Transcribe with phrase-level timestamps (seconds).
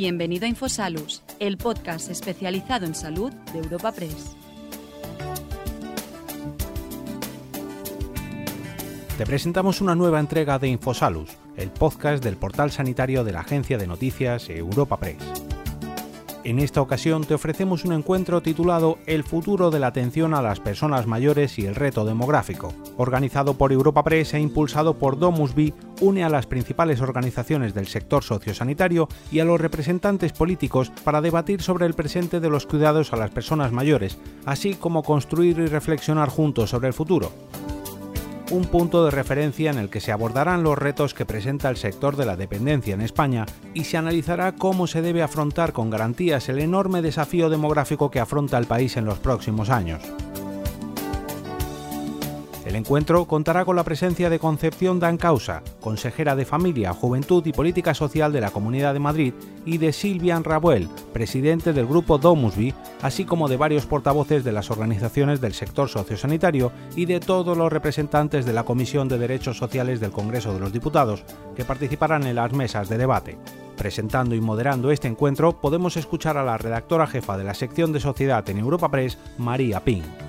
[0.00, 4.36] Bienvenido a Infosalus, el podcast especializado en salud de Europa Press.
[9.18, 13.76] Te presentamos una nueva entrega de Infosalus, el podcast del portal sanitario de la agencia
[13.76, 15.47] de noticias Europa Press.
[16.48, 20.60] En esta ocasión te ofrecemos un encuentro titulado El futuro de la atención a las
[20.60, 22.72] personas mayores y el reto demográfico.
[22.96, 27.86] Organizado por Europa Press e impulsado por Domus B, une a las principales organizaciones del
[27.86, 33.12] sector sociosanitario y a los representantes políticos para debatir sobre el presente de los cuidados
[33.12, 37.30] a las personas mayores, así como construir y reflexionar juntos sobre el futuro
[38.50, 42.16] un punto de referencia en el que se abordarán los retos que presenta el sector
[42.16, 46.58] de la dependencia en España y se analizará cómo se debe afrontar con garantías el
[46.58, 50.02] enorme desafío demográfico que afronta el país en los próximos años.
[52.78, 58.32] Encuentro contará con la presencia de Concepción Dancausa, consejera de Familia, Juventud y Política Social
[58.32, 59.34] de la Comunidad de Madrid,
[59.66, 64.70] y de Silvian Rabuel, presidente del grupo Domusby, así como de varios portavoces de las
[64.70, 69.98] organizaciones del sector sociosanitario y de todos los representantes de la Comisión de Derechos Sociales
[69.98, 71.24] del Congreso de los Diputados,
[71.56, 73.38] que participarán en las mesas de debate.
[73.76, 77.98] Presentando y moderando este encuentro podemos escuchar a la redactora jefa de la sección de
[77.98, 80.27] Sociedad en Europa Press, María Ping.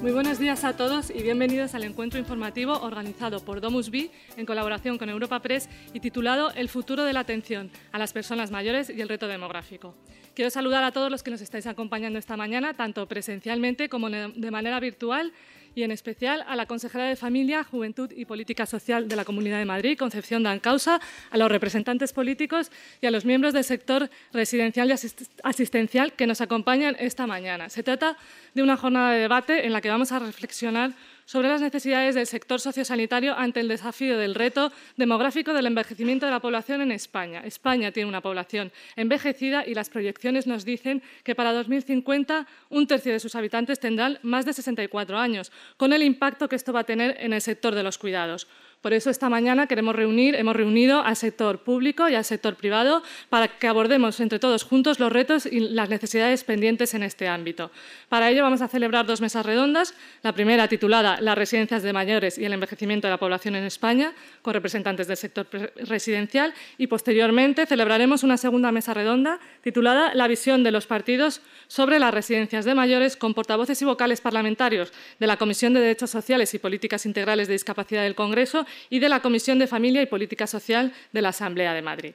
[0.00, 4.46] Muy buenos días a todos y bienvenidos al encuentro informativo organizado por Domus B en
[4.46, 8.88] colaboración con Europa Press y titulado El futuro de la atención a las personas mayores
[8.88, 9.94] y el reto demográfico.
[10.34, 14.50] Quiero saludar a todos los que nos estáis acompañando esta mañana, tanto presencialmente como de
[14.50, 15.34] manera virtual
[15.74, 19.58] y en especial a la consejera de Familia, Juventud y Política Social de la Comunidad
[19.58, 24.88] de Madrid, Concepción Dancausa, a los representantes políticos y a los miembros del sector residencial
[24.90, 24.94] y
[25.42, 27.68] asistencial que nos acompañan esta mañana.
[27.68, 28.16] Se trata
[28.54, 30.92] de una jornada de debate en la que vamos a reflexionar
[31.30, 36.32] sobre las necesidades del sector sociosanitario ante el desafío del reto demográfico del envejecimiento de
[36.32, 37.42] la población en España.
[37.44, 43.12] España tiene una población envejecida y las proyecciones nos dicen que para 2050 un tercio
[43.12, 46.84] de sus habitantes tendrán más de 64 años, con el impacto que esto va a
[46.84, 48.48] tener en el sector de los cuidados.
[48.80, 53.02] Por eso esta mañana queremos reunir, hemos reunido al sector público y al sector privado
[53.28, 57.70] para que abordemos entre todos juntos los retos y las necesidades pendientes en este ámbito.
[58.08, 59.94] Para ello vamos a celebrar dos mesas redondas.
[60.22, 64.14] La primera titulada Las residencias de mayores y el envejecimiento de la población en España,
[64.40, 65.46] con representantes del sector
[65.84, 71.98] residencial, y posteriormente celebraremos una segunda mesa redonda titulada La visión de los partidos sobre
[71.98, 76.54] las residencias de mayores, con portavoces y vocales parlamentarios de la Comisión de Derechos Sociales
[76.54, 80.46] y Políticas Integrales de Discapacidad del Congreso y de la Comisión de Familia y Política
[80.46, 82.12] Social de la Asamblea de Madrid.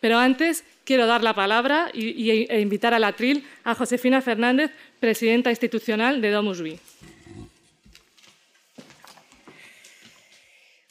[0.00, 6.20] Pero antes quiero dar la palabra e invitar al atril a Josefina Fernández, presidenta institucional
[6.20, 6.78] de Domus Vi.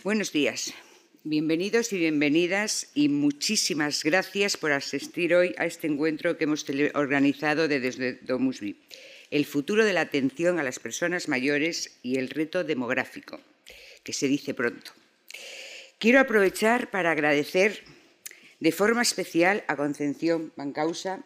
[0.03, 0.73] Buenos días.
[1.23, 7.67] Bienvenidos y bienvenidas y muchísimas gracias por asistir hoy a este encuentro que hemos organizado
[7.67, 8.75] desde Domus Vi.
[9.31, 13.41] El futuro de la atención a las personas mayores y el reto demográfico,
[14.03, 14.91] que se dice pronto.
[15.97, 17.83] Quiero aprovechar para agradecer
[18.59, 21.23] de forma especial a Concepción Bancausa,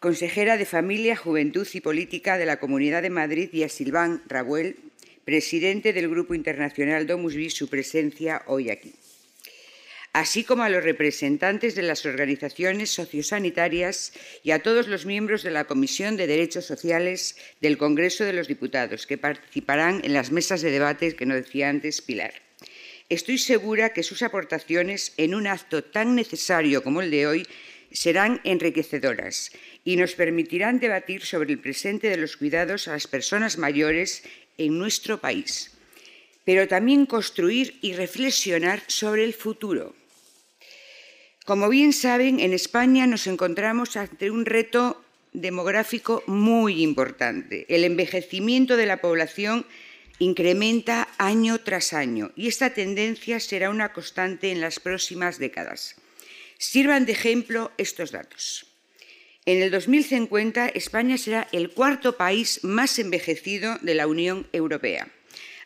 [0.00, 4.76] consejera de Familia, Juventud y Política de la Comunidad de Madrid, y a Silván Rabuel,
[5.24, 8.94] presidente del Grupo Internacional Domus su presencia hoy aquí
[10.12, 15.52] así como a los representantes de las organizaciones sociosanitarias y a todos los miembros de
[15.52, 20.60] la Comisión de Derechos Sociales del Congreso de los Diputados, que participarán en las mesas
[20.60, 22.47] de debate que nos decía antes Pilar.
[23.08, 27.46] Estoy segura que sus aportaciones en un acto tan necesario como el de hoy
[27.90, 29.50] serán enriquecedoras
[29.82, 34.24] y nos permitirán debatir sobre el presente de los cuidados a las personas mayores
[34.58, 35.72] en nuestro país,
[36.44, 39.94] pero también construir y reflexionar sobre el futuro.
[41.46, 45.02] Como bien saben, en España nos encontramos ante un reto
[45.32, 49.64] demográfico muy importante, el envejecimiento de la población
[50.18, 55.96] incrementa año tras año y esta tendencia será una constante en las próximas décadas.
[56.58, 58.66] Sirvan de ejemplo estos datos.
[59.46, 65.08] En el 2050 España será el cuarto país más envejecido de la Unión Europea.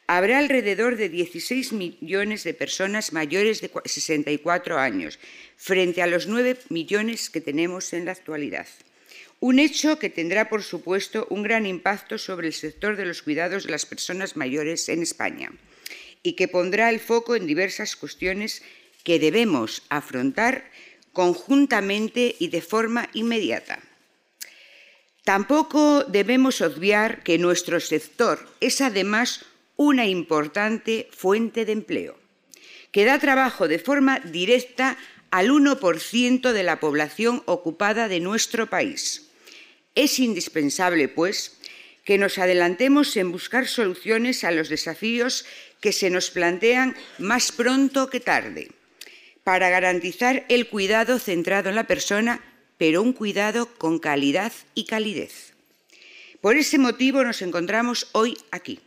[0.06, 5.18] Habrá alrededor de 16 millones de personas mayores de 64 años,
[5.56, 8.66] frente a los 9 millones que tenemos en la actualidad.
[9.42, 13.64] Un hecho que tendrá, por supuesto, un gran impacto sobre el sector de los cuidados
[13.64, 15.50] de las personas mayores en España
[16.22, 18.62] y que pondrá el foco en diversas cuestiones
[19.02, 20.70] que debemos afrontar
[21.12, 23.80] conjuntamente y de forma inmediata.
[25.24, 29.44] Tampoco debemos obviar que nuestro sector es además
[29.74, 32.16] una importante fuente de empleo,
[32.92, 34.96] que da trabajo de forma directa
[35.32, 39.30] al 1% de la población ocupada de nuestro país.
[39.94, 41.58] Es indispensable, pues,
[42.04, 45.44] que nos adelantemos en buscar soluciones a los desafíos
[45.80, 48.70] que se nos plantean más pronto que tarde,
[49.44, 52.42] para garantizar el cuidado centrado en la persona,
[52.78, 55.52] pero un cuidado con calidad y calidez.
[56.40, 58.80] Por ese motivo nos encontramos hoy aquí,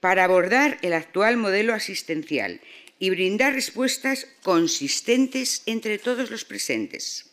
[0.00, 2.60] para abordar el actual modelo asistencial
[2.98, 7.27] y brindar respuestas consistentes entre todos los presentes.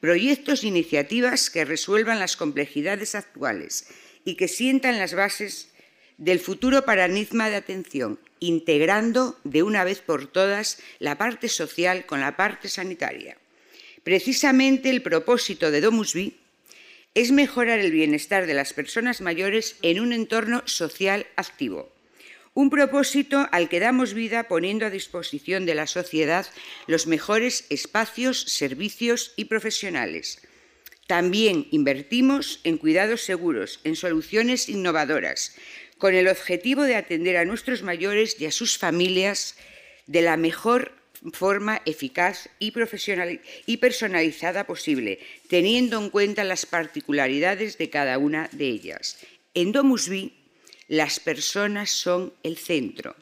[0.00, 3.88] Proyectos e iniciativas que resuelvan las complejidades actuales
[4.24, 5.70] y que sientan las bases
[6.18, 12.20] del futuro paradigma de atención, integrando de una vez por todas la parte social con
[12.20, 13.38] la parte sanitaria.
[14.04, 16.36] Precisamente el propósito de Domusby
[17.14, 21.92] es mejorar el bienestar de las personas mayores en un entorno social activo.
[22.58, 26.44] Un propósito al que damos vida poniendo a disposición de la sociedad
[26.88, 30.42] los mejores espacios, servicios y profesionales,
[31.06, 35.54] también invertimos en cuidados seguros, en soluciones innovadoras,
[35.98, 39.54] con el objetivo de atender a nuestros mayores y a sus familias
[40.08, 40.94] de la mejor
[41.32, 42.72] forma eficaz y,
[43.66, 49.16] y personalizada posible, teniendo en cuenta las particularidades de cada una de ellas.
[49.54, 50.37] En Domusby,
[50.88, 53.14] las personas son el centro,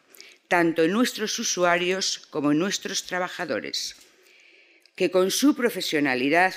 [0.49, 3.97] tanto en nuestros usuarios como en nuestros trabajadores,
[4.95, 6.55] que con su profesionalidad,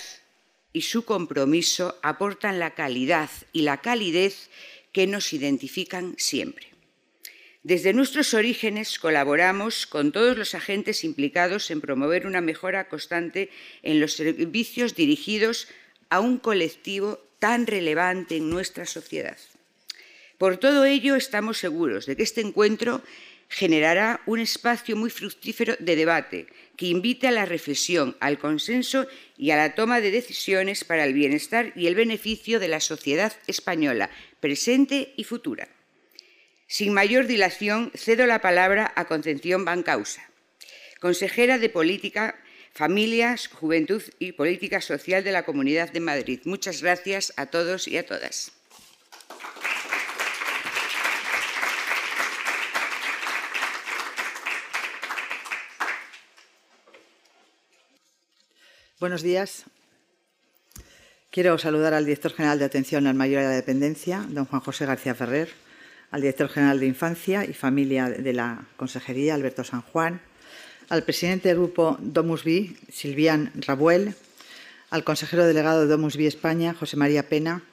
[0.74, 4.50] y su compromiso aportan la calidad y la calidez
[4.92, 6.68] que nos identifican siempre.
[7.64, 13.50] Desde nuestros orígenes colaboramos con todos los agentes implicados en promover una mejora constante
[13.84, 15.68] en los servicios dirigidos
[16.10, 19.38] a un colectivo tan relevante en nuestra sociedad.
[20.40, 23.04] Por todo ello, estamos seguros de que este encuentro
[23.50, 26.48] generará un espacio muy fructífero de debate
[26.78, 29.06] que invite a la reflexión, al consenso
[29.38, 33.34] y a la toma de decisiones para el bienestar y el beneficio de la sociedad
[33.48, 34.10] española,
[34.40, 35.68] presente y futura.
[36.68, 40.24] Sin mayor dilación, cedo la palabra a Concepción Bancausa,
[41.02, 42.40] consejera de Política,
[42.72, 46.40] Familias, Juventud y Política Social de la Comunidad de Madrid.
[46.46, 48.54] Muchas gracias a todos y a todas.
[59.00, 59.64] Buenos días.
[61.32, 64.62] Quiero saludar al director general de Atención al Mayor y a la Dependencia, don Juan
[64.62, 65.48] José García Ferrer,
[66.12, 70.20] al director general de Infancia y Familia de la Consejería, Alberto San Juan,
[70.90, 74.16] al presidente del grupo Domus Vi, Silvian Rabuel,
[74.90, 77.64] al consejero delegado de Domus Vi España, José María Pena,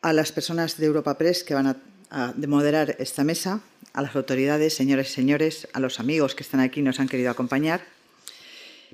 [0.00, 1.76] a las personas de Europa Press que van a,
[2.08, 3.60] a moderar esta mesa,
[3.92, 7.08] a las autoridades, señores y señores, a los amigos que están aquí y nos han
[7.08, 7.82] querido acompañar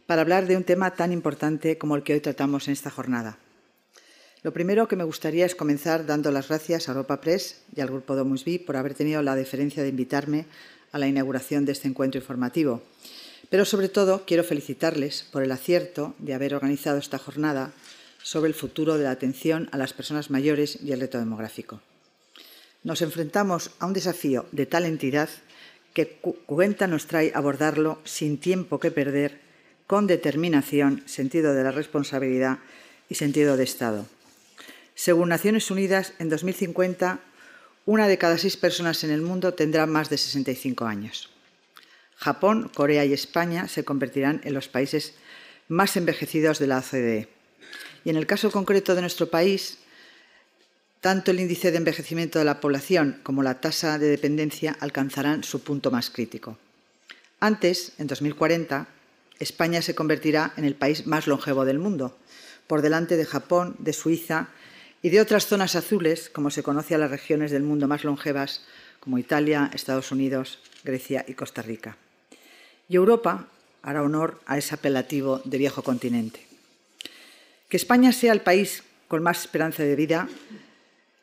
[0.08, 3.36] para hablar de un tema tan importante como el que hoy tratamos en esta jornada.
[4.42, 7.88] Lo primero que me gustaría es comenzar dando las gracias a Europa Press y al
[7.88, 10.46] Grupo Domus Vi por haber tenido la deferencia de invitarme
[10.92, 12.80] a la inauguración de este encuentro informativo.
[13.50, 17.72] Pero sobre todo quiero felicitarles por el acierto de haber organizado esta jornada
[18.22, 21.82] sobre el futuro de la atención a las personas mayores y el reto demográfico.
[22.82, 25.28] Nos enfrentamos a un desafío de tal entidad
[25.92, 26.16] que
[26.46, 29.47] cuenta nos trae abordarlo sin tiempo que perder
[29.88, 32.58] con determinación, sentido de la responsabilidad
[33.08, 34.06] y sentido de Estado.
[34.94, 37.20] Según Naciones Unidas, en 2050,
[37.86, 41.30] una de cada seis personas en el mundo tendrá más de 65 años.
[42.16, 45.14] Japón, Corea y España se convertirán en los países
[45.68, 47.28] más envejecidos de la OCDE.
[48.04, 49.78] Y en el caso concreto de nuestro país,
[51.00, 55.62] tanto el índice de envejecimiento de la población como la tasa de dependencia alcanzarán su
[55.62, 56.58] punto más crítico.
[57.40, 58.97] Antes, en 2040,
[59.38, 62.16] España se convertirá en el país más longevo del mundo,
[62.66, 64.48] por delante de Japón, de Suiza
[65.02, 68.62] y de otras zonas azules, como se conoce a las regiones del mundo más longevas,
[69.00, 71.96] como Italia, Estados Unidos, Grecia y Costa Rica.
[72.88, 73.48] Y Europa
[73.82, 76.46] hará honor a ese apelativo de viejo continente.
[77.68, 80.28] Que España sea el país con más esperanza de vida,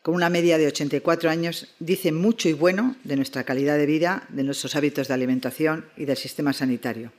[0.01, 4.25] con una media de 84 años, dice mucho y bueno de nuestra calidad de vida,
[4.29, 7.11] de nuestros hábitos de alimentación y del sistema sanitario.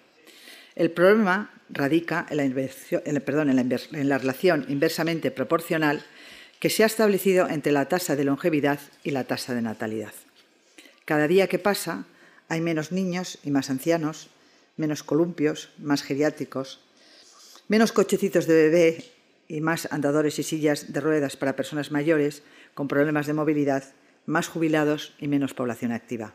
[0.76, 6.04] El problema radica en la, relación inversamente proporcional
[6.60, 10.12] que se ha establecido entre la tasa de longevidad y la tasa de natalidad.
[11.06, 12.04] Cada día que pasa
[12.48, 14.28] hay menos niños y más ancianos,
[14.76, 16.80] menos columpios, más geriátricos,
[17.68, 19.04] menos cochecitos de bebé
[19.48, 22.42] y más andadores y sillas de ruedas para personas mayores
[22.74, 23.82] con problemas de movilidad,
[24.26, 26.34] más jubilados y menos población activa.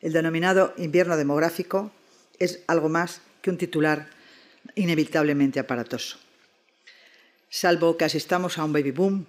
[0.00, 1.92] El denominado invierno demográfico
[2.38, 4.08] es algo más que un titular
[4.74, 6.18] inevitablemente aparatoso.
[7.48, 9.26] Salvo que asistamos a un baby boom,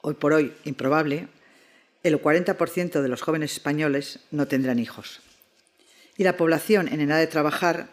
[0.00, 1.28] hoy por hoy improbable,
[2.02, 5.20] el 40% de los jóvenes españoles no tendrán hijos.
[6.16, 7.88] Y la población en edad de trabajar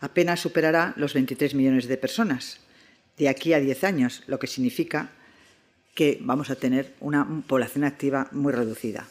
[0.00, 2.60] apenas superará los 23 millones de personas
[3.16, 5.10] de aquí a 10 años, lo que significa
[5.94, 9.06] que vamos a tener una población activa muy reducida.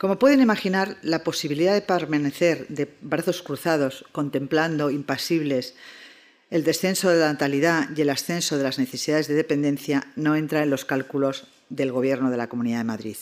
[0.00, 5.74] Como pueden imaginar, la posibilidad de permanecer de brazos cruzados contemplando impasibles
[6.50, 10.62] el descenso de la natalidad y el ascenso de las necesidades de dependencia no entra
[10.62, 13.16] en los cálculos del Gobierno de la Comunidad de Madrid.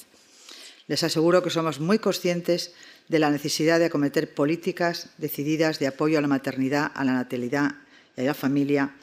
[0.86, 2.72] Les aseguro que somos muy conscientes
[3.08, 7.74] de la necesidad de acometer políticas decididas de apoyo a la maternidad, a la natalidad
[8.16, 8.94] y a la familia,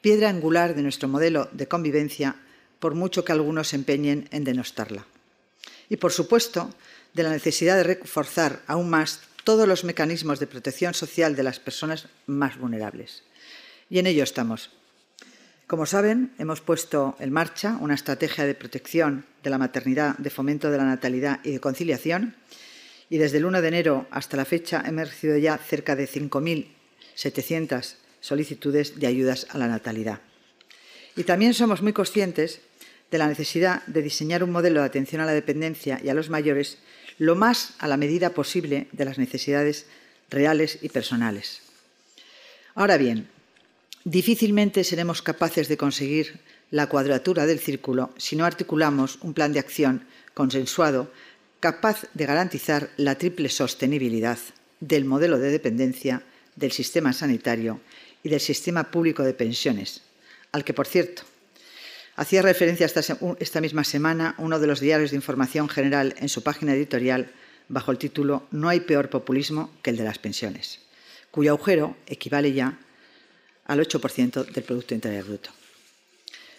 [0.00, 2.36] piedra angular de nuestro modelo de convivencia,
[2.78, 5.04] por mucho que algunos se empeñen en denostarla.
[5.88, 6.70] Y, por supuesto,
[7.14, 11.60] de la necesidad de reforzar aún más todos los mecanismos de protección social de las
[11.60, 13.22] personas más vulnerables.
[13.88, 14.70] Y en ello estamos.
[15.66, 20.70] Como saben, hemos puesto en marcha una estrategia de protección de la maternidad, de fomento
[20.70, 22.34] de la natalidad y de conciliación.
[23.08, 27.94] Y desde el 1 de enero hasta la fecha hemos recibido ya cerca de 5.700
[28.20, 30.20] solicitudes de ayudas a la natalidad.
[31.16, 32.60] Y también somos muy conscientes
[33.10, 36.30] de la necesidad de diseñar un modelo de atención a la dependencia y a los
[36.30, 36.78] mayores
[37.18, 39.86] lo más a la medida posible de las necesidades
[40.30, 41.60] reales y personales.
[42.74, 43.28] Ahora bien,
[44.04, 46.40] difícilmente seremos capaces de conseguir
[46.70, 51.12] la cuadratura del círculo si no articulamos un plan de acción consensuado
[51.60, 54.38] capaz de garantizar la triple sostenibilidad
[54.80, 56.22] del modelo de dependencia,
[56.56, 57.80] del sistema sanitario
[58.22, 60.02] y del sistema público de pensiones,
[60.52, 61.22] al que, por cierto,
[62.16, 66.74] Hacía referencia esta, misma semana uno de los diarios de información general en su página
[66.74, 67.32] editorial
[67.68, 70.78] bajo el título No hay peor populismo que el de las pensiones,
[71.32, 72.78] cuyo agujero equivale ya
[73.66, 75.50] al 8% del Producto Interior Bruto.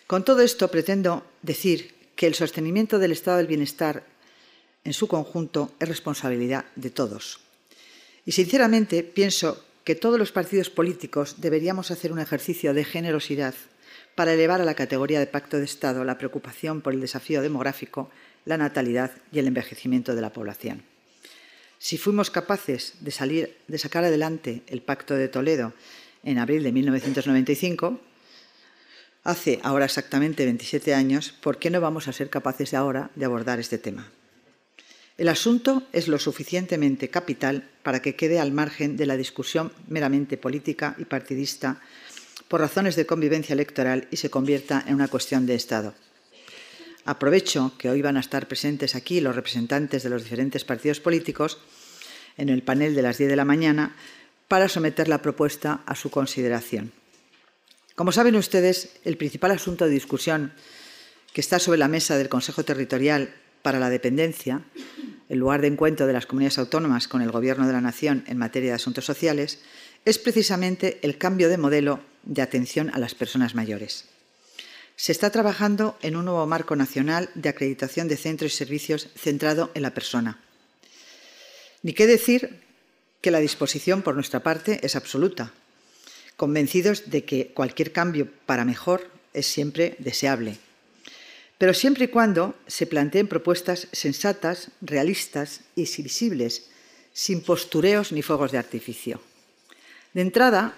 [0.08, 4.04] Con todo esto pretendo decir que el sostenimiento del estado del bienestar
[4.84, 7.40] en su conjunto es responsabilidad de todos.
[8.26, 13.54] Y sinceramente pienso que todos los partidos políticos deberíamos hacer un ejercicio de generosidad
[14.16, 18.10] para elevar a la categoría de pacto de Estado la preocupación por el desafío demográfico,
[18.46, 20.84] la natalidad y el envejecimiento de la población.
[21.78, 25.74] Si fuimos capaces de, salir, de sacar adelante el Pacto de Toledo
[26.24, 28.00] en abril de 1995,
[29.24, 33.60] hace ahora exactamente 27 años, ¿por qué no vamos a ser capaces ahora de abordar
[33.60, 34.10] este tema?
[35.18, 40.38] El asunto es lo suficientemente capital para que quede al margen de la discusión meramente
[40.38, 41.82] política y partidista
[42.48, 45.94] por razones de convivencia electoral y se convierta en una cuestión de Estado.
[47.06, 51.60] Aprovecho que hoy van a estar presentes aquí los representantes de los diferentes partidos políticos
[52.38, 53.96] en el panel de las 10 de la mañana
[54.48, 56.92] para someter la propuesta a su consideración.
[57.96, 60.52] Como saben ustedes, el principal asunto de discusión
[61.34, 64.62] que está sobre la mesa del Consejo Territorial para la Dependencia,
[65.30, 68.38] el lugar de encuentro de las comunidades autónomas con el Gobierno de la Nación en
[68.38, 69.60] materia de asuntos sociales,
[70.06, 74.06] es precisamente el cambio de modelo de atención a las personas mayores.
[74.96, 79.72] Se está trabajando en un nuevo marco nacional de acreditación de centros y servicios centrado
[79.74, 80.40] en la persona.
[81.82, 82.62] Ni qué decir
[83.20, 85.52] que la disposición por nuestra parte es absoluta,
[86.38, 90.58] convencidos de que cualquier cambio para mejor es siempre deseable,
[91.58, 96.68] pero siempre y cuando se planteen propuestas sensatas, realistas y visibles,
[97.14, 99.22] sin postureos ni fuegos de artificio.
[100.16, 100.74] De entrada,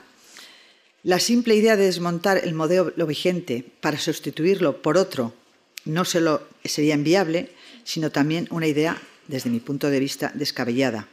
[1.04, 5.32] la simple idea de desmontar el modelo vigente para sustituirlo por otro
[5.86, 7.52] no solo sería inviable,
[7.84, 11.08] sino también una idea, desde mi punto de vista, descabellada.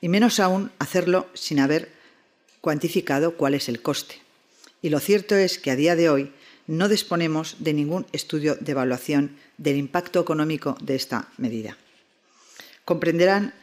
[0.00, 1.88] Y menos aún hacerlo sin haber
[2.60, 4.16] cuantificado cuál es el coste.
[4.82, 6.32] Y lo cierto es que a día de hoy
[6.66, 11.76] no disponemos de ningún estudio de evaluación del impacto económico de esta medida.
[12.84, 13.54] Comprenderán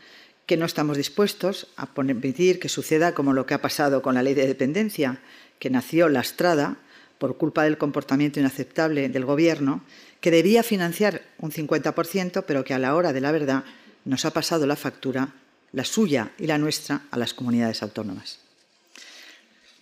[0.46, 4.24] que no estamos dispuestos a permitir que suceda como lo que ha pasado con la
[4.24, 5.22] ley de dependencia,
[5.60, 6.78] que nació lastrada
[7.18, 9.84] por culpa del comportamiento inaceptable del Gobierno,
[10.22, 13.64] que debía financiar un 50%, pero que a la hora de la verdad
[14.04, 15.34] nos ha pasado la factura,
[15.72, 18.40] la suya y la nuestra, a las comunidades autónomas.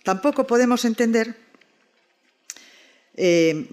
[0.02, 1.36] Tampoco podemos entender
[3.16, 3.66] eh,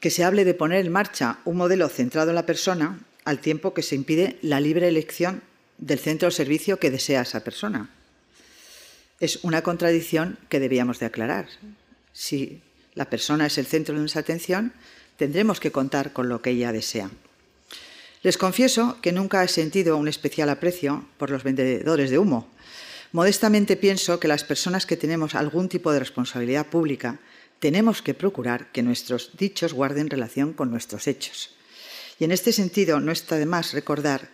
[0.00, 3.72] que se hable de poner en marcha un modelo centrado en la persona al tiempo
[3.72, 5.42] que se impide la libre elección
[5.82, 7.90] del centro o servicio que desea esa persona
[9.18, 11.46] es una contradicción que debíamos de aclarar.
[12.12, 12.62] Si
[12.94, 14.72] la persona es el centro de nuestra atención,
[15.16, 17.10] tendremos que contar con lo que ella desea.
[18.22, 22.50] Les confieso que nunca he sentido un especial aprecio por los vendedores de humo,
[23.12, 27.20] Modestamente pienso que las personas que tenemos algún tipo de responsabilidad pública
[27.60, 31.50] tenemos que procurar que nuestros dichos guarden relación con nuestros hechos.
[32.18, 34.30] Y en este sentido no está de más recordar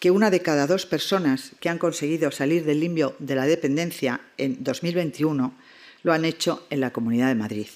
[0.00, 4.22] que una de cada dos personas que han conseguido salir del limbio de la dependencia
[4.38, 5.54] en 2021
[6.02, 7.68] lo han hecho en la Comunidad de Madrid.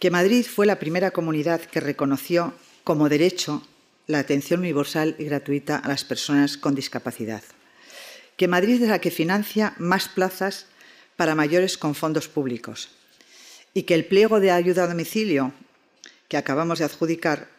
[0.00, 2.52] Que Madrid fue la primera comunidad que reconoció
[2.82, 3.62] como derecho
[4.08, 7.44] la atención universal y gratuita a las personas con discapacidad.
[8.36, 10.66] Que Madrid es la que financia más plazas
[11.16, 12.90] para mayores con fondos públicos.
[13.72, 15.52] Y que el pliego de ayuda a domicilio
[16.26, 17.57] que acabamos de adjudicar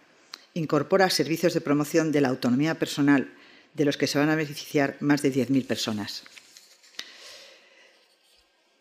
[0.53, 3.31] incorpora servicios de promoción de la autonomía personal
[3.73, 6.23] de los que se van a beneficiar más de 10.000 personas.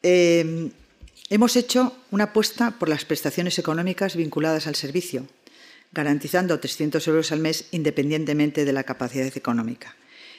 [0.03, 0.71] Eh,
[1.31, 5.27] hemos hecho una apuesta por las prestaciones económicas vinculadas al servicio,
[5.93, 9.97] garantizando 300 euros al mes independientemente de la capacidad económica.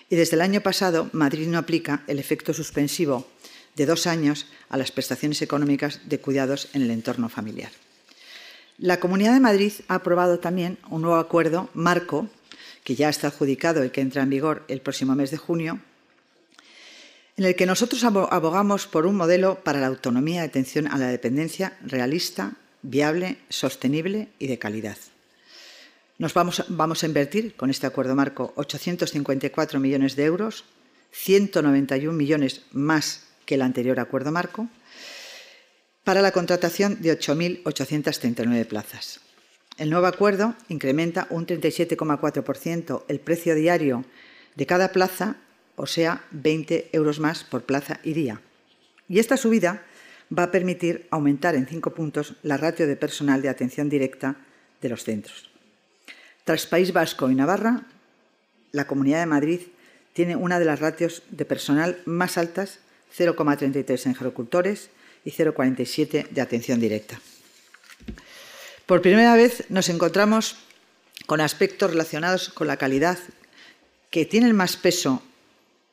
[0.10, 3.28] Y desde el año pasado, Madrid no aplica el efecto suspensivo
[3.76, 7.72] de dos años a las prestaciones económicas de cuidados en el entorno familiar.
[8.82, 12.30] La Comunidad de Madrid ha aprobado también un nuevo acuerdo marco,
[12.86, 15.82] que ya está adjudicado y que entra en vigor el próximo mes de junio,
[17.36, 21.08] en el que nosotros abogamos por un modelo para la autonomía de atención a la
[21.08, 24.98] dependencia realista, viable, sostenible y de calidad.
[26.18, 30.64] Nos vamos, vamos, a invertir con este acuerdo marco 854 millones de euros,
[31.12, 34.70] 191 millones más que el anterior acuerdo marco,
[36.10, 39.20] para la contratación de 8.839 plazas.
[39.78, 44.04] El nuevo acuerdo incrementa un 37,4% el precio diario
[44.56, 45.36] de cada plaza,
[45.76, 48.42] o sea, 20 euros más por plaza y día.
[49.08, 49.84] Y esta subida
[50.36, 54.38] va a permitir aumentar en cinco puntos la ratio de personal de atención directa
[54.82, 55.52] de los centros.
[56.44, 57.84] Tras País Vasco y Navarra,
[58.72, 59.62] la Comunidad de Madrid
[60.14, 62.80] tiene una de las ratios de personal más altas,
[63.16, 64.90] 0,33 en gerocultores
[65.26, 67.20] y 0,47 de atención directa.
[68.86, 70.58] Por primera vez nos encontramos
[71.26, 73.20] con aspectos relacionados con la calidad
[74.10, 75.22] que tienen más peso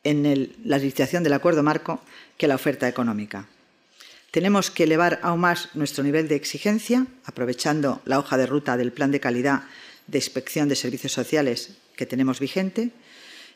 [0.04, 2.00] en la licitación del acuerdo marco
[2.38, 3.48] que la oferta económica.
[4.30, 8.92] Tenemos que elevar aún más nuestro nivel de exigencia, aprovechando la hoja de ruta del
[8.92, 9.64] plan de calidad
[10.06, 12.90] de inspección de servicios sociales que tenemos vigente,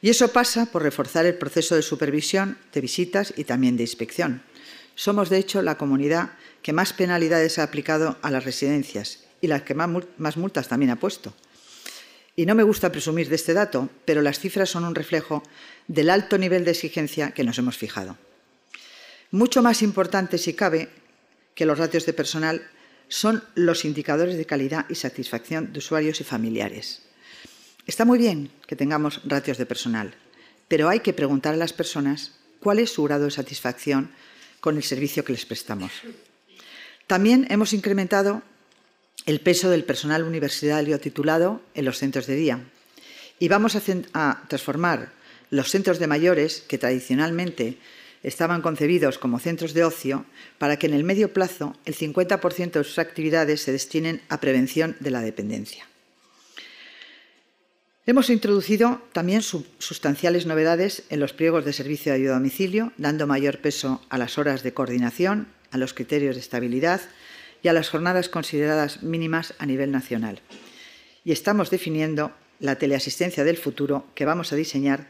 [0.03, 4.43] y eso pasa por reforzar el proceso de supervisión, de visitas y también de inspección.
[4.95, 9.65] Somos, de hecho, la comunidad que más penalidades ha aplicado a las residencias y la
[9.65, 11.35] que más multas también ha puesto.
[12.37, 15.43] Y no me gusta presumir de este dato, pero las cifras son un reflejo
[15.89, 18.17] del alto nivel de exigencia que nos hemos fijado.
[19.31, 20.89] Mucho más importante, si cabe,
[21.55, 22.63] que los ratios de personal
[23.09, 27.03] son los indicadores de calidad y satisfacción de usuarios y familiares.
[27.87, 30.15] Está muy bien que tengamos ratios de personal,
[30.69, 34.13] pero hay que preguntar a las personas cuál es su grado de satisfacción
[34.61, 35.91] con el servicio que les prestamos.
[37.07, 38.43] También hemos incrementado
[39.27, 42.61] el peso del personal universitario titulado en los centros de día
[43.39, 45.13] y vamos a, transformar
[45.51, 47.79] los centros de mayores, que tradicionalmente
[48.23, 50.27] estaban concebidos como centros de ocio,
[50.59, 54.97] para que en el medio plazo el 50% de sus actividades se destinen a prevención
[55.01, 55.90] de la dependencia.
[58.07, 63.27] Hemos introducido también sustanciales novedades en los pliegos de servicio de ayuda a domicilio, dando
[63.27, 67.03] mayor peso a las horas de coordinación, a los criterios de estabilidad
[67.63, 70.41] y a las jornadas consideradas mínimas a nivel nacional.
[71.25, 75.07] Y estamos definiendo la teleasistencia del futuro que vamos a diseñar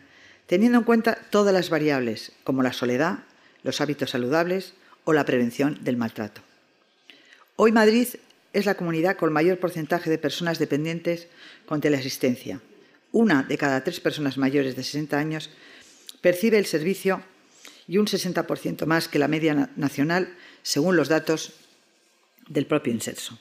[0.49, 3.21] teniendo en cuenta todas las variables, como la soledad,
[3.63, 4.75] los hábitos saludables
[5.05, 6.41] o la prevención del maltrato.
[7.55, 8.09] Hoy Madrid
[8.53, 11.29] es la comunidad con mayor porcentaje de personas dependientes
[11.67, 12.61] con teleasistencia,
[13.13, 15.51] una de cada tres personas mayores de 60 años
[16.21, 17.23] percibe el servicio
[17.89, 21.55] y un 60% más que la media nacional, según los datos
[22.49, 23.39] del propio Inserso.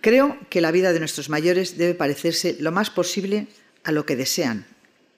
[0.00, 3.48] Creo que la vida de nuestros mayores debe parecerse lo más posible
[3.82, 4.66] a lo que desean,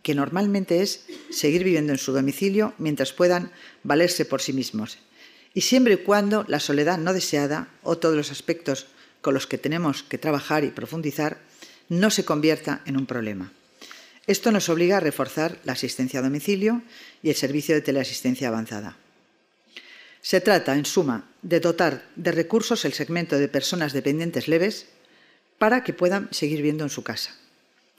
[0.03, 3.51] que normalmente es seguir viviendo en su domicilio mientras puedan
[3.83, 4.99] valerse por sí mismos,
[5.53, 8.87] y siempre y cuando la soledad no deseada o todos los aspectos
[9.21, 11.39] con los que tenemos que trabajar y profundizar
[11.89, 13.53] no se convierta en un problema.
[14.27, 16.83] Esto nos obliga a reforzar la asistencia a domicilio
[17.23, 18.97] y el servicio de teleasistencia avanzada.
[20.21, 24.87] Se trata, en suma, de dotar de recursos el segmento de personas dependientes leves
[25.57, 27.35] para que puedan seguir viendo en su casa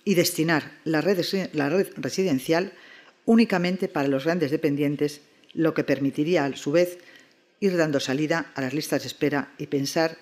[0.05, 2.73] y destinar la red, la red residencial
[3.25, 5.21] únicamente para los grandes dependientes,
[5.53, 6.99] lo que permitiría, a su vez,
[7.59, 10.17] ir dando salida a las listas de espera y pensar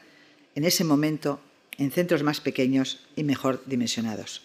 [0.56, 1.41] en ese momento
[1.77, 4.41] en centros más pequeños y mejor dimensionados.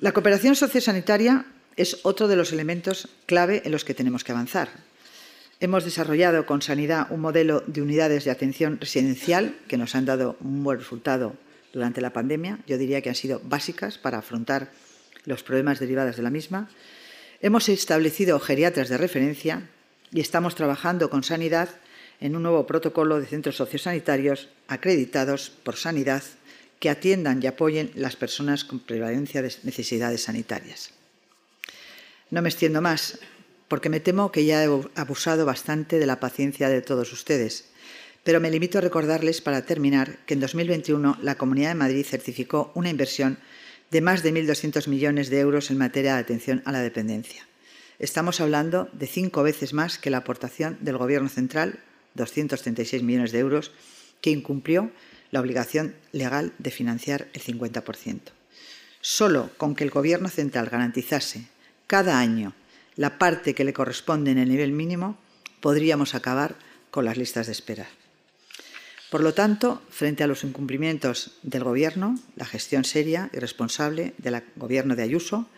[0.00, 4.68] La cooperación sociosanitaria es otro de los elementos clave en los que tenemos que avanzar.
[5.58, 10.36] Hemos desarrollado con Sanidad un modelo de unidades de atención residencial que nos han dado
[10.40, 11.34] un buen resultado
[11.72, 12.58] durante la pandemia.
[12.66, 14.70] Yo diría que han sido básicas para afrontar
[15.24, 16.68] los problemas derivados de la misma.
[17.40, 19.68] Hemos establecido geriatras de referencia
[20.12, 21.70] y estamos trabajando con Sanidad
[22.20, 26.22] en un nuevo protocolo de centros sociosanitarios acreditados por Sanidad
[26.80, 30.90] que atiendan y apoyen las personas con prevalencia de necesidades sanitarias.
[32.30, 33.18] No me extiendo más,
[33.68, 37.66] porque me temo que ya he abusado bastante de la paciencia de todos ustedes,
[38.24, 42.72] pero me limito a recordarles para terminar que en 2021 la Comunidad de Madrid certificó
[42.74, 43.38] una inversión
[43.90, 47.46] de más de 1.200 millones de euros en materia de atención a la dependencia.
[47.98, 51.78] Estamos hablando de cinco veces más que la aportación del Gobierno central,
[52.16, 53.72] 236 millones de euros,
[54.20, 54.90] que incumplió
[55.30, 58.20] la obligación legal de financiar el 50%.
[59.00, 61.46] Solo con que el Gobierno central garantizase
[61.86, 62.54] cada año
[62.96, 65.18] la parte que le corresponde en el nivel mínimo,
[65.60, 66.56] podríamos acabar
[66.90, 67.86] con las listas de espera.
[69.10, 74.42] Por lo tanto, frente a los incumplimientos del Gobierno, la gestión seria y responsable del
[74.56, 75.48] Gobierno de Ayuso,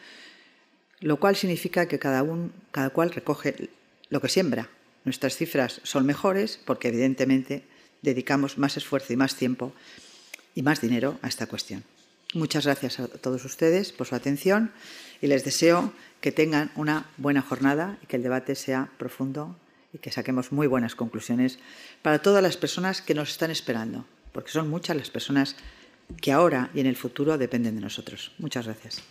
[1.00, 2.24] lo cual significa que cada,
[2.72, 3.70] cada cual recoge
[4.10, 4.68] lo que siembra.
[5.08, 7.64] Nuestras cifras son mejores porque, evidentemente,
[8.02, 9.72] dedicamos más esfuerzo y más tiempo
[10.54, 11.82] y más dinero a esta cuestión.
[12.34, 14.70] Muchas gracias a todos ustedes por su atención
[15.22, 19.56] y les deseo que tengan una buena jornada y que el debate sea profundo
[19.94, 21.58] y que saquemos muy buenas conclusiones
[22.02, 25.56] para todas las personas que nos están esperando, porque son muchas las personas
[26.20, 28.32] que ahora y en el futuro dependen de nosotros.
[28.36, 29.02] Muchas gracias.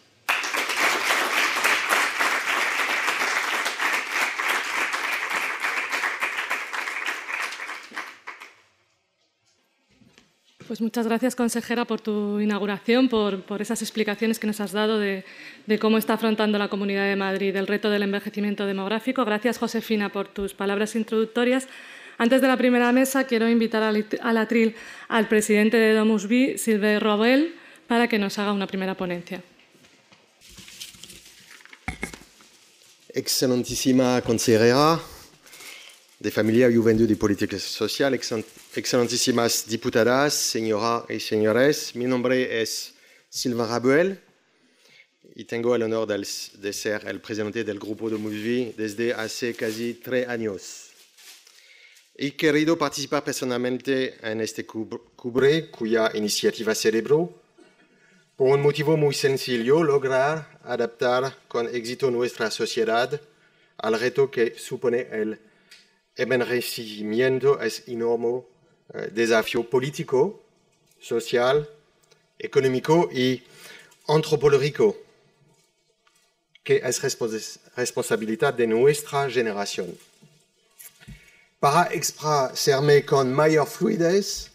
[10.67, 15.23] Pues muchas gracias, consejera, por tu inauguración, por, esas explicaciones que nos has dado de,
[15.79, 19.23] cómo está afrontando la Comunidad de Madrid el reto del envejecimiento demográfico.
[19.23, 21.67] Gracias, Josefina, por tus palabras introductorias.
[22.17, 24.75] Antes de la primera mesa, quiero invitar al atril
[25.07, 27.55] al presidente de Domus B, Silve Robel,
[27.87, 29.41] para que nos haga una primera ponencia.
[33.13, 34.99] Excelentísima consejera,
[36.19, 38.13] de Familia, Juventud y Política Social,
[38.77, 41.95] excelentísimas diputadas, señoras y señores.
[41.95, 42.93] Mi nombre es
[43.27, 44.19] Sylvain Rabuel
[45.33, 49.95] y tengo el honor de, ser el presidente del grupo de Musvi desde hace casi
[49.95, 50.91] tres años.
[52.15, 57.33] He querido participar personalmente en este cubre cuya iniciativa celebró
[58.35, 63.19] por un motivo muy sencillo, lograr adaptar con éxito nuestra sociedad
[63.79, 65.39] al reto que supone el
[66.15, 68.56] envejecimiento es enorme
[68.93, 70.41] eh, desafío político,
[70.99, 71.67] social,
[72.39, 73.43] económico y
[74.07, 74.95] antropológico
[76.63, 77.01] que es
[77.77, 79.97] responsabilidad de nuestra generación.
[81.61, 84.51] Para expresarme con mayor fluidez,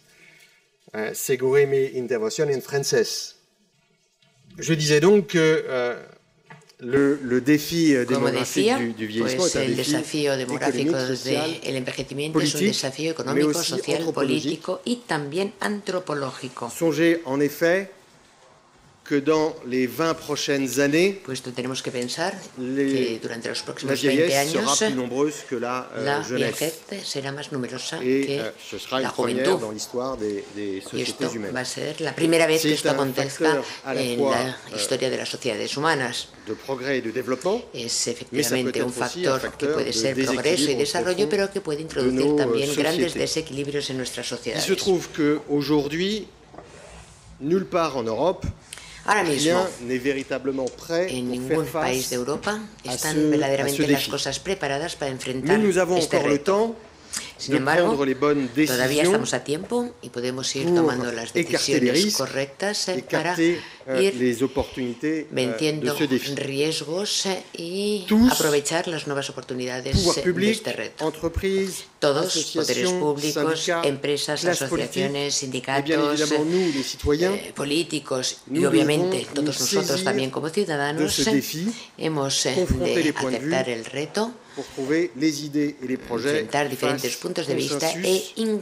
[0.93, 3.35] eh, seguré mi intervención en francés.
[4.59, 5.95] Je disais donc que euh,
[6.83, 12.55] le, le défi euh, decía, du, du vieillissement pues el desafío demográfico del envejecimiento es
[12.55, 16.69] un desafío económico, social, político y también antropológico.
[16.69, 17.91] Songez en effet
[19.03, 21.21] que dans les 20 prochaines années,
[22.57, 26.73] les, 20 años sera plus nombreuse que la, euh, la jeunesse.
[27.03, 29.61] será más Et, que euh, ce sera la une première juventud.
[29.61, 31.53] dans l'histoire des, sociétés humaines.
[31.53, 35.73] la C'est un acontezca facteur à la en fois, la euh, historia de las sociedades
[35.75, 36.29] humanas.
[36.47, 39.57] de progrès et de développement, Es Mais ça efectivamente peut un être aussi un factor
[39.57, 43.19] que puede de ser progreso y desarrollo, pero que puede de introducir también grandes sociétés.
[43.19, 44.65] desequilibrios en nuestras il sociedades.
[44.65, 46.27] se trouve qu'aujourd'hui,
[47.39, 48.45] nulle part en Europe,
[49.05, 52.93] Ahora mismo, rien n'est véritablement prêt en pour ningún faire país face de Europa à
[52.93, 54.09] están ce- à verdaderamente ce las défi.
[54.11, 56.75] cosas preparadas para enfrentar Mais nous avons este encore le reto.
[57.37, 57.97] Sin embargo,
[58.67, 64.13] todavía estamos a tiempo y podemos ir tomando las decisiones correctas eh, para euh, ir
[65.97, 66.35] ce défi.
[66.35, 71.11] riesgos eh, y aprovechar las nuevas oportunidades eh, de este reto.
[71.99, 81.19] Todos, poderes públicos, empresas, asociaciones, sindicatos, eh, políticos y obviamente todos nosotros también como ciudadanos
[81.27, 81.43] eh,
[81.97, 84.33] hemos eh, de aceptar el reto,
[86.07, 88.59] enfrentar diferentes puntos de vista e y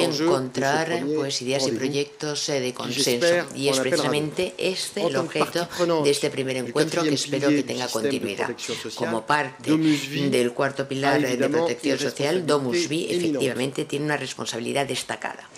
[0.00, 3.46] encontrar pues, ideas y proyectos de consenso.
[3.54, 5.68] Y es precisamente este el objeto
[6.04, 8.50] de este primer encuentro que espero que tenga continuidad.
[8.94, 15.48] Como parte del cuarto pilar de protección social, Domus Vi efectivamente tiene una responsabilidad destacada.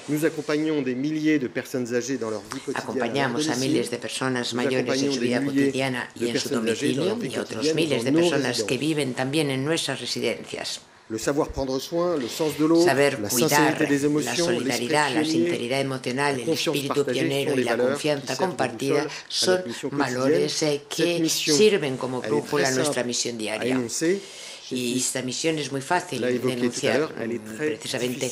[2.74, 7.34] Acompañamos a miles de personas mayores en su vida cotidiana y en su domicilio y
[7.34, 10.80] a otros miles de personas que viven también en nuestras residencias.
[12.84, 19.62] saber cuidar, la solidaridad, la sinceridad emocional, el espíritu pionero y la confianza compartida son
[19.92, 23.80] valores eh, que sirven como brújula a nuestra misión diaria.
[24.70, 27.08] Y esta misión es muy fácil de denunciar,
[27.56, 28.30] precisamente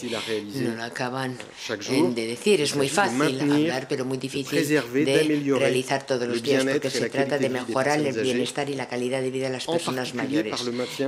[0.55, 1.39] no lo acaban
[2.15, 6.91] de decir, es muy fácil hablar, pero muy difícil de realizar todos los días, porque
[6.91, 10.55] se trata de mejorar el bienestar y la calidad de vida de las personas mayores,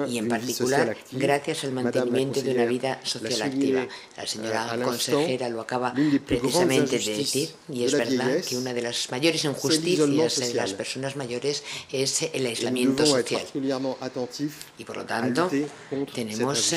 [0.08, 3.86] y en particular gracias al mantenimiento de una vida social activa.
[4.16, 5.94] La señora consejera lo acaba
[6.26, 11.16] precisamente de decir, y es verdad que una de las mayores injusticias de las personas
[11.16, 11.62] mayores
[11.92, 13.42] es el aislamiento social.
[14.78, 15.50] Y por lo tanto, tanto,
[16.14, 16.74] tenemos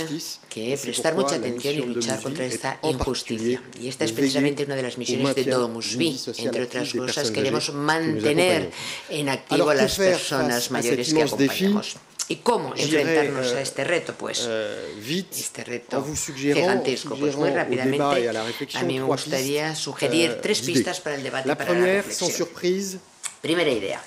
[0.50, 3.62] que prestar mucha atención y luchar contra esta injusticia.
[3.80, 6.20] Y esta es precisamente una de las misiones de Domus Vi.
[6.38, 8.72] Entre otras cosas, queremos mantener
[9.10, 11.98] en activo a las personas mayores que acompañamos.
[12.28, 14.14] ¿Y cómo enfrentarnos a este reto?
[14.14, 14.96] Pues euh,
[15.36, 17.18] este reto gigantesco.
[17.18, 18.30] Pues muy rápidamente
[18.76, 23.02] a mí me gustaría sugerir euh, tres pistas para el debate y para la reflexión.
[23.42, 24.02] Primera idea.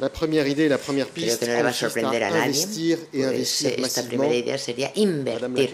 [0.00, 2.98] La primera idea, la primera pista, Creo que no le va a sorprender a nadie.
[3.12, 5.70] Esta primera idea sería invertir,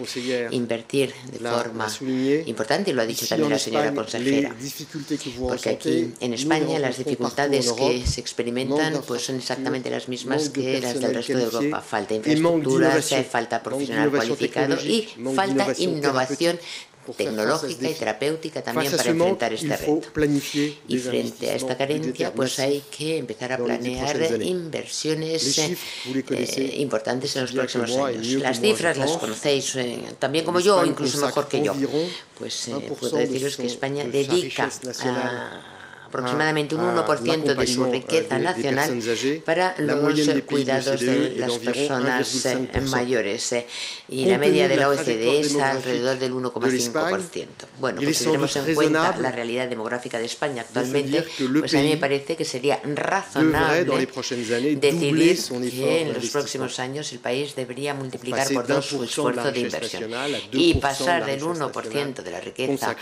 [0.51, 1.87] invertir de forma
[2.45, 4.55] importante, y lo ha dicho también la señora consejera,
[5.39, 10.81] porque aquí en España las dificultades que se experimentan pues son exactamente las mismas que
[10.81, 11.81] las del resto de Europa.
[11.81, 16.59] Falta infraestructuras, falta profesional cualificado y falta innovación
[17.13, 20.01] tecnológica y terapéutica también para enfrentar este reto.
[20.87, 27.43] Y frente a esta carencia, pues hay que empezar a planear inversiones eh, importantes en
[27.43, 28.27] los próximos años.
[28.41, 31.73] Las cifras las conocéis eh, también como yo, incluso mejor que yo.
[32.37, 34.69] Pues eh, puedo deciros que España dedica
[35.05, 35.76] a
[36.17, 39.03] aproximadamente un 1% de su riqueza nacional
[39.45, 39.99] para los
[40.45, 43.67] cuidados de las personas eh, mayores eh,
[44.09, 47.47] y la media de la OCDE es alrededor del 1,5%.
[47.79, 51.25] Bueno, pues si tenemos en cuenta la realidad demográfica de España actualmente,
[51.59, 54.07] pues a mí me parece que sería razonable
[54.75, 55.37] decidir
[55.69, 60.11] que en los próximos años el país debería multiplicar por dos su esfuerzo de inversión
[60.51, 62.95] y pasar del 1% de la riqueza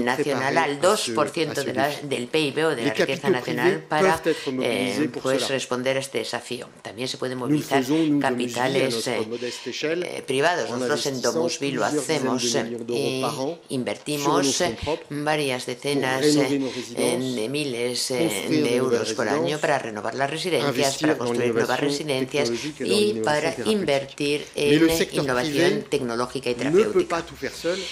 [0.00, 4.20] nacional al 2% de la, del PIB o de la riqueza nacional para
[4.60, 6.66] eh, pues, responder a este desafío.
[6.82, 7.84] También se pueden movilizar
[8.20, 10.68] capitales eh, eh, privados.
[10.68, 12.42] Nosotros en Domusvi lo hacemos
[12.88, 13.22] y
[13.68, 14.64] invertimos
[15.10, 21.78] varias decenas de miles de euros por año para renovar las residencias, para construir nuevas
[21.78, 27.24] residencias y para invertir en innovación tecnológica y terapéutica.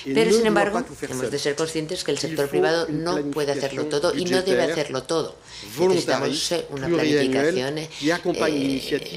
[0.04, 4.12] Pero, sin embargo, hemos de ser conscientes que el sector privado no puede hacerlo todo
[4.22, 5.36] y no debe hacerlo todo.
[5.78, 7.88] Necesitamos una planificación eh,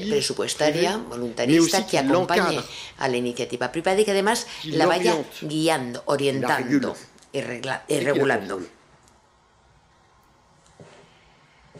[0.08, 2.60] presupuestaria, voluntarista, que acompañe
[2.98, 6.96] a la iniciativa privada y que además la vaya guiando, orientando
[7.32, 8.60] y, regulando.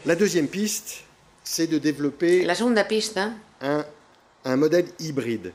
[0.05, 1.03] La deuxième piste,
[1.43, 3.83] c'est de développer la segunda pista un,
[4.45, 5.53] un modèle hybride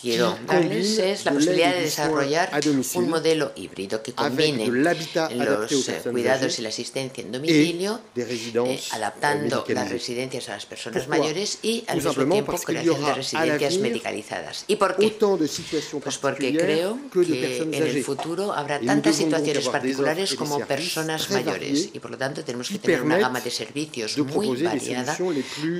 [0.00, 2.50] quiero darles es la posibilidad de desarrollar
[2.94, 9.64] un modelo híbrido que combine los eh, cuidados y la asistencia en domicilio, eh, adaptando
[9.68, 14.64] las residencias a las personas mayores y al mismo tiempo creación de residencias medicalizadas.
[14.66, 15.10] ¿Y por qué?
[15.10, 21.90] Pues porque creo que en el futuro habrá tantas situaciones particulares como personas mayores.
[21.92, 25.16] Y por lo tanto tenemos que tener una gama de servicios muy variada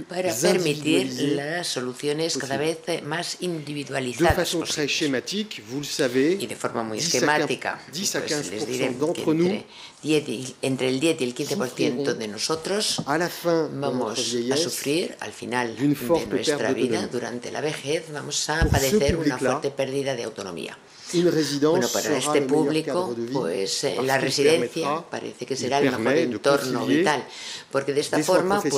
[0.09, 6.38] para permitir las soluciones cada vez más individualizadas de façon très schématique, vous le savez,
[6.40, 9.64] y de forma muy esquemática, 10 a 15 pues entre,
[10.03, 15.77] 10 y, entre el 10 y el 15% de nosotros vamos a sufrir al final
[15.77, 15.87] de
[16.27, 20.79] nuestra vida, durante la vejez, vamos a padecer una fuerte pérdida de autonomía.
[21.12, 27.25] Bueno, para este público, pues eh, la residencia parece que será el mejor entorno vital,
[27.71, 28.75] porque de esta forma pues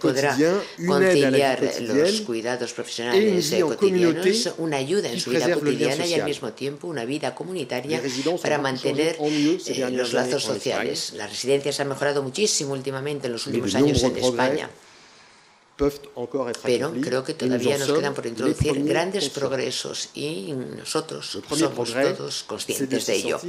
[0.00, 0.26] podrá
[0.86, 6.52] conciliar los cuidados profesionales eh, cotidianos, una ayuda en su vida cotidiana y al mismo
[6.52, 8.00] tiempo una vida comunitaria
[8.40, 11.12] para mantener eh, los lazos sociales.
[11.14, 14.70] Las residencias han mejorado muchísimo últimamente en los últimos años en España.
[15.76, 23.06] Pero creo que todavía nos quedan por introducir grandes progresos y nosotros somos todos conscientes
[23.06, 23.40] de ello.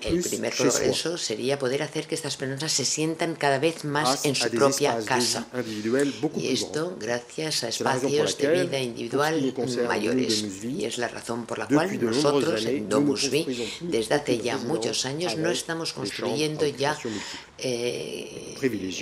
[0.00, 4.34] El primer progreso sería poder hacer que estas personas se sientan cada vez más en
[4.34, 5.46] su propia casa.
[6.36, 9.54] Y esto gracias a espacios de vida individual
[9.86, 10.44] mayores.
[10.64, 13.30] Y es la razón por la cual nosotros en Domus
[13.80, 16.98] desde hace ya muchos años, no estamos construyendo ya
[17.62, 18.56] eh,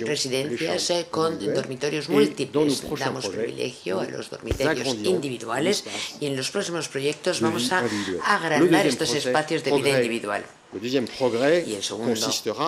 [0.05, 2.83] residencias eh, con dormitorios múltiples.
[2.99, 5.83] Damos privilegio a los dormitorios individuales
[6.19, 7.83] y en los próximos proyectos vamos a
[8.25, 10.43] agrandar estos espacios de vida individual.
[10.73, 12.13] Y el segundo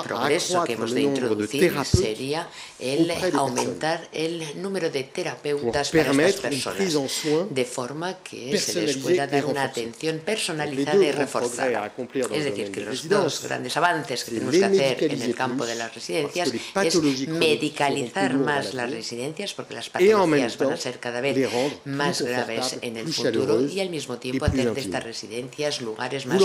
[0.04, 2.48] progreso que hemos de introducir sería
[2.80, 9.28] el aumentar el número de terapeutas para estas personas, de forma que se les pueda
[9.28, 11.92] dar una atención personalizada y reforzada.
[12.32, 15.76] Es decir, que los dos grandes avances que tenemos que hacer en el campo de
[15.76, 16.52] las residencias
[16.84, 21.50] es medicalizar más las residencias, porque las patologías van a ser cada vez
[21.86, 26.42] más graves en el futuro, y al mismo tiempo hacer de estas residencias lugares más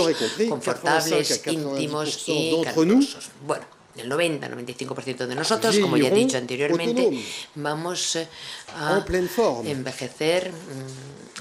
[0.47, 3.29] confortables, íntimos y calurosos.
[3.45, 3.65] Bueno,
[3.97, 7.23] el 90-95% de nosotros, como ya he dicho anteriormente,
[7.55, 8.17] vamos
[8.75, 9.05] a
[9.65, 10.51] envejecer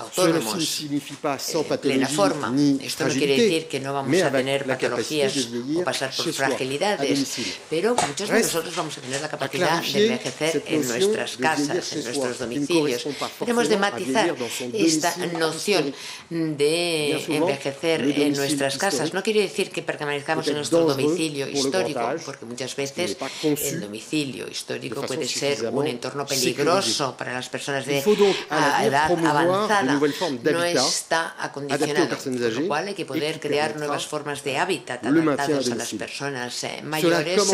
[0.01, 2.55] autónomos en eh, plena forma.
[2.83, 7.39] Esto no quiere decir que no vamos a tener patologías o pasar por fragilidades,
[7.71, 12.05] pero muchos de nosotros vamos a tener la capacidad de envejecer en nuestras casas, en
[12.05, 13.07] nuestros domicilios.
[13.39, 14.35] Tenemos de matizar
[14.73, 15.95] esta noción
[16.31, 19.15] de envejecer en nuestras casas.
[19.15, 25.03] No quiere decir que permanezcamos en nuestro domicilio histórico, porque muchas veces el domicilio histórico
[25.03, 32.55] puede ser un entorno peligroso para las personas de edad avanzada no está acondicionado, con
[32.55, 36.81] lo cual hay que poder crear nuevas formas de hábitat adaptados a las personas eh,
[36.83, 37.53] mayores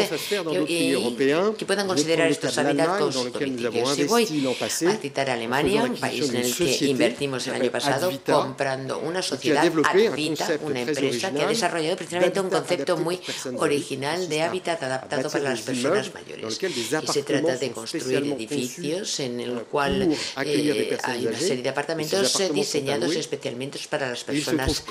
[0.68, 3.94] eh, que puedan considerar estos hábitats sus domicilios.
[3.94, 8.10] Si voy a citar a Alemania, un país en el que invertimos el año pasado
[8.24, 13.20] comprando una sociedad Advita, una empresa que ha desarrollado precisamente un concepto muy
[13.58, 16.58] original de hábitat adaptado para las personas mayores.
[16.62, 20.12] Y se trata de construir edificios en el cual
[20.44, 24.82] eh, hay una serie de apartamentos diseñados especialmente para las personas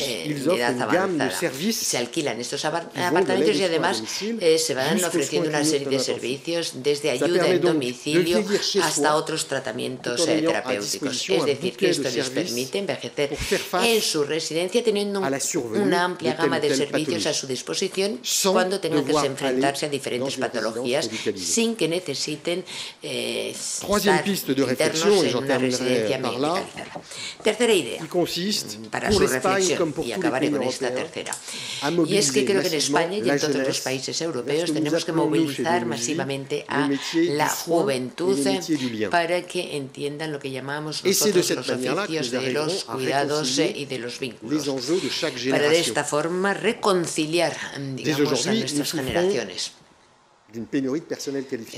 [0.00, 1.32] eh, de edad avanzada.
[1.72, 7.10] Se alquilan estos apartamentos y además eh, se van ofreciendo una serie de servicios desde
[7.10, 8.44] ayuda en domicilio
[8.82, 11.28] hasta otros tratamientos eh, terapéuticos.
[11.28, 13.36] Es decir, que esto les permite envejecer
[13.82, 18.20] en su residencia teniendo una amplia gama de servicios a su disposición
[18.52, 22.64] cuando tengan que enfrentarse a diferentes patologías sin que necesiten
[23.02, 26.81] estar internos en una residencia medicalizada.
[27.42, 28.06] Tercera idea
[28.90, 31.34] para su reflexión, y acabaré con esta tercera.
[32.06, 35.12] Y es que creo que en España y en todos los países europeos tenemos que
[35.12, 38.38] movilizar masivamente a la juventud
[39.10, 44.18] para que entiendan lo que llamamos nosotros los oficios de los cuidados y de los
[44.18, 44.68] vínculos.
[45.50, 47.56] Para de esta forma reconciliar,
[47.94, 49.72] digamos, a nuestras generaciones.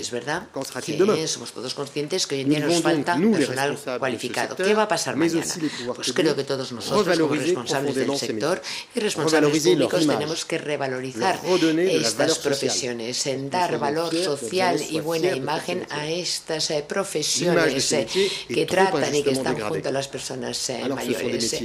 [0.01, 4.57] Es verdad que somos todos conscientes que hoy en día nos falta personal cualificado.
[4.57, 5.47] ¿Qué va a pasar mañana?
[5.95, 8.61] Pues creo que todos nosotros, como responsables del sector
[8.95, 15.87] y responsables públicos, tenemos que revalorizar estas profesiones, en dar valor social y buena imagen
[15.91, 18.07] a estas eh, profesiones eh,
[18.49, 21.63] que tratan y que están junto a las personas eh, mayores.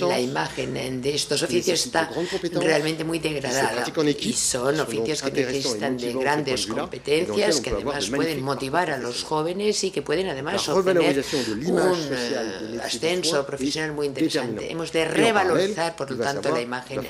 [0.00, 2.10] La imagen de estos oficios está
[2.52, 3.84] realmente muy degradada
[4.20, 9.82] y son oficios que necesitan de grandes competencias que además pueden motivar a los jóvenes
[9.84, 11.24] y que pueden además obtener
[11.66, 14.70] un eh, ascenso profesional muy interesante.
[14.70, 17.02] Hemos de revalorizar, por lo tanto, la imagen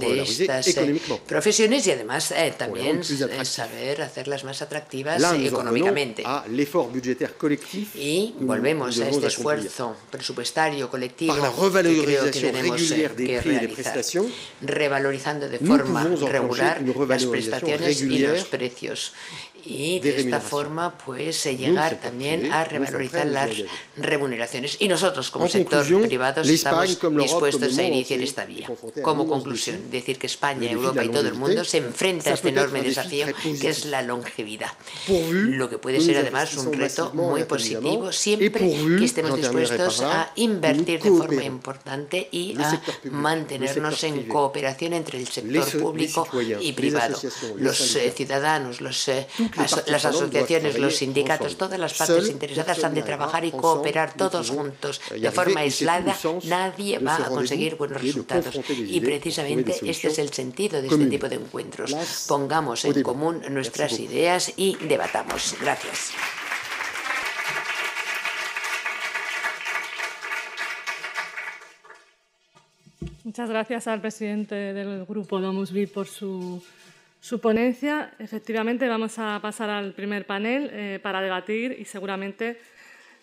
[0.00, 3.02] de estas eh, profesiones y además eh, también
[3.44, 6.24] saber hacerlas más atractivas económicamente.
[7.94, 14.02] Y volvemos a este esfuerzo presupuestario colectivo que creo que tenemos que realizar,
[14.62, 19.12] revalorizando de forma regular las prestaciones y los precios sitios
[19.64, 23.50] y de esta forma pues llegar también a revalorizar las
[23.96, 24.76] remuneraciones.
[24.80, 28.68] Y nosotros como sector privado estamos dispuestos a iniciar esta vía.
[29.02, 32.82] Como conclusión, decir que España, Europa y todo el mundo se enfrenta a este enorme
[32.82, 33.26] desafío
[33.60, 34.72] que es la longevidad.
[35.30, 38.50] Lo que puede ser además un reto muy positivo siempre
[38.98, 45.28] que estemos dispuestos a invertir de forma importante y a mantenernos en cooperación entre el
[45.28, 46.28] sector público
[46.60, 47.18] y privado.
[47.56, 49.26] Los eh, ciudadanos los, eh,
[49.56, 55.00] las asociaciones, los sindicatos, todas las partes interesadas han de trabajar y cooperar todos juntos.
[55.10, 58.58] De forma aislada, nadie va a conseguir buenos resultados.
[58.68, 61.94] Y precisamente este es el sentido de este tipo de encuentros.
[62.28, 65.56] Pongamos en común nuestras ideas y debatamos.
[65.60, 66.12] Gracias.
[73.24, 76.62] Muchas gracias al presidente del grupo Domus Vi por su
[77.40, 78.12] ponencia.
[78.18, 82.58] Efectivamente, vamos a pasar al primer panel eh, para debatir y seguramente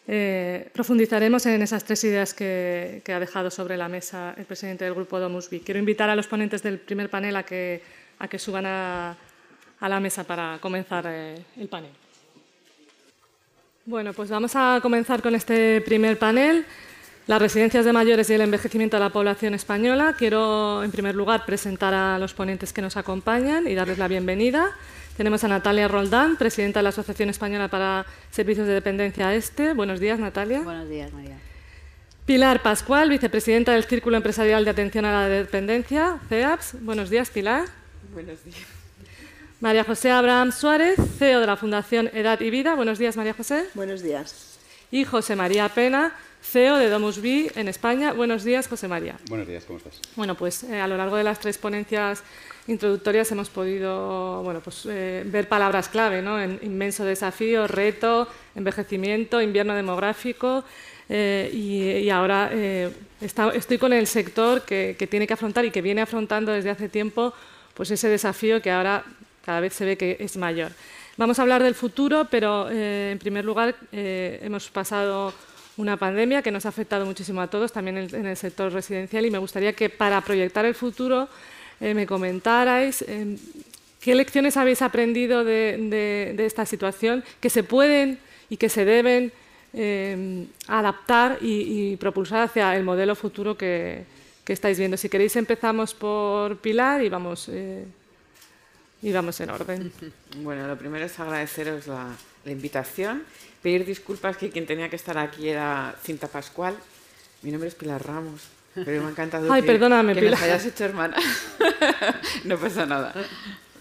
[0.08, 4.94] eh, profundizaremos en esas tres ideas que, ha dejado sobre la mesa el presidente del
[4.94, 5.62] grupo Domus Vi.
[5.62, 7.82] Quiero invitar a los ponentes del primer panel a que,
[8.20, 9.18] a que suban a,
[9.82, 11.92] la mesa para comenzar eh, el panel.
[13.86, 16.66] Bueno, pues vamos a comenzar con este primer panel.
[17.28, 20.14] Las residencias de mayores y el envejecimiento de la población española.
[20.16, 24.70] Quiero, en primer lugar, presentar a los ponentes que nos acompañan y darles la bienvenida.
[25.18, 29.74] Tenemos a Natalia Roldán, presidenta de la Asociación Española para Servicios de Dependencia Este.
[29.74, 30.62] Buenos días, Natalia.
[30.62, 31.36] Buenos días, María.
[32.28, 36.76] Pilar Pascual, vicepresidenta del Círculo Empresarial de Atención a la Dependencia, CEAPS.
[36.82, 37.66] Buenos días, Pilar.
[38.14, 38.60] Buenos días.
[39.62, 42.76] María José Abraham Suárez, CEO de la Fundación Edad y Vida.
[42.76, 43.66] Buenos días, María José.
[43.74, 44.60] Buenos días.
[44.92, 46.14] Y José María Pena,
[46.46, 48.14] CEO de Domus Vi en España.
[48.14, 49.18] Buenos días, José María.
[49.30, 50.00] Buenos días, ¿cómo estás?
[50.16, 52.24] Bueno, pues eh, a lo largo de las tres ponencias
[52.68, 56.42] introductorias hemos podido bueno, pues, eh, ver palabras clave, ¿no?
[56.44, 60.64] inmenso desafío, reto, envejecimiento, invierno demográfico.
[61.10, 62.52] Eh, y, ahora
[63.22, 66.90] estoy con el sector que, que, tiene que afrontar y que viene afrontando desde hace
[66.90, 67.34] tiempo
[67.76, 69.04] pues ese desafío que ahora
[69.44, 70.72] cada vez se ve que es mayor.
[71.18, 75.34] Vamos a hablar del futuro, pero en primer lugar hemos pasado
[75.78, 79.32] una pandemia que nos ha afectado muchísimo a todos, también en, el sector residencial, y
[79.32, 81.28] me gustaría que para proyectar el futuro
[81.82, 83.04] eh, me comentarais
[84.00, 88.20] qué lecciones habéis aprendido de, esta situación, que se pueden
[88.50, 89.32] y que se deben
[90.68, 94.06] adaptar y, propulsar hacia el modelo futuro que,
[94.46, 94.96] que, estáis viendo.
[94.96, 97.50] Si queréis empezamos por Pilar y vamos
[99.06, 99.92] y vamos en orden.
[100.38, 102.14] Bueno, lo primero es agradeceros la,
[102.46, 103.24] invitación,
[103.66, 106.76] pedir disculpas que quien tenía que estar aquí era Cinta Pascual.
[107.42, 108.44] Mi nombre es Pilar Ramos,
[108.76, 110.44] pero me ha encantado Ay, que, perdóname, Pilar.
[110.44, 111.18] hayas hecho hermana.
[112.44, 113.12] no pasa nada.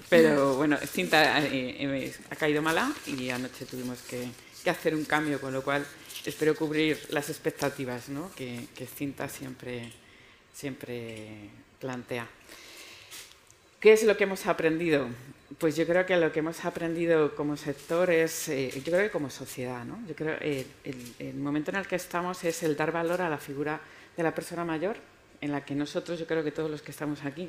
[0.08, 4.26] Pero bueno, Cinta eh, eh, ha caído mala y anoche tuvimos que,
[4.70, 5.84] hacer un cambio, con lo cual
[6.24, 8.32] espero cubrir las expectativas ¿no?
[8.34, 9.92] que, que Cinta siempre,
[10.54, 12.26] siempre plantea.
[13.80, 15.10] ¿Qué es lo que hemos aprendido?
[15.58, 19.10] Pues yo creo que lo que hemos aprendido como sector es, eh, yo creo que
[19.10, 19.98] como sociedad, ¿no?
[20.08, 23.28] Yo creo que eh, el, momento en el que estamos es el dar valor a
[23.28, 23.80] la figura
[24.16, 24.96] de la persona mayor,
[25.40, 27.48] en la que nosotros, yo creo que todos los que estamos aquí,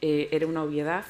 [0.00, 1.04] eh, era una obviedad,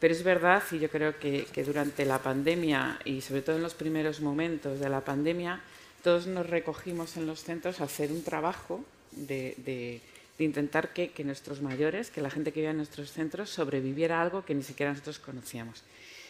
[0.00, 3.74] pero es verdad y yo creo que, durante la pandemia y sobre todo en los
[3.74, 5.60] primeros momentos de la pandemia,
[6.02, 10.00] todos nos recogimos en los centros a hacer un trabajo de de
[10.44, 14.44] intentar que, nuestros mayores, que la gente que vive en nuestros centros, sobreviviera a algo
[14.44, 15.82] que ni siquiera nosotros conocíamos.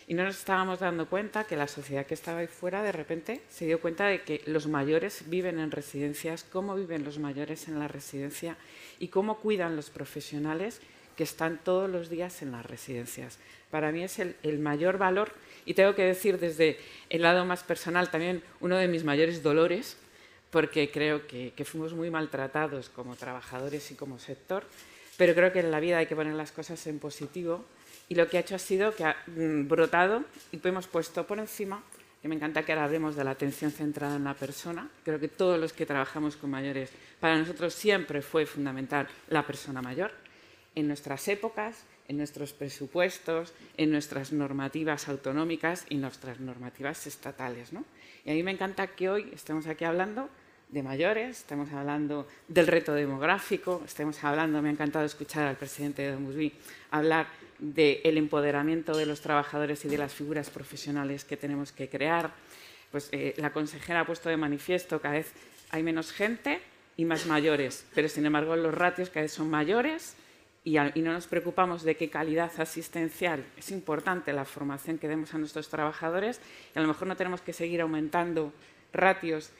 [0.08, 3.40] Y no nos estábamos dando cuenta que la sociedad que estaba ahí fuera de repente
[3.48, 7.78] se dio cuenta de que los mayores viven en residencias, cómo viven los mayores en
[7.78, 8.56] la residencia
[8.98, 10.80] y cómo cuidan los profesionales
[11.16, 13.38] que están todos los días en las residencias.
[13.70, 15.32] Para mí es el mayor valor
[15.64, 19.96] y tengo que decir desde el lado más personal también uno de mis mayores dolores
[20.53, 24.64] porque creo que, fuimos muy maltratados como trabajadores y como sector,
[25.16, 27.64] pero creo que en la vida hay que poner las cosas en positivo
[28.09, 31.38] y lo que ha hecho ha sido que ha mm, brotado y hemos puesto por
[31.38, 31.82] encima,
[32.20, 35.28] que me encanta que ahora hablemos de la atención centrada en la persona, creo que
[35.28, 40.12] todos los que trabajamos con mayores, para nosotros siempre fue fundamental la persona mayor,
[40.74, 47.72] en nuestras épocas, en nuestros presupuestos, en nuestras normativas autonómicas y nuestras normativas estatales.
[47.72, 47.84] ¿no?
[48.26, 50.28] Y a mí me encanta que hoy estemos aquí hablando
[50.73, 56.01] de mayores, estamos hablando del reto demográfico, estamos hablando, me ha encantado escuchar al presidente
[56.03, 56.51] de Musbi
[56.91, 57.27] hablar
[57.59, 62.33] del empoderamiento de los trabajadores y de las figuras profesionales que tenemos que crear.
[62.91, 65.33] Pues eh, la consejera ha puesto de manifiesto cada vez
[65.70, 66.61] hay menos gente
[66.97, 70.16] y más mayores, pero sin embargo los ratios cada vez son mayores
[70.64, 73.45] y, y, no nos preocupamos de qué calidad asistencial.
[73.59, 76.41] Es importante la formación que demos a nuestros trabajadores
[76.75, 78.53] y a lo mejor no tenemos que seguir aumentando
[78.93, 79.53] ratios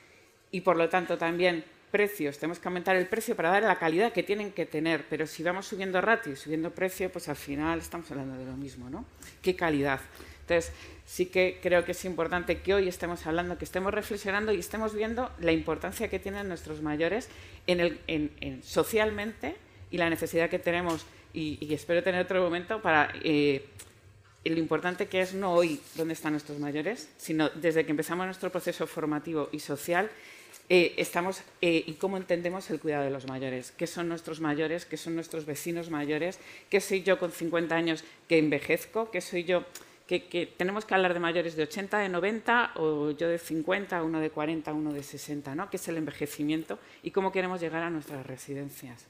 [0.53, 2.39] y por lo tanto también precios.
[2.39, 5.43] Tenemos que aumentar el precio para dar la calidad que tienen que tener, pero si
[5.43, 9.05] vamos subiendo ratio y subiendo precio, pues al final estamos hablando de lo mismo, ¿no?
[9.43, 10.01] ¿Qué calidad?
[10.41, 10.73] Entonces,
[11.07, 14.95] sí que creo que es importante que hoy estemos hablando, que estemos reflexionando y estemos
[14.95, 17.29] viendo la importancia que tienen nuestros mayores
[17.67, 19.55] en el, socialmente
[19.91, 23.13] y la necesidad que tenemos, y, espero tener otro momento para...
[23.23, 23.67] Eh,
[24.45, 28.51] lo importante que es no hoy dónde están nuestros mayores, sino desde que empezamos nuestro
[28.51, 30.11] proceso formativo y social,
[30.75, 34.87] eh, estamos eh, y cómo entendemos el cuidado de los mayores, qué son nuestros mayores,
[34.87, 36.39] qué son nuestros vecinos mayores,
[36.71, 39.67] qué soy yo con 50 años que envejezco, qué soy yo
[40.07, 44.19] que, tenemos que hablar de mayores de 80, de 90 o yo de 50, uno
[44.19, 45.69] de 40, uno de 60, ¿no?
[45.69, 49.05] qué es el envejecimiento y cómo queremos llegar a nuestras residencias.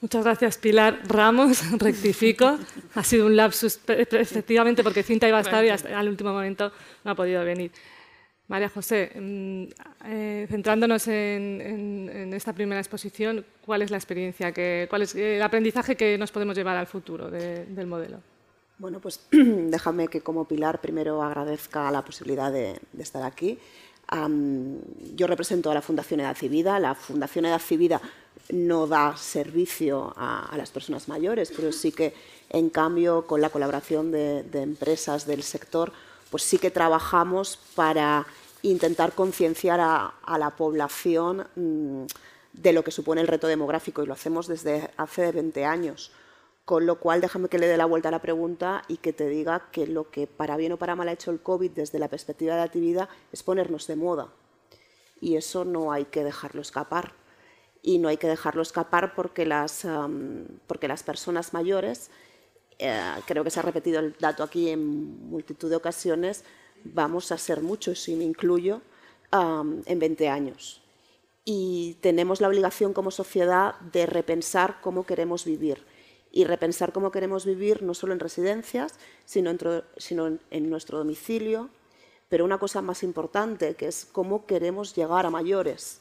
[0.00, 1.72] Muchas gracias, Pilar Ramos.
[1.78, 2.58] Rectifico.
[2.94, 6.72] Ha sido un lapsus, efectivamente, porque Cinta iba a estar y hasta al último momento
[7.04, 7.70] no ha podido venir.
[8.48, 9.64] María José, mm,
[10.06, 15.96] eh, centrándonos en, esta primera exposición, ¿cuál es la experiencia, que, cuál es el aprendizaje
[15.96, 18.20] que nos podemos llevar al futuro del modelo?
[18.78, 23.58] Bueno, pues déjame que como Pilar primero agradezca la posibilidad de, estar aquí.
[25.14, 26.78] yo represento a la Fundación Edad y Vida.
[26.80, 28.00] La Fundación Edad y Vida
[28.50, 32.14] no da servicio a, las personas mayores, pero sí que,
[32.48, 35.92] en cambio, con la colaboración de empresas del sector,
[36.30, 38.26] pues sí que trabajamos para
[38.62, 42.04] intentar concienciar a, la población mm,
[42.52, 46.12] de lo que supone el reto demográfico y lo hacemos desde hace 20 años.
[46.64, 49.26] Con lo cual, déjame que le dé la vuelta a la pregunta y que te
[49.28, 52.08] diga que lo que para bien o para mal ha hecho el COVID desde la
[52.08, 54.28] perspectiva de la actividad es ponernos de moda.
[55.20, 57.12] Y eso no hay que dejarlo escapar.
[57.80, 59.86] Y no hay que dejarlo escapar porque las,
[60.66, 62.10] porque las personas mayores
[62.78, 66.44] eh, creo que se ha repetido el dato aquí en multitud de ocasiones,
[66.84, 68.80] vamos a ser muchos, y me incluyo,
[69.32, 70.80] en 20 años.
[71.44, 75.82] Y tenemos la obligación como sociedad de repensar cómo queremos vivir.
[76.30, 81.70] Y repensar cómo queremos vivir no solo en residencias, sino en nuestro domicilio,
[82.28, 86.00] pero una cosa más importante, que es cómo queremos llegar a mayores.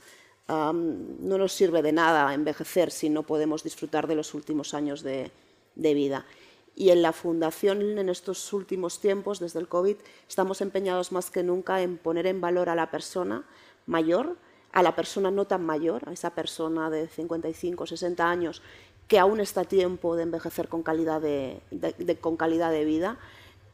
[0.49, 5.31] no nos sirve de nada envejecer si no podemos disfrutar de los últimos años de
[5.75, 6.25] vida.
[6.79, 9.95] Y en la Fundación, en estos últimos tiempos, desde el COVID,
[10.29, 13.45] estamos empeñados más que nunca en poner en valor a la persona
[13.87, 14.37] mayor,
[14.73, 18.61] a la persona no tan mayor, a esa persona de 55, 60 años,
[19.07, 21.63] que aún está a tiempo de envejecer con calidad de,
[22.21, 23.17] con calidad de vida,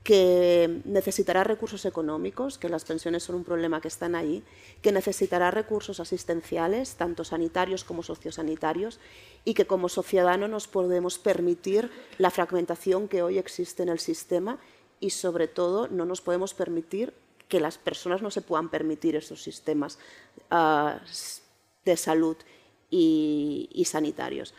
[0.03, 4.43] que necesitará recursos económicos, que las pensiones son un problema que están ahí,
[4.81, 8.99] que necesitará recursos asistenciales, tanto sanitarios como sociosanitarios,
[9.45, 13.99] y que como sociedad no nos podemos permitir la fragmentación que hoy existe en el
[13.99, 14.59] sistema
[14.99, 17.13] y sobre todo no nos podemos permitir
[17.47, 19.99] que las personas no se puedan permitir esos sistemas
[20.49, 20.99] ah,
[21.85, 22.35] de salud
[22.89, 24.53] y sanitarios.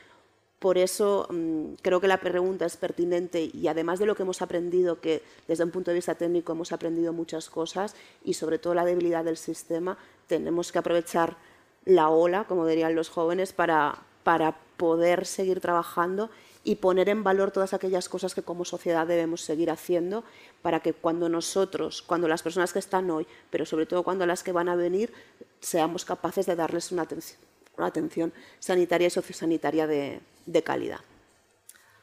[0.59, 4.41] Por eso mm, creo que la pregunta es pertinente y además de lo que hemos
[4.41, 7.95] aprendido, que desde un punto de vista técnico hemos aprendido muchas cosas
[8.25, 11.37] y sobre todo la debilidad del sistema, tenemos que aprovechar
[11.85, 16.31] la ola, como dirían los jóvenes, para, para poder seguir trabajando
[16.65, 20.25] y poner en valor todas aquellas cosas que como sociedad debemos seguir haciendo
[20.63, 24.43] para que cuando nosotros, cuando las personas que están hoy, pero sobre todo cuando las
[24.43, 25.13] que van a venir,
[25.61, 27.39] seamos capaces de darles una atención,
[27.77, 31.01] una atención sanitaria y sociosanitaria de, de calidad.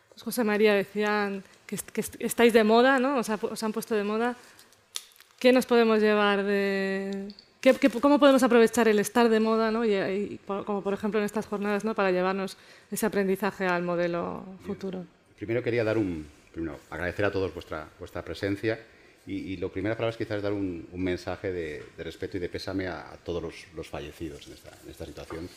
[0.09, 1.77] Pues José María, decían que,
[2.19, 3.17] estáis de moda, ¿no?
[3.17, 4.35] Os, han puesto de moda.
[5.39, 7.29] ¿Qué nos podemos llevar de...?
[8.01, 9.85] cómo podemos aprovechar el estar de moda, ¿no?
[9.85, 11.93] y, como por ejemplo en estas jornadas, ¿no?
[11.93, 12.57] para llevarnos
[12.89, 15.05] ese aprendizaje al modelo futuro?
[15.37, 18.79] Primero quería dar un, primero, agradecer a todos vuestra, vuestra presencia
[19.27, 23.15] y, lo primero para es quizás dar un, mensaje de, respeto y de pésame a,
[23.23, 25.47] todos los, los fallecidos en esta, en esta situación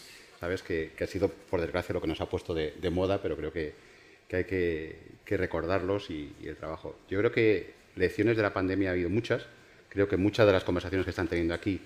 [0.45, 3.51] sabes que, ha sido, por desgracia, lo que nos ha puesto de, moda, pero creo
[3.51, 3.73] que,
[4.31, 6.97] hay que, recordarlos y, el trabajo.
[7.09, 9.47] Yo creo que lecciones de la pandemia ha habido muchas.
[9.89, 11.81] Creo que muchas de las conversaciones que están teniendo aquí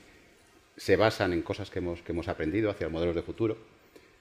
[0.76, 3.56] se basan en cosas que hemos, que hemos aprendido hacia modelos de futuro.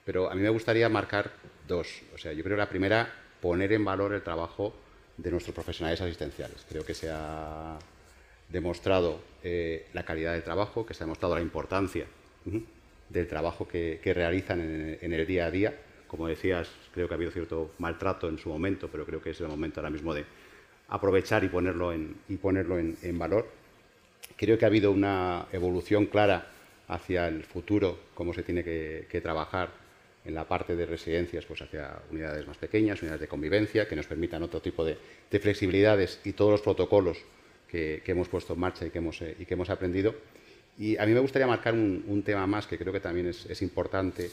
[0.05, 1.31] Pero a mí me gustaría marcar
[1.67, 1.87] dos.
[2.13, 3.11] O sea, yo creo que la primera,
[3.41, 4.75] poner en valor el trabajo
[5.17, 6.63] de nuestros profesionales asistenciales.
[6.69, 7.79] Creo que se ha
[8.49, 12.05] demostrado eh, la calidad del trabajo, que se ha demostrado la importancia
[13.09, 14.61] del trabajo que, realizan
[15.01, 15.73] en, el día a día.
[16.07, 19.41] Como decías, creo que ha habido cierto maltrato en su momento, pero creo que es
[19.41, 20.25] el momento ahora mismo de
[20.89, 23.47] aprovechar y ponerlo en, valor.
[24.35, 26.51] Creo que ha habido una evolución clara
[26.87, 29.69] hacia el futuro, cómo se tiene que, trabajar
[30.23, 34.07] en la parte de residencias, pues hacia unidades más pequeñas, unidades de convivencia, que nos
[34.07, 34.97] permitan otro tipo de,
[35.39, 37.17] flexibilidades y todos los protocolos
[37.69, 40.15] que, hemos puesto en marcha y que hemos, y que hemos aprendido
[40.77, 44.29] y a mí me gustaría marcar un, tema más que creo que también es, importante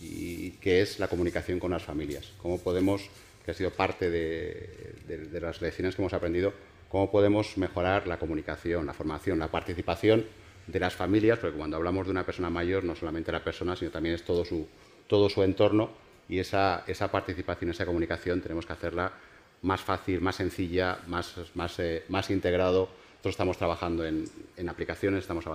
[0.00, 2.32] y que es la comunicación con las familias.
[2.38, 3.08] Cómo podemos,
[3.44, 6.52] que ha sido parte de, las lecciones que hemos aprendido,
[6.88, 10.26] cómo podemos mejorar la comunicación, la formación, la participación
[10.66, 13.90] de las familias, porque cuando hablamos de una persona mayor no solamente la persona, sino
[13.90, 14.66] también es todo su,
[15.06, 15.90] todo su entorno
[16.28, 19.12] y esa, esa participación, esa comunicación tenemos que hacerla
[19.62, 22.88] más fácil, más sencilla, más, más, eh, más integrado
[23.24, 25.46] nosotros estamos trabajando en, aplicaciones, estamos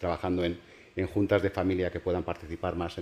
[0.00, 2.96] trabajando en, juntas de familia que puedan participar más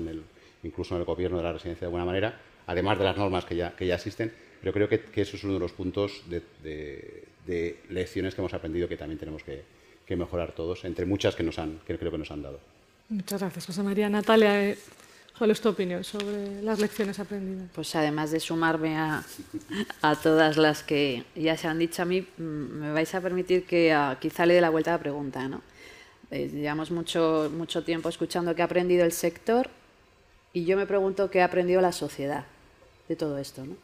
[0.63, 3.57] incluso en el gobierno de la residencia de alguna manera, además de las normas que
[3.57, 8.43] ya, que existen, pero creo que, eso es uno de los puntos de, lecciones que
[8.43, 9.65] hemos aprendido que también tenemos que,
[10.15, 12.61] mejorar todos, entre muchas que, nos han, que creo que nos han dado.
[13.09, 14.11] Muchas gracias, José María.
[14.11, 14.77] Natalia, eh,
[15.39, 17.69] ¿Cuál es tu opinión sobre las lecciones aprendidas?
[17.75, 19.25] Pues además de sumarme a,
[20.03, 23.65] a todas las que ya se han dicho a mí, mm, me vais a permitir
[23.65, 25.49] que uh, quizá le dé la vuelta a la pregunta.
[25.49, 25.63] ¿no?
[26.31, 29.71] Eh, llevamos mucho, mucho tiempo escuchando qué ha aprendido el sector
[30.53, 32.45] y yo me pregunto qué ha aprendido la sociedad
[33.09, 33.65] de todo esto.
[33.65, 33.77] ¿no?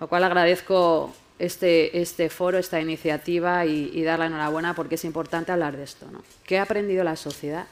[0.00, 5.04] Lo cual agradezco este, este foro, esta iniciativa y, y dar la enhorabuena porque es
[5.04, 6.06] importante hablar de esto.
[6.12, 6.22] ¿no?
[6.44, 7.66] ¿Qué ha aprendido la sociedad?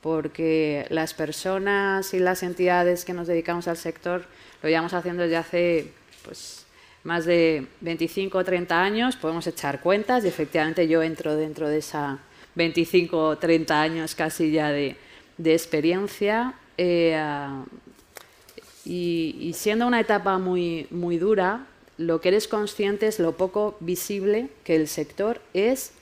[0.00, 4.24] Porque las personas y las entidades que nos dedicamos al sector
[4.62, 5.92] lo llevamos haciendo desde hace
[6.24, 6.66] pues,
[7.04, 11.78] más de 25 o 30 años, podemos echar cuentas y efectivamente yo entro dentro de
[11.78, 12.18] esa
[12.54, 14.96] 25 o 30 años casi ya de,
[15.44, 16.54] experiencia.
[16.76, 17.18] Eh,
[18.84, 23.76] y, y, siendo una etapa muy, muy dura, lo que eres consciente es lo poco
[23.80, 25.92] visible que el sector es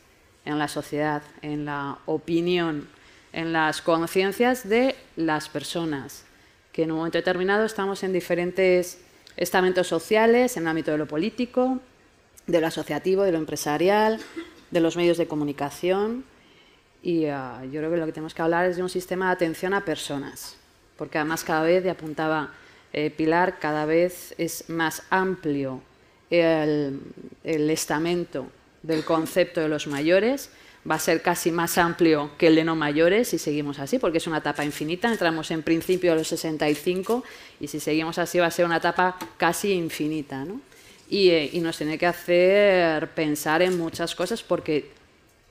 [0.44, 2.88] en la sociedad, en la opinión
[3.32, 6.24] en las conciencias de las personas,
[6.72, 9.00] que en un momento determinado estamos en diferentes
[9.36, 11.80] estamentos sociales, en el ámbito de lo político,
[12.46, 14.20] de lo asociativo, de lo empresarial,
[14.70, 16.24] de los medios de comunicación.
[17.02, 19.32] Y ah, yo creo que lo que tenemos que hablar es de un sistema de
[19.32, 20.56] atención a personas,
[20.96, 22.52] porque además cada vez, y apuntaba
[22.92, 25.82] eh, Pilar, cada vez es más amplio
[26.30, 27.00] el
[27.44, 28.46] estamento
[28.82, 30.50] del concepto de los mayores
[30.88, 34.18] va a ser casi más amplio que el de no mayores si seguimos así, porque
[34.18, 35.10] es una etapa infinita.
[35.10, 37.24] Entramos en principio a los 65
[37.60, 40.44] y si seguimos así va a ser una etapa casi infinita.
[40.44, 40.60] ¿no?
[41.08, 44.90] Y, eh, y, nos tiene que hacer pensar en muchas cosas porque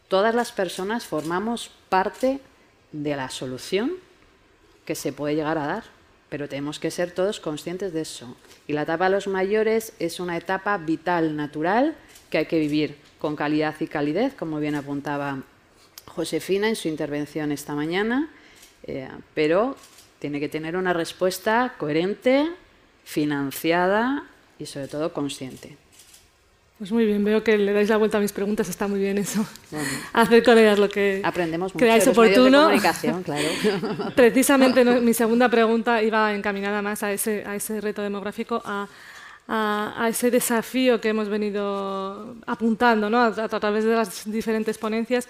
[0.07, 2.39] todas las personas formamos parte
[2.91, 3.91] de la solución
[4.85, 5.83] que se puede llegar a dar,
[6.29, 8.35] pero tenemos que ser todos conscientes de eso.
[8.67, 11.95] Y la etapa de los mayores es una etapa vital, natural,
[12.29, 15.39] que hay que vivir con calidad y calidez, como bien apuntaba
[16.05, 18.30] Josefina en su intervención esta mañana,
[18.84, 19.76] eh, pero
[20.20, 22.49] tiene que tener una respuesta coherente,
[23.03, 24.24] financiada
[24.59, 25.78] y sobre todo consciente.
[26.78, 29.18] Pues muy bien, veo que le dais la vuelta a mis preguntas, está muy bien
[29.18, 29.43] eso.
[30.13, 32.70] Hacer con ellas lo que Aprendemos mucho creáis oportuno.
[33.24, 33.47] claro.
[34.15, 38.88] Precisamente mi segunda pregunta iba encaminada más a ese, a ese reto demográfico, a
[39.47, 43.21] a, ese desafío que hemos venido apuntando ¿no?
[43.21, 45.27] a, través de las diferentes ponencias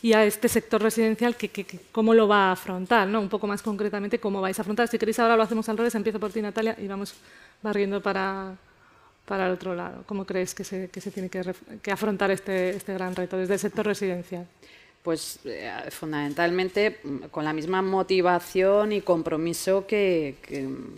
[0.00, 3.20] y a este sector residencial, que, cómo lo va a afrontar, ¿no?
[3.20, 4.88] un poco más concretamente cómo vais a afrontar.
[4.88, 7.14] Si queréis ahora lo hacemos al revés, empiezo por ti Natalia y vamos
[7.62, 8.54] barriendo para,
[9.26, 10.04] para el otro lado.
[10.06, 11.42] ¿Cómo crees que se, que se tiene que,
[11.82, 14.46] que, afrontar este, este gran reto desde el sector residencial?
[15.02, 20.36] Pues eh, fundamentalmente mm, con la misma motivación y compromiso que,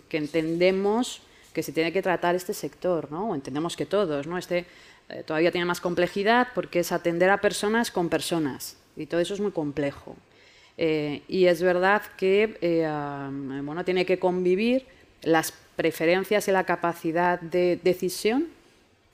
[0.07, 1.23] que entendemos
[1.53, 3.35] que se tiene que tratar este sector, ¿no?
[3.35, 4.37] Entendemos que todos, ¿no?
[4.37, 4.65] Este
[5.11, 9.33] eh, todavía tiene más complejidad porque es atender a personas con personas y todo eso
[9.33, 10.15] es muy complejo.
[10.77, 12.87] Eh, y es verdad que eh,
[13.63, 14.85] bueno, tiene que convivir
[15.21, 18.47] las preferencias y la capacidad de decisión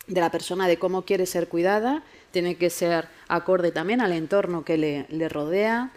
[0.05, 4.63] de la persona de cómo quiere ser cuidada, tiene que ser acorde también al entorno
[4.63, 5.91] que le, le rodea.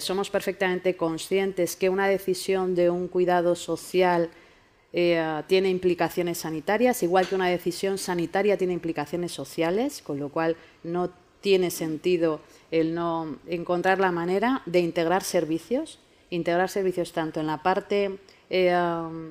[0.00, 4.30] somos perfectamente conscientes que una decisión de un cuidado social
[4.96, 10.56] eh, tiene implicaciones sanitarias, igual que una decisión sanitaria tiene implicaciones sociales, con lo cual
[10.84, 12.40] no tiene sentido
[12.70, 15.98] el no encontrar la manera de integrar servicios,
[16.30, 18.20] integrar servicios tanto en la parte
[18.50, 18.72] eh,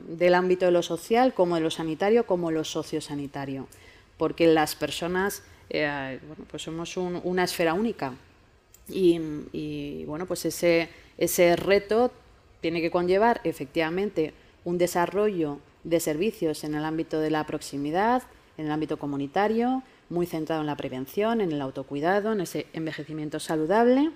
[0.10, 3.70] del ámbito de lo social como de lo sanitario como lo sociosanitario,
[4.18, 6.20] porque las personas eh,
[6.52, 8.14] pues somos una esfera única.
[8.90, 9.18] Y,
[9.54, 12.12] y, bueno pues ese, ese reto
[12.60, 14.34] tiene que conllevar efectivamente
[14.66, 18.24] un desarrollo de servicios en el ámbito de la proximidad,
[18.58, 23.40] en el ámbito comunitario, muy centrado en la prevención, en el autocuidado, en ese envejecimiento
[23.40, 24.12] saludable.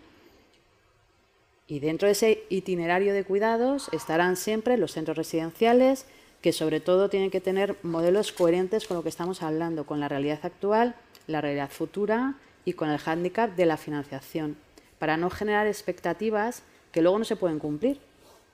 [1.67, 6.05] Y dentro de ese itinerario de cuidados estarán siempre los centros residenciales,
[6.41, 10.07] que sobre todo tienen que tener modelos coherentes con lo que estamos hablando, con la
[10.07, 10.95] realidad actual,
[11.25, 14.55] la realidad futura y con el hándicap de la financiación,
[14.99, 17.99] para no generar expectativas que luego no se pueden cumplir.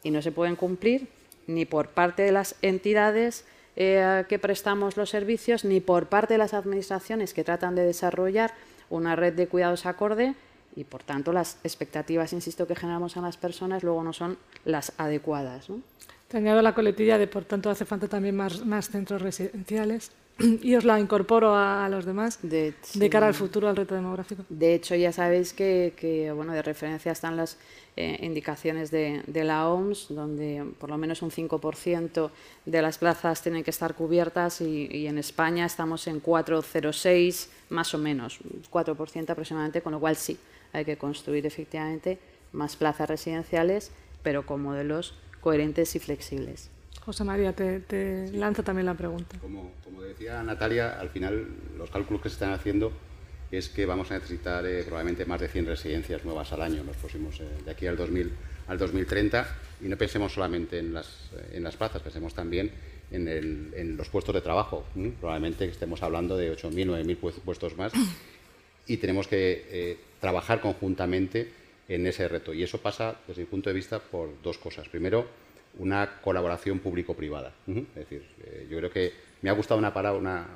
[0.01, 1.07] Y no se pueden cumplir
[1.47, 6.37] ni por parte de las entidades eh, que prestamos los servicios, ni por parte de
[6.37, 8.53] las administraciones que tratan de desarrollar
[8.89, 10.35] una red de cuidados acorde
[10.75, 14.93] y, por tanto, las expectativas, insisto, que generamos en las personas luego no son las
[14.97, 15.67] adecuadas.
[16.27, 20.11] Te añado la coletilla de, por tanto, hace falta también más, más centros residenciales
[20.61, 22.73] y os la incorporo a, los demás de,
[23.11, 24.43] cara al futuro, al reto demográfico.
[24.49, 27.57] De hecho, ya sabéis que, bueno, de referencia están las
[27.95, 32.31] eh, indicaciones de, la OMS, donde por lo menos un 5%
[32.65, 37.97] de las plazas tienen que estar cubiertas y, en España estamos en 4,06 más o
[37.97, 38.39] menos,
[38.71, 40.37] 4% aproximadamente, con lo cual sí,
[40.71, 42.17] hay que construir efectivamente
[42.51, 43.91] más plazas residenciales,
[44.23, 46.72] pero con modelos coherentes y flexibles.
[47.05, 49.37] José María, te, te lanzo también la pregunta.
[49.39, 51.47] Como, como, decía Natalia, al final
[51.77, 52.93] los cálculos que se están haciendo
[53.51, 56.95] es que vamos a necesitar eh, probablemente más de 100 residencias nuevas al año los
[56.95, 58.31] próximos, eh, de aquí al, 2000,
[58.67, 59.47] al 2030.
[59.81, 62.71] Y no pensemos solamente en las, en las plazas, pensemos también
[63.11, 64.85] en, el, en los puestos de trabajo.
[65.19, 67.93] Probablemente estemos hablando de 8.000, 9.000 puestos más.
[68.85, 71.49] Y tenemos que eh, trabajar conjuntamente
[71.87, 72.53] en ese reto.
[72.53, 74.89] Y eso pasa, desde mi punto de vista, por dos cosas.
[74.89, 75.25] Primero,
[75.79, 77.53] una colaboración público-privada.
[77.67, 80.47] Es decir, eh, yo creo que me ha gustado una palabra,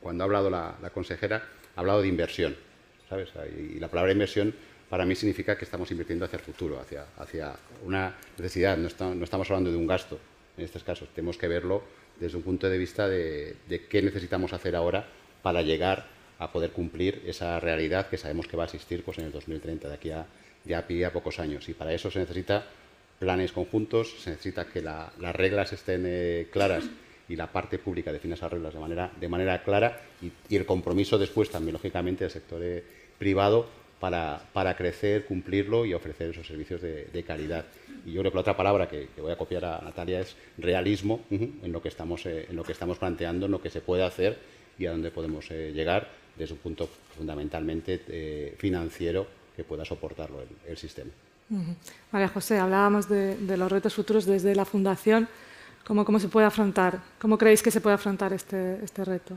[0.00, 1.42] cuando ha hablado la, consejera,
[1.74, 2.56] ha hablado de inversión.
[3.08, 3.30] ¿sabes?
[3.56, 4.54] Y la palabra inversión
[4.88, 7.54] para mí significa que estamos invirtiendo hacia el futuro, hacia, hacia
[7.84, 8.76] una necesidad.
[8.76, 10.18] No, no, estamos hablando de un gasto
[10.56, 11.08] en estos casos.
[11.14, 11.82] Tenemos que verlo
[12.18, 13.56] desde un punto de vista de,
[13.88, 15.06] qué necesitamos hacer ahora
[15.42, 16.06] para llegar
[16.38, 19.88] a poder cumplir esa realidad que sabemos que va a existir pues, en el 2030,
[19.88, 20.26] de aquí a,
[20.64, 21.68] ya a pocos años.
[21.68, 22.66] Y para eso se necesita
[23.18, 26.84] planes conjuntos, se necesita que las reglas estén eh, claras
[27.28, 31.18] y la parte pública defina esas reglas de manera, de manera clara y, el compromiso
[31.18, 32.84] después también, lógicamente, del sector eh,
[33.18, 33.66] privado
[33.98, 37.64] para, para, crecer, cumplirlo y ofrecer esos servicios de, calidad.
[38.04, 41.24] Y yo creo que la otra palabra que, voy a copiar a Natalia es realismo
[41.30, 44.04] en, lo que estamos, eh, en lo que estamos planteando, en lo que se puede
[44.04, 44.36] hacer
[44.78, 46.86] y a dónde podemos llegar desde un punto
[47.16, 51.10] fundamentalmente financiero que pueda soportarlo el sistema.
[52.10, 55.28] María José, hablábamos de, los retos futuros desde la Fundación.
[55.86, 57.00] ¿Cómo, ¿Cómo, se puede afrontar?
[57.20, 59.36] ¿Cómo creéis que se puede afrontar este, este reto?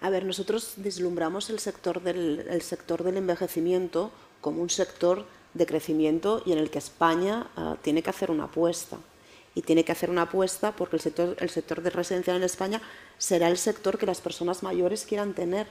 [0.00, 5.66] A ver, nosotros vislumbramos el sector, del, el sector del envejecimiento como un sector de
[5.66, 8.98] crecimiento y en el que España uh, tiene que hacer una apuesta.
[9.54, 12.80] Y tiene que hacer una apuesta porque el sector, el sector de residencial en España
[13.18, 15.66] será el sector que las personas mayores quieran tener,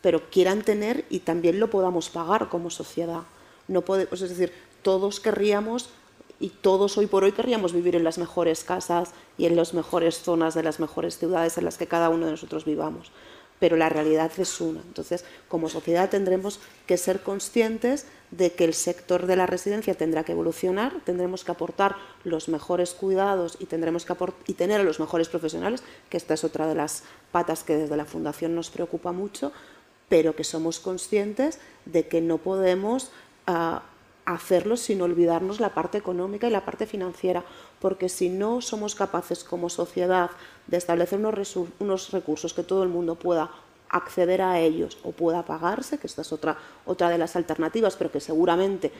[0.00, 3.22] pero quieran tener y también lo podamos pagar como sociedad.
[3.68, 4.52] No podemos, es decir,
[4.82, 5.90] todos querríamos
[6.38, 10.18] y todos hoy por hoy querríamos vivir en las mejores casas y en las mejores
[10.18, 13.10] zonas de las mejores ciudades en las que cada uno de nosotros vivamos.
[13.58, 14.82] Pero la realidad es una.
[14.82, 20.24] Entonces, como sociedad tendremos que ser conscientes de que el sector de la residencia tendrá
[20.24, 24.14] que evolucionar, tendremos que aportar los mejores cuidados y tendremos que
[24.46, 27.96] y tener a los mejores profesionales, que esta es otra de las patas que desde
[27.96, 29.52] la Fundación nos preocupa mucho,
[30.08, 33.10] pero que somos conscientes de que no podemos
[33.46, 33.82] a
[34.26, 37.44] hacerlo sin olvidarnos la parte económica y la parte financiera,
[37.80, 40.30] porque si no somos capaces como sociedad
[40.66, 43.50] de establecer unos, recursos que todo el mundo pueda
[43.88, 48.10] acceder a ellos o pueda pagarse, que esta es otra, otra de las alternativas, pero
[48.10, 48.90] que seguramente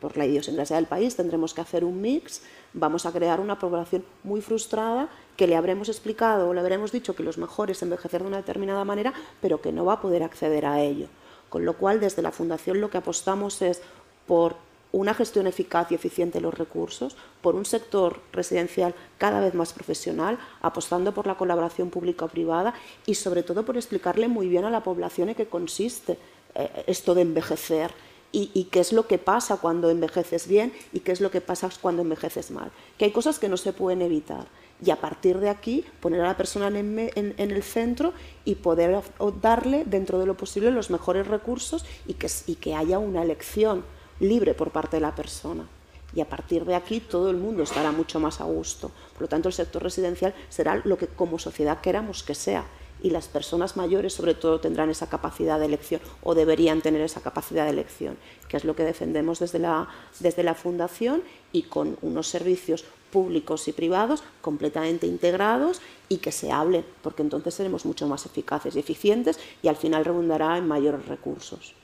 [0.00, 4.04] por la idiosincrasia del país tendremos que hacer un mix, vamos a crear una población
[4.22, 8.28] muy frustrada que le habremos explicado o le habremos dicho que los mejores envejecer de
[8.28, 11.08] una determinada manera, pero que no va a poder acceder a ello.
[11.52, 13.82] Con lo cual, desde la Fundación lo que apostamos es
[14.26, 14.56] por
[14.90, 19.74] una gestión eficaz y eficiente de los recursos, por un sector residencial cada vez más
[19.74, 22.72] profesional, apostando por la colaboración pública-privada
[23.04, 26.16] y sobre todo por explicarle muy bien a la población en qué consiste
[26.54, 27.92] eh, esto de envejecer
[28.32, 31.42] y, y, qué es lo que pasa cuando envejeces bien y qué es lo que
[31.42, 32.72] pasa cuando envejeces mal.
[32.96, 34.46] Que hay cosas que no se pueden evitar
[34.84, 38.12] y a partir de aquí poner a la persona en, el centro
[38.44, 39.00] y poder
[39.40, 43.84] darle dentro de lo posible los mejores recursos y que, y que haya una elección
[44.18, 45.66] libre por parte de la persona.
[46.14, 48.90] Y a partir de aquí todo el mundo estará mucho más a gusto.
[49.14, 52.64] Por lo tanto, el sector residencial será lo que como sociedad queramos que sea.
[53.02, 57.20] Y las personas mayores, sobre todo, tendrán esa capacidad de elección o deberían tener esa
[57.20, 58.16] capacidad de elección,
[58.48, 59.88] que es lo que defendemos desde la,
[60.20, 61.22] desde la Fundación
[61.52, 67.54] y con unos servicios públicos y privados completamente integrados y que se hable, porque entonces
[67.54, 71.74] seremos mucho más eficaces y eficientes y al final redundará en mayores recursos.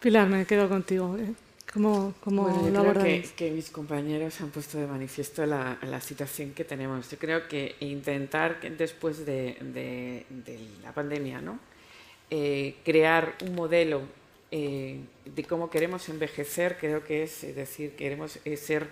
[0.00, 1.16] Pilar, me quedo contigo.
[1.16, 1.34] ¿eh?
[1.72, 6.00] ¿Cómo, cómo bueno, yo creo que, que, mis compañeros han puesto de manifiesto la, la,
[6.00, 7.08] situación que tenemos.
[7.10, 11.60] Yo creo que intentar después de, de, de, la pandemia ¿no?
[12.28, 14.02] Eh, crear un modelo
[14.50, 18.88] eh, de cómo queremos envejecer, creo que es, es decir, queremos ser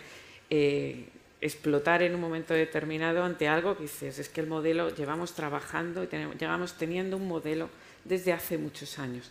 [1.40, 6.02] explotar en un momento determinado ante algo que dices, es que el modelo llevamos trabajando
[6.02, 7.70] y tenemos, llevamos teniendo un modelo
[8.04, 9.30] desde hace muchos años.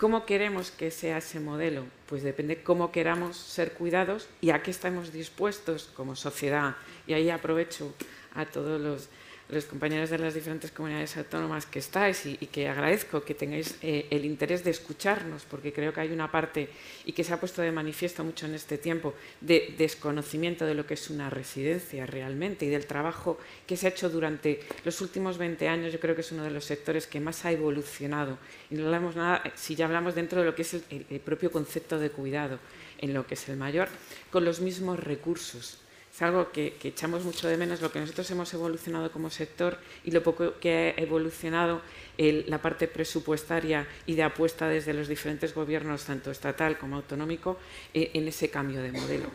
[0.00, 1.84] ¿Cómo queremos que sea ese modelo?
[2.06, 6.74] Pues depende cómo queramos ser cuidados y a qué estamos dispuestos como sociedad.
[7.06, 7.92] Y ahí aprovecho
[8.34, 9.10] a todos los
[9.52, 14.06] los compañeros de las diferentes comunidades autónomas que estáis y, que agradezco que tengáis eh,
[14.10, 16.68] el interés de escucharnos, porque creo que hay una parte,
[17.04, 20.86] y que se ha puesto de manifiesto mucho en este tiempo, de desconocimiento de lo
[20.86, 25.38] que es una residencia realmente y del trabajo que se ha hecho durante los últimos
[25.38, 25.92] 20 años.
[25.92, 28.38] Yo creo que es uno de los sectores que más ha evolucionado.
[28.70, 31.98] Y no hablamos nada, si ya hablamos dentro de lo que es el propio concepto
[31.98, 32.58] de cuidado,
[32.98, 33.88] en lo que es el mayor,
[34.30, 35.78] con los mismos recursos
[36.20, 40.10] es algo que, echamos mucho de menos, lo que nosotros hemos evolucionado como sector y
[40.10, 41.80] lo poco que ha evolucionado
[42.18, 47.58] la parte presupuestaria y de apuesta desde los diferentes gobiernos, tanto estatal como autonómico,
[47.94, 49.28] eh, en ese cambio de modelo.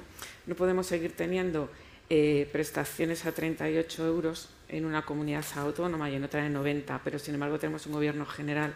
[0.46, 1.72] No podemos seguir teniendo
[2.12, 7.18] eh, prestaciones a 38 euros en una comunidad autónoma y en otra de 90, pero
[7.18, 8.76] sin embargo tenemos un gobierno general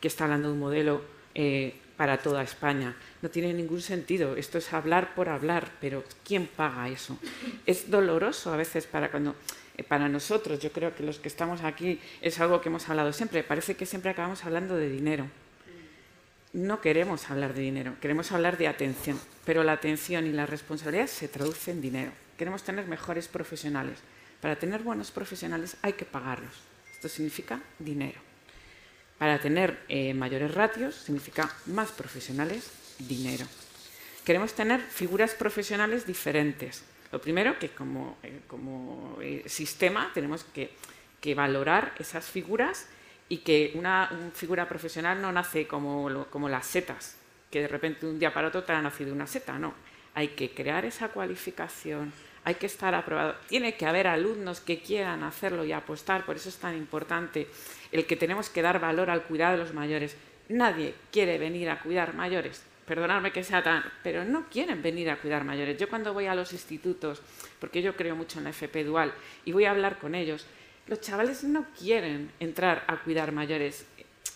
[0.00, 1.02] que está hablando de un modelo
[1.34, 2.96] eh, para toda España.
[3.20, 4.36] No tiene ningún sentido.
[4.36, 7.18] Esto es hablar por hablar, pero ¿quién paga eso?
[7.66, 9.34] Es doloroso a veces para cuando
[9.76, 13.12] eh, para nosotros, yo creo que los que estamos aquí es algo que hemos hablado
[13.12, 13.42] siempre.
[13.42, 15.26] Parece que siempre acabamos hablando de dinero.
[16.52, 21.06] No queremos hablar de dinero, queremos hablar de atención, pero la atención y la responsabilidad
[21.06, 22.12] se traducen en dinero.
[22.38, 23.98] Queremos tener mejores profesionales.
[24.40, 26.54] Para tener buenos profesionales hay que pagarlos.
[26.94, 28.27] Esto significa dinero.
[29.18, 33.46] Para tener eh, mayores ratios significa más profesionales, dinero.
[34.24, 36.84] Queremos tener figuras profesionales diferentes.
[37.10, 38.40] Lo primero, que como, eh,
[39.22, 40.70] eh, sistema tenemos que,
[41.34, 42.86] valorar esas figuras
[43.28, 47.16] y que una, figura profesional no nace como, como las setas,
[47.50, 49.74] que de repente un día para otro te ha nacido una seta, no.
[50.14, 52.12] Hay que crear esa cualificación,
[52.48, 53.34] hay que estar aprobado.
[53.46, 57.46] Tiene que haber alumnos que quieran hacerlo y apostar, por eso es tan importante
[57.92, 60.16] el que tenemos que dar valor al cuidado de los mayores.
[60.48, 65.18] Nadie quiere venir a cuidar mayores, perdonadme que sea tan, pero no quieren venir a
[65.20, 65.76] cuidar mayores.
[65.76, 67.20] Yo cuando voy a los institutos,
[67.60, 69.12] porque yo creo mucho en la FP dual,
[69.44, 70.46] y voy a hablar con ellos,
[70.86, 73.84] los chavales no quieren entrar a cuidar mayores.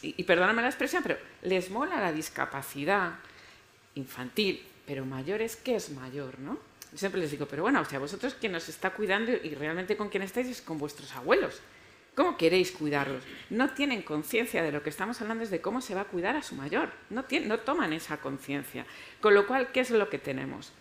[0.03, 3.15] Y, perdóname la expresión, pero les mola la discapacidad
[3.95, 6.72] infantil, pero mayores, ¿qué es mayor, no?
[6.95, 10.09] Siempre les digo, pero bueno, o sea, vosotros quien nos está cuidando y realmente con
[10.09, 11.61] quien estáis es con vuestros abuelos.
[12.15, 13.23] ¿Cómo queréis cuidarlos?
[13.49, 16.37] No tienen conciencia de lo que estamos hablando, es de cómo se va a cuidar
[16.37, 16.91] a su mayor.
[17.09, 18.85] No, no toman esa conciencia.
[19.23, 20.73] Con lo cual, ¿qué es lo que tenemos?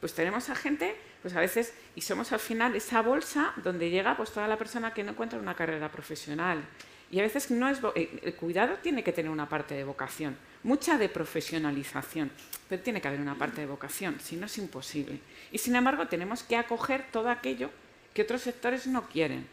[0.00, 4.16] Pues tenemos a gente, pues a veces, y somos al final esa bolsa donde llega
[4.16, 6.64] pues toda la persona que no encuentra una carrera profesional.
[7.10, 10.38] Y a veces no es eh, el cuidado tiene que tener una parte de vocación,
[10.62, 12.30] mucha de profesionalización,
[12.68, 15.20] pero tiene que haber una parte de vocación, si no es imposible.
[15.52, 17.70] Y sin embargo, tenemos que acoger todo aquello
[18.14, 19.46] que otros sectores no quieren.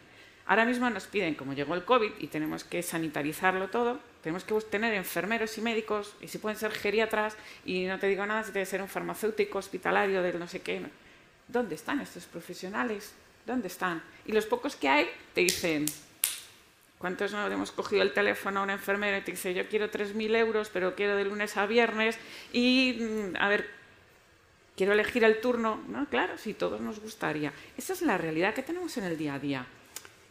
[0.45, 4.53] Ahora mismo nos piden, como llegó el COVID y tenemos que sanitarizarlo todo, tenemos que
[4.61, 7.35] tener enfermeros y médicos, y si pueden ser geriatras,
[7.65, 10.81] y no te digo nada si debe ser un farmacéutico hospitalario del no sé qué.
[11.47, 13.13] ¿Dónde están estos profesionales?
[13.45, 14.01] ¿Dónde están?
[14.25, 15.85] Y los pocos que hay te dicen,
[16.97, 20.35] ¿Cuántos no hemos cogido el teléfono a un enfermero y te dice, yo quiero 3.000
[20.35, 22.17] euros, pero quiero de lunes a viernes
[22.51, 23.69] y, mm, a ver,
[24.75, 25.83] quiero elegir el turno?
[25.87, 27.53] No, claro, sí, todos nos gustaría.
[27.77, 29.65] Esa es la realidad que tenemos en el día a día.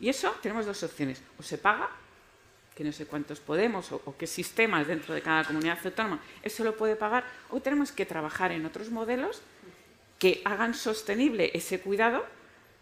[0.01, 1.23] Y eso tenemos dos opciones.
[1.39, 1.89] O se paga,
[2.75, 6.65] que no sé cuántos podemos, o, o qué sistemas dentro de cada comunidad autónoma eso
[6.65, 9.41] lo puede pagar, o tenemos que trabajar en otros modelos
[10.19, 12.27] que hagan sostenible ese cuidado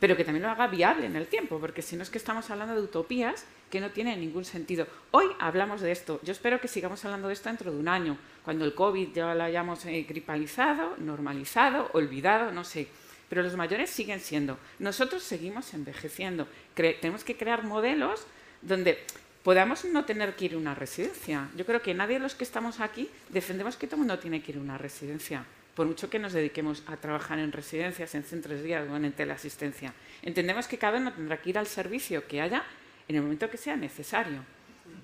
[0.04, 2.50] pero que también lo haga viable en el tiempo, porque si no es que estamos
[2.50, 4.86] hablando de utopías que no tienen ningún sentido.
[5.12, 8.18] Hoy hablamos de esto, yo espero que sigamos hablando de esto dentro de un año,
[8.44, 12.86] cuando el COVID ya lo hayamos eh, gripalizado, normalizado, olvidado, no sé.
[13.30, 14.58] Pero los mayores siguen siendo.
[14.78, 16.48] Nosotros seguimos envejeciendo.
[16.74, 18.26] tenemos que crear modelos
[18.60, 18.98] donde
[19.42, 21.48] podamos no tener que ir a una residencia.
[21.56, 24.42] Yo creo que nadie de los que estamos aquí defendemos que todo el mundo tiene
[24.42, 28.22] que ir a una residencia por mucho que nos dediquemos a trabajar en residencias, en
[28.22, 29.92] centros de día o en teleasistencia.
[30.22, 32.62] Entendemos que cada uno tendrá que ir al servicio que haya
[33.08, 34.40] en el momento que sea necesario,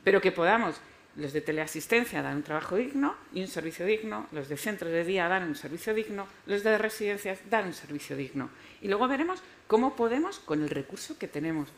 [0.04, 0.80] pero que podamos,
[1.16, 5.04] los de teleasistencia dar un trabajo digno y un servicio digno, los de centros de
[5.04, 8.48] día dar un servicio digno, los de residencias dar un servicio digno.
[8.80, 11.68] Y luego veremos cómo podemos con el recurso que tenemos.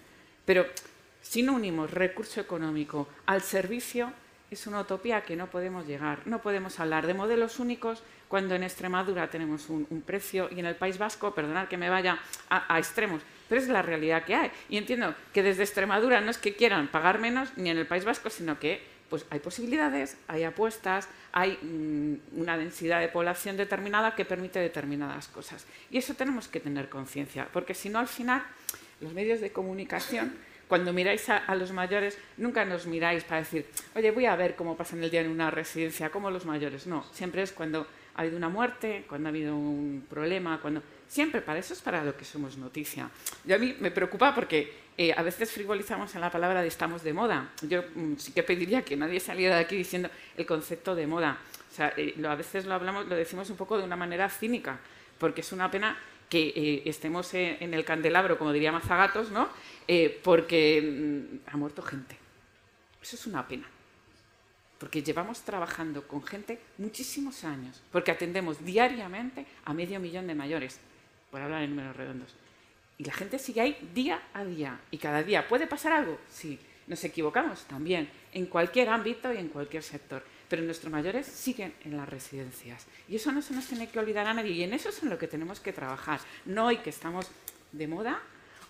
[0.44, 0.66] Pero
[1.22, 4.12] si no unimos recurso económico al servicio,
[4.54, 6.26] es una utopía que no podemos llegar.
[6.26, 10.76] No podemos hablar de modelos únicos cuando en Extremadura tenemos un, precio y en el
[10.76, 14.50] País Vasco, perdonad que me vaya a, extremos, pero es la realidad que hay.
[14.68, 18.04] Y entiendo que desde Extremadura no es que quieran pagar menos ni en el País
[18.04, 24.14] Vasco, sino que pues hay posibilidades, hay apuestas, hay mm, una densidad de población determinada
[24.14, 25.66] que permite determinadas cosas.
[25.90, 28.42] Y eso tenemos que tener conciencia, porque si no al final
[29.02, 30.32] los medios de comunicación
[30.72, 34.74] cuando miráis a, los mayores, nunca nos miráis para decir, oye, voy a ver cómo
[34.74, 36.86] pasan el día en una residencia, como los mayores.
[36.86, 40.82] No, siempre es cuando ha habido una muerte, cuando ha habido un problema, cuando...
[41.06, 43.10] Siempre para eso es para lo que somos noticia.
[43.46, 47.02] Y a mí me preocupa porque eh, a veces frivolizamos en la palabra de estamos
[47.02, 47.50] de moda.
[47.68, 50.08] Yo mm, sí que pediría que nadie saliera de aquí diciendo
[50.38, 51.36] el concepto de moda.
[51.70, 54.78] O sea, eh, a veces lo hablamos, lo decimos un poco de una manera cínica,
[55.18, 55.98] porque es una pena
[56.30, 59.50] que eh, estemos en el candelabro, como diría Mazagatos, ¿no?
[59.88, 62.16] Eh, porque mm, ha muerto gente.
[63.02, 63.66] Eso es una pena.
[64.78, 70.80] Porque llevamos trabajando con gente muchísimos años, porque atendemos diariamente a medio millón de mayores.
[71.30, 72.34] por hablar en números redondos.
[72.98, 74.78] Y la gente sigue ahí día a día.
[74.90, 76.18] Y cada día, ¿puede pasar algo?
[76.28, 76.58] Sí.
[76.86, 77.64] ¿Nos equivocamos?
[77.64, 78.10] También.
[78.32, 80.24] En cualquier ámbito y en cualquier sector.
[80.48, 82.86] Pero nuestros mayores siguen en las residencias.
[83.08, 84.52] Y eso no se nos tiene que olvidar a nadie.
[84.52, 86.20] Y en eso es en lo que tenemos que trabajar.
[86.44, 87.30] No hoy que estamos
[87.72, 88.20] de moda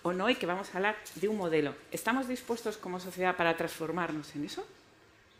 [0.03, 1.75] o no hoy que vamos a hablar de un modelo.
[1.91, 4.65] ¿Estamos dispuestos como sociedad para transformarnos en eso?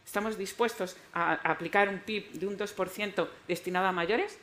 [0.06, 4.38] ¿Estamos dispuestos a aplicar un PIB de un 2% destinado a mayores?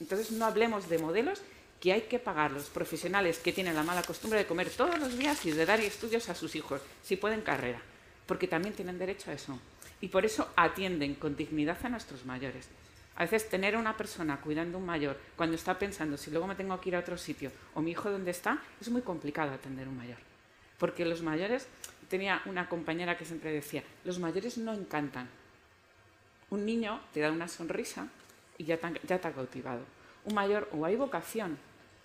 [0.00, 1.42] Entonces no hablemos de modelos
[1.80, 5.18] que hay que pagar los profesionales que tienen la mala costumbre de comer todos los
[5.18, 7.82] días y de dar estudios a sus hijos, si pueden carrera,
[8.26, 9.58] porque también tienen derecho a eso.
[10.00, 12.68] Y por eso atienden con dignidad a nuestros mayores.
[13.16, 16.46] A veces tener a una persona cuidando a un mayor cuando está pensando si luego
[16.46, 19.52] me tengo que ir a otro sitio o mi hijo dónde está, es muy complicado
[19.52, 20.18] atender a un mayor.
[20.78, 21.68] Porque los mayores,
[22.08, 25.28] tenía una compañera que siempre decía, los mayores no encantan.
[26.50, 28.08] Un niño te da una sonrisa
[28.58, 29.80] y ya te, ha cautivado.
[30.24, 31.56] Un mayor o hay vocación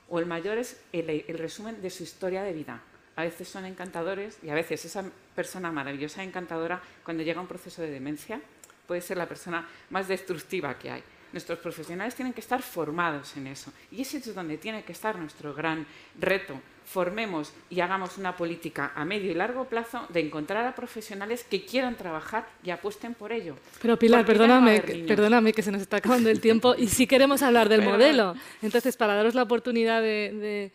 [0.10, 2.82] o el mayor es el, resumen de su historia de vida.
[3.16, 5.04] A veces son encantadores y a veces esa
[5.36, 8.40] persona maravillosa, encantadora, cuando llega a un proceso de demencia,
[8.88, 11.04] puede ser la persona más destructiva que hay.
[11.34, 13.72] Nuestros profesionales tienen que estar formados en eso.
[13.92, 15.86] Y ese es donde tiene que estar nuestro gran
[16.18, 16.60] reto.
[16.86, 21.66] Formemos y hagamos una política a medio y largo plazo de encontrar a profesionales que
[21.66, 23.58] quieran trabajar y apuesten por ello.
[23.82, 27.68] Pero Pilar, perdóname, perdóname que se nos está acabando el tiempo y si queremos hablar
[27.68, 28.36] del modelo.
[28.62, 30.72] Entonces, para daros la oportunidad de de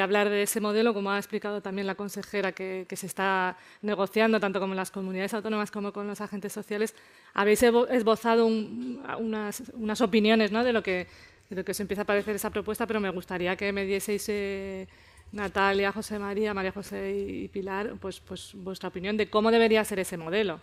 [0.00, 4.60] hablar de ese modelo, como ha explicado también la consejera, que, se está negociando tanto
[4.60, 6.94] con las comunidades autónomas como con los agentes sociales,
[7.34, 10.64] habéis esbozado unas, opiniones ¿no?
[10.64, 11.06] de, lo que,
[11.50, 14.26] de lo que os empieza a parecer esa propuesta, pero me gustaría que me dieseis,
[14.28, 14.88] eh,
[15.32, 19.98] Natalia, José María, María José y Pilar, pues, pues vuestra opinión de cómo debería ser
[19.98, 20.60] ese modelo.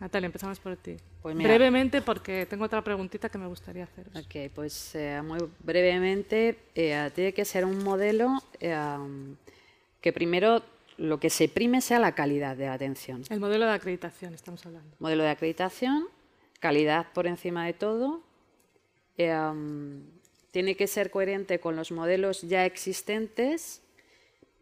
[0.00, 0.96] Natalia, empezamos por ti.
[1.20, 4.06] Pues brevemente, porque tengo otra preguntita que me gustaría hacer.
[4.16, 8.74] Ok, pues eh, muy brevemente, eh, tiene que ser un modelo eh,
[10.00, 10.62] que primero
[10.96, 13.24] lo que se prime sea la calidad de la atención.
[13.28, 14.96] El modelo de acreditación, estamos hablando.
[15.00, 16.08] Modelo de acreditación,
[16.60, 18.22] calidad por encima de todo.
[19.16, 23.82] tiene que ser coherente con los modelos ya existentes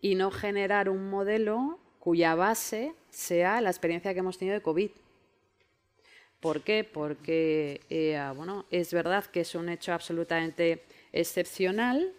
[0.01, 4.91] y no generar un modelo cuya base sea la experiencia que hemos tenido de COVID
[6.41, 6.85] ¿Por qué?
[6.85, 8.21] Porque eh,
[8.71, 12.13] es verdad que es un hecho absolutamente excepcional,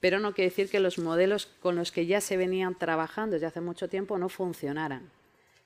[0.00, 3.46] pero no quiere decir que los modelos con los que ya se venían trabajando desde
[3.46, 5.08] hace mucho tiempo no funcionaran.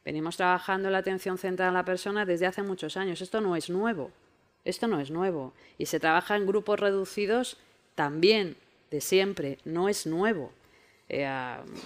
[0.04, 3.20] Venimos trabajando la atención centrada en la persona desde hace muchos años.
[3.20, 4.12] Esto no es nuevo.
[4.64, 5.52] Esto no es nuevo.
[5.78, 7.57] Y se trabaja en grupos reducidos
[7.96, 8.57] también,
[8.92, 9.59] de siempre.
[9.64, 10.52] No es nuevo.
[11.09, 11.28] Eh,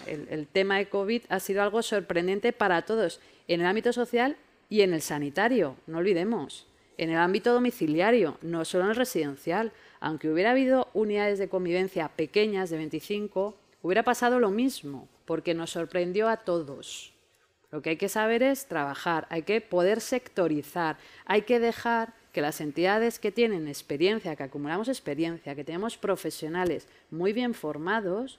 [0.07, 4.37] el, el tema de COVID ha sido algo sorprendente para todos, en el ámbito social
[4.71, 6.67] y en el sanitario, no olvidemos,
[6.97, 12.09] en el ámbito domiciliario, no solo en el residencial, aunque hubiera habido unidades de convivencia
[12.09, 17.13] pequeñas de 25, hubiera pasado lo mismo, porque nos sorprendió a todos.
[17.73, 22.41] Lo que hay que saber es trabajar, hay que poder sectorizar, hay que dejar que
[22.41, 28.39] las entidades que tienen experiencia, que acumulamos experiencia, que tenemos profesionales muy bien formados,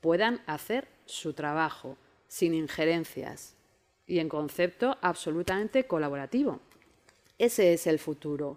[0.00, 1.96] puedan hacer su trabajo
[2.28, 3.56] sin injerencias,
[4.08, 6.60] y en concepto absolutamente colaborativo.
[7.38, 8.56] Ese es el futuro.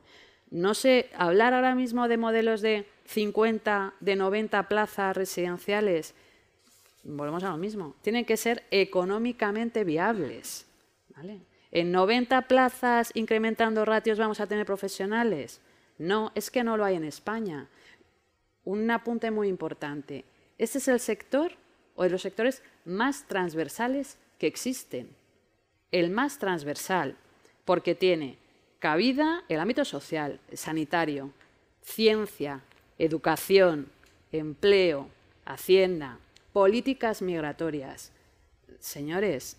[0.49, 6.15] No sé, hablar ahora mismo de modelos de 50, de 90 plazas residenciales,
[7.03, 10.65] volvemos a lo mismo, tienen que ser económicamente viables.
[11.71, 15.61] ¿En 90 plazas incrementando ratios vamos a tener profesionales?
[15.97, 17.67] No, es que no lo hay en España.
[18.63, 20.25] Un apunte muy importante.
[20.57, 21.53] Este es el sector
[21.95, 25.20] o de los sectores más transversales que existen
[25.91, 27.15] el más transversal,
[27.65, 28.37] porque tiene
[28.79, 31.31] cabida el ámbito social, sanitario,
[31.83, 32.61] ciencia,
[32.97, 33.89] educación,
[34.31, 35.07] empleo,
[35.45, 36.17] hacienda,
[36.53, 38.11] políticas migratorias.
[38.79, 39.57] Señores,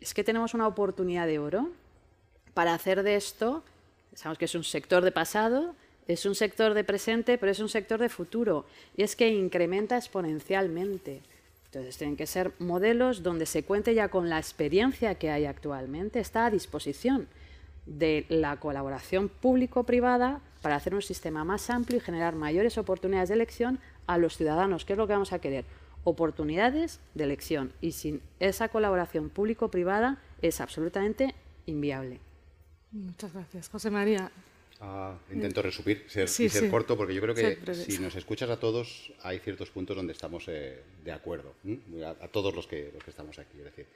[0.00, 1.70] es que tenemos una oportunidad de oro
[2.54, 3.62] para hacer de esto,
[4.14, 5.74] sabemos que es un sector de pasado,
[6.08, 8.64] es un sector de presente, pero es un sector de futuro,
[8.96, 11.20] y es que incrementa exponencialmente.
[11.70, 16.18] Entonces, tienen que ser modelos donde se cuente ya con la experiencia que hay actualmente,
[16.18, 17.28] está a disposición
[17.84, 23.34] de la colaboración público-privada para hacer un sistema más amplio y generar mayores oportunidades de
[23.34, 25.66] elección a los ciudadanos, ¿Qué es lo que vamos a querer.
[26.04, 27.72] Oportunidades de elección.
[27.82, 31.34] Y sin esa colaboración público-privada es absolutamente
[31.66, 32.20] inviable.
[32.92, 33.68] Muchas gracias.
[33.68, 34.30] José María,
[34.80, 38.60] Ah, intento resumir ser, y ser corto, porque yo creo que si nos escuchas a
[38.60, 41.54] todos, hay ciertos puntos donde estamos eh, de acuerdo,
[42.20, 43.58] a, todos los que, los que estamos aquí.
[43.58, 43.86] Es decir,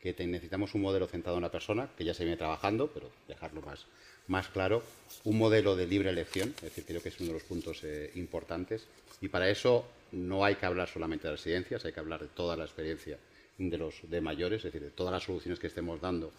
[0.00, 3.62] que necesitamos un modelo centrado en la persona, que ya se viene trabajando, pero dejarlo
[3.62, 3.86] más,
[4.26, 4.82] más claro,
[5.22, 8.10] un modelo de libre elección, es decir, creo que es uno de los puntos eh,
[8.16, 8.88] importantes,
[9.20, 12.56] y para eso no hay que hablar solamente de residencias, hay que hablar de toda
[12.56, 13.16] la experiencia
[13.58, 16.32] de los de mayores, es decir, de todas las soluciones que estemos dando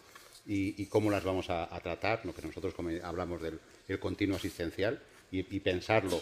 [0.46, 2.74] y, cómo las vamos a, tratar, lo que nosotros
[3.04, 6.22] hablamos del continuo asistencial, y, pensarlo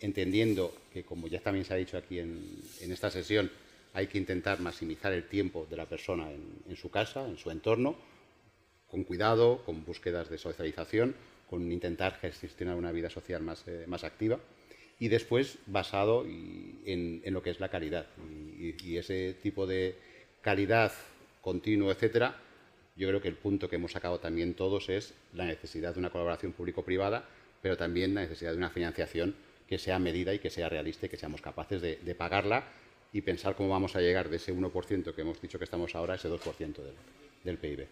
[0.00, 3.50] entendiendo que, como ya también se ha dicho aquí en, esta sesión,
[3.94, 7.96] hay que intentar maximizar el tiempo de la persona en, su casa, en su entorno,
[8.88, 11.14] con cuidado, con búsquedas de socialización,
[11.48, 14.38] con intentar gestionar una vida social más, eh, más activa
[14.98, 18.06] y después basado en, lo que es la calidad.
[18.58, 19.96] Y, ese tipo de
[20.40, 20.92] calidad
[21.40, 22.36] continuo, etcétera,
[22.96, 26.10] yo creo que el punto que hemos sacado también todos es la necesidad de una
[26.10, 27.24] colaboración público-privada,
[27.60, 29.34] pero también la necesidad de una financiación
[29.68, 32.64] que sea medida y que sea realista y que seamos capaces de, pagarla
[33.12, 36.14] y pensar cómo vamos a llegar de ese 1% que hemos dicho que estamos ahora
[36.14, 36.94] a ese 2% del,
[37.42, 37.86] del PIB.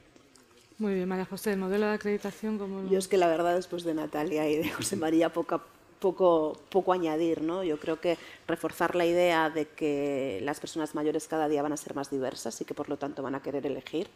[0.78, 2.88] Muy bien, María José, el modelo de acreditación como...
[2.88, 5.62] Yo es que la verdad después de Natalia y de José María poco,
[6.00, 7.62] poco, poco añadir, ¿no?
[7.62, 11.76] Yo creo que reforzar la idea de que las personas mayores cada día van a
[11.76, 14.08] ser más diversas y que por lo tanto van a querer elegir,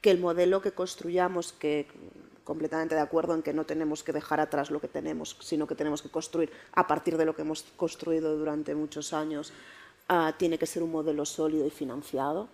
[0.00, 1.86] que el modelo que construyamos, que
[2.44, 5.74] completamente de acuerdo en que no tenemos que dejar atrás lo que tenemos, sino que
[5.74, 9.52] tenemos que construir a partir de lo que hemos construido durante muchos años,
[10.08, 12.48] ah, tiene que ser un modelo sólido y financiado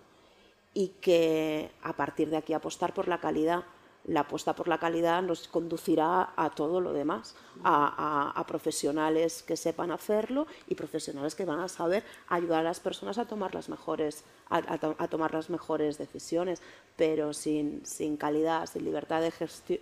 [0.72, 3.64] y que a partir de aquí apostar por la calidad
[4.05, 7.35] la apuesta por la calidad nos conducirá a todo lo demás,
[7.65, 13.19] a, profesionales que sepan hacerlo y profesionales que van a saber ayudar a las personas
[13.19, 16.61] a tomar las mejores, a, tomar las mejores decisiones,
[16.97, 17.83] pero sin,
[18.19, 19.33] calidad, sin libertad, de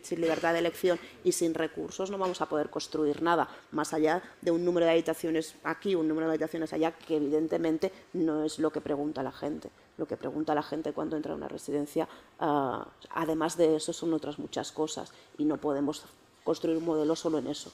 [0.02, 4.22] sin libertad de elección y sin recursos no vamos a poder construir nada, más allá
[4.42, 8.58] de un número de habitaciones aquí, un número de habitaciones allá, que evidentemente no es
[8.58, 12.08] lo que pregunta la gente lo que pregunta la gente cuando entra a una residencia,
[12.40, 16.04] ah, además de eso, son otras muchas cosas y no podemos
[16.42, 17.70] construir un modelo solo en eso.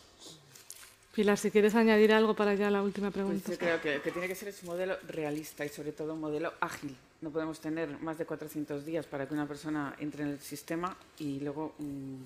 [1.14, 3.52] Pilar, si quieres añadir algo para ya la última pues pregunta.
[3.52, 6.52] yo creo que, que tiene que ser un modelo realista y sobre todo un modelo
[6.60, 6.94] ágil.
[7.22, 10.94] No podemos tener más de 400 días para que una persona entre en el sistema
[11.18, 12.16] y luego mm,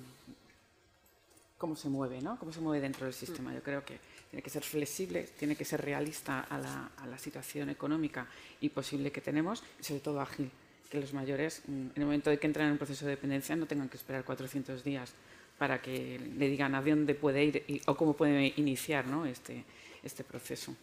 [1.59, 2.37] cómo se mueve, ¿no?
[2.39, 3.55] Cómo se mueve dentro del sistema.
[3.55, 4.01] Yo creo que
[4.31, 8.27] tiene que ser flexible, tiene que ser realista a la, situación económica
[8.61, 10.51] y posible que tenemos y sobre todo ágil,
[10.89, 13.55] que los mayores mm, en el momento de que entran en un proceso de dependencia
[13.57, 15.13] no tengan que esperar 400 días
[15.59, 19.65] para que le digan a dónde puede ir o cómo puede iniciar este,
[20.03, 20.75] este proceso.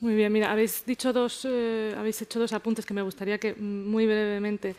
[0.00, 3.52] Muy bien, mira, habéis dicho dos, eh, habéis hecho dos apuntes que me gustaría que
[3.52, 4.74] mm, muy brevemente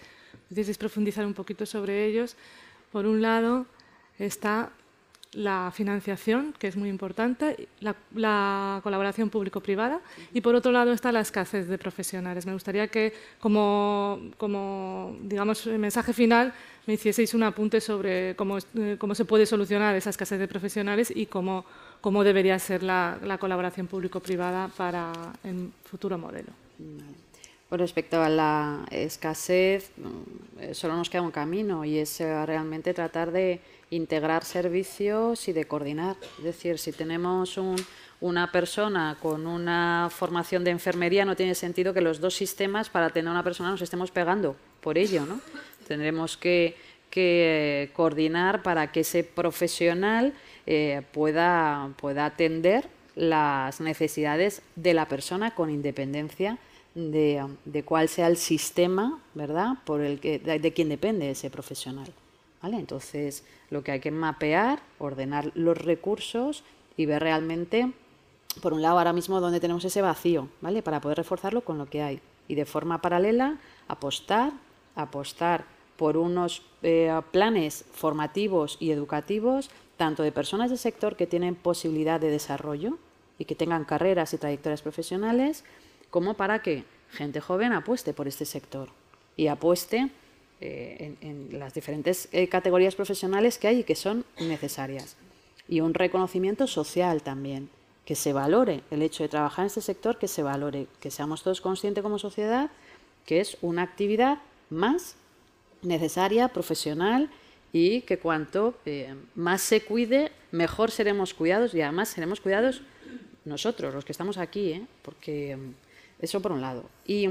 [0.49, 2.35] pudieseis profundizar un poquito sobre ellos.
[2.91, 3.67] Por un lado
[4.17, 4.71] está
[5.33, 10.01] la financiación, que es muy importante, la, colaboración público-privada
[10.33, 12.45] y por otro lado está la escasez de profesionales.
[12.45, 16.53] Me gustaría que como, como digamos, mensaje final
[16.85, 21.13] me hicieseis un apunte sobre cómo, eh, cómo se puede solucionar esa escasez de profesionales
[21.15, 21.63] y cómo,
[22.01, 25.13] cómo debería ser la, colaboración público-privada para
[25.43, 26.49] el futuro modelo.
[27.69, 32.93] Con respecto a la escasez, mm, solo nos queda un camino y es eh, realmente
[32.93, 33.61] tratar de
[33.91, 36.15] integrar servicios y de coordinar.
[36.39, 37.59] Es decir, si tenemos
[38.19, 43.09] una persona con una formación de enfermería, no tiene sentido que los dos sistemas para
[43.09, 45.25] tener una persona nos estemos pegando por ello.
[45.25, 45.39] ¿no?
[45.87, 46.75] Tendremos que,
[47.13, 50.33] eh, coordinar para que ese profesional
[50.65, 56.57] eh, pueda, pueda atender las necesidades de la persona con independencia
[56.95, 59.75] de, cuál sea el sistema, ¿verdad?
[59.83, 62.07] Por el que, de, de quien depende ese profesional.
[62.63, 66.63] Entonces, lo que hay que mapear, ordenar los recursos
[66.97, 67.91] y ver realmente,
[68.61, 70.81] por un lado, ahora mismo dónde tenemos ese vacío, ¿vale?
[70.81, 72.21] Para poder reforzarlo con lo que hay.
[72.47, 73.57] Y de forma paralela,
[73.87, 74.53] apostar,
[74.95, 75.65] apostar
[75.97, 82.19] por unos eh, planes formativos y educativos, tanto de personas del sector que tienen posibilidad
[82.19, 82.97] de desarrollo
[83.37, 85.63] y que tengan carreras y trayectorias profesionales,
[86.09, 88.89] como para que gente joven apueste por este sector
[89.37, 90.11] y apueste
[90.61, 95.17] eh, en, las diferentes eh, categorías profesionales que hay y que son necesarias.
[95.67, 97.69] Y un reconocimiento social también,
[98.05, 101.43] que se valore el hecho de trabajar en este sector, que se valore, que seamos
[101.43, 102.71] todos conscientes como sociedad
[103.25, 104.39] que es una actividad
[104.69, 105.15] más
[105.81, 107.29] necesaria, profesional
[107.73, 112.81] y que cuanto eh, más se cuide, mejor seremos cuidados y además seremos cuidados
[113.45, 115.57] nosotros, los que estamos aquí, porque
[116.19, 116.85] eso por un lado.
[117.05, 117.27] Y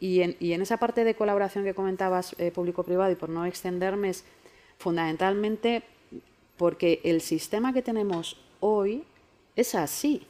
[0.00, 4.10] mm, y en, esa parte de colaboración que comentabas, eh, público-privado, y por no extenderme,
[4.10, 4.24] es
[4.78, 5.82] fundamentalmente
[6.56, 9.04] porque el sistema que tenemos hoy
[9.56, 10.26] es así.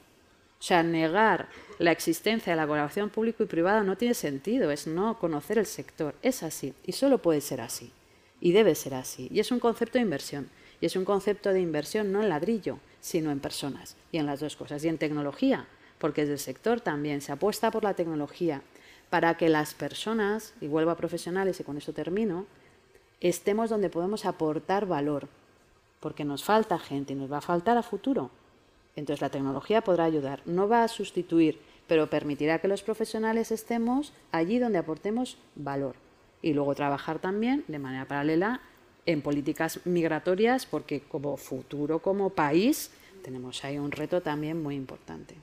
[0.59, 4.86] O sea, negar la existencia de la colaboración público y privada no tiene sentido, es
[4.86, 6.15] no conocer el sector.
[6.23, 7.93] Es así y solo puede ser así
[8.41, 9.28] y debe ser así.
[9.31, 10.49] Y es un concepto de inversión.
[10.81, 14.41] Y es un concepto de inversión no en ladrillo, sino en personas y en las
[14.41, 14.85] dos cosas.
[14.85, 15.66] Y en tecnología,
[15.99, 18.62] porque desde el sector también se apuesta por la tecnología
[19.15, 22.47] para que las personas, y vuelvo a profesionales y con eso termino,
[23.20, 25.28] estemos donde podemos aportar valor,
[26.01, 28.32] porque nos falta gente y nos va a faltar a futuro.
[28.97, 34.12] Entonces la tecnología podrá ayudar, no va a sustituir, pero permitirá que los profesionales estemos
[34.32, 35.95] allí donde aportemos valor.
[36.43, 38.62] Y luego trabajar también de manera paralela
[39.07, 42.91] en políticas migratorias, porque como futuro, como país,
[43.23, 45.36] tenemos ahí un reto también muy importante.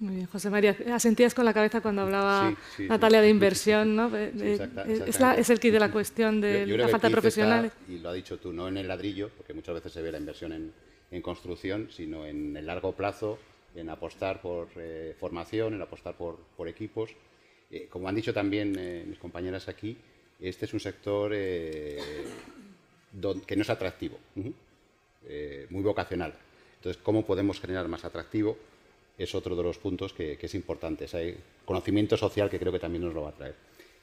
[0.00, 0.74] Muy bien, José María.
[0.94, 4.16] Asentías con la cabeza cuando hablaba Natalia de inversión, ¿no?
[4.16, 7.72] es, el kit de la cuestión de la falta de profesionales.
[7.86, 10.16] y lo ha dicho tú, no en el ladrillo, porque muchas veces se ve la
[10.16, 10.72] inversión
[11.10, 13.38] en, construcción, sino en el largo plazo,
[13.74, 17.10] en apostar por eh, formación, en apostar por, equipos.
[17.70, 19.98] Eh, como han dicho también eh, mis compañeras aquí,
[20.40, 22.00] este es un sector que
[23.54, 24.18] no es atractivo,
[25.68, 26.32] muy vocacional.
[26.76, 28.56] Entonces, ¿cómo podemos generar más atractivo?
[29.20, 31.36] Es otro de los puntos que, es importante, ese
[31.66, 33.54] conocimiento social que creo que también nos lo va a traer.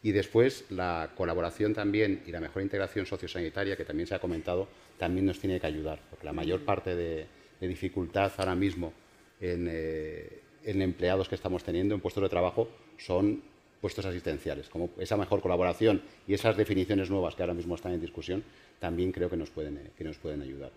[0.03, 4.67] Y después la colaboración también y la mejor integración sociosanitaria, que también se ha comentado,
[4.99, 7.25] también nos tiene que ayudar, porque la mayor parte de,
[7.59, 8.93] dificultad ahora mismo
[9.41, 12.69] eh, en, empleados que estamos teniendo, en puestos de trabajo,
[12.99, 13.41] son
[13.81, 14.69] puestos asistenciales.
[14.69, 18.43] Como esa mejor colaboración y esas definiciones nuevas que ahora mismo están en discusión,
[18.79, 20.69] también creo que nos pueden, que nos pueden ayudar.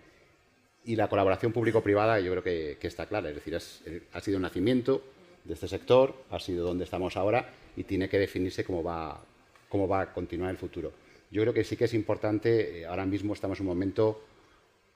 [0.85, 3.55] Y la colaboración público-privada yo creo que, está clara, es decir,
[4.13, 5.03] ha sido el nacimiento
[5.45, 9.23] de este sector, ha sido donde estamos ahora y tiene que definirse cómo va,
[9.69, 10.93] cómo va a continuar el futuro.
[11.31, 14.25] Yo creo que sí que es importante, eh, ahora mismo estamos en un momento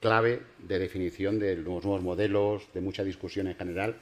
[0.00, 3.96] clave de definición de los nuevos modelos, de mucha discusión en general.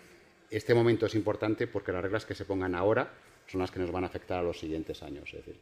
[0.50, 3.12] Este momento es importante porque las reglas que se pongan ahora
[3.46, 5.28] son las que nos van a afectar a los siguientes años.
[5.28, 5.56] Es decir,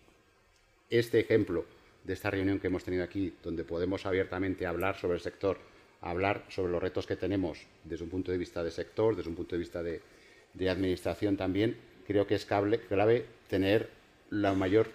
[0.88, 1.64] este ejemplo
[2.04, 5.58] de esta reunión que hemos tenido aquí, donde podemos abiertamente hablar sobre el sector
[6.00, 9.36] hablar sobre los retos que tenemos desde un punto de vista de sector, desde un
[9.36, 10.00] punto de vista de,
[10.68, 13.90] administración también, creo que es clave, tener
[14.30, 14.88] la mayor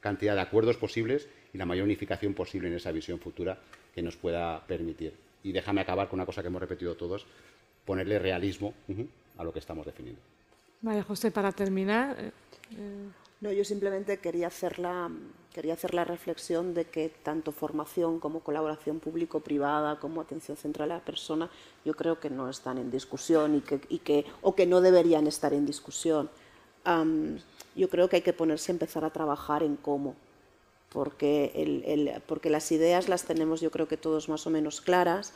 [0.00, 3.58] cantidad de acuerdos posibles y la mayor unificación posible en esa visión futura
[3.94, 5.14] que nos pueda permitir.
[5.42, 7.26] Y déjame acabar con una cosa que hemos repetido todos,
[7.84, 8.74] ponerle realismo
[9.38, 10.20] a lo que estamos definiendo.
[10.82, 12.16] Vale, José, para terminar.
[12.18, 12.30] Eh,
[12.76, 13.08] eh,
[13.40, 15.10] no, yo simplemente quería hacer la,
[15.52, 20.96] quería hacer la reflexión de que tanto formación como colaboración público-privada, como atención central a
[20.96, 21.48] la persona,
[21.84, 25.26] yo creo que no están en discusión y que, y que o que no deberían
[25.26, 26.30] estar en discusión.
[27.76, 30.16] yo creo que hay que ponerse a empezar a trabajar en cómo,
[30.90, 35.32] porque, el, porque las ideas las tenemos yo creo que todos más o menos claras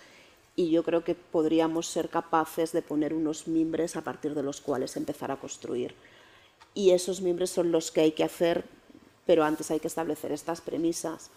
[0.57, 4.61] y yo creo que podríamos ser capaces de poner unos mimbres a partir de los
[4.61, 5.95] cuales empezar a construir
[6.74, 8.65] y esos miembros son los que hay que hacer,
[9.27, 11.31] pero antes hay que establecer estas premisas,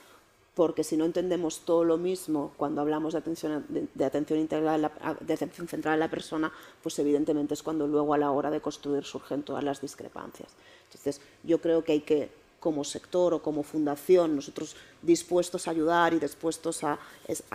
[0.56, 4.90] porque si no entendemos todo lo mismo cuando hablamos de atención, de, atención, integral,
[5.20, 6.52] de atención central a la persona,
[6.82, 10.54] pues evidentemente es cuando luego a la hora de construir surgen todas las discrepancias.
[10.86, 12.30] Entonces, yo creo que hay que
[12.66, 14.74] como sector o como fundación, nosotros
[15.04, 16.98] dispuestos a ayudar y dispuestos a,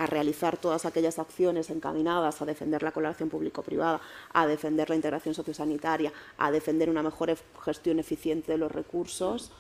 [0.07, 4.01] realizar todas aquellas acciones encaminadas a defender la colaboración público-privada,
[4.33, 9.51] a defender la integración sociosanitaria, a defender una mejor gestión eficiente de los recursos,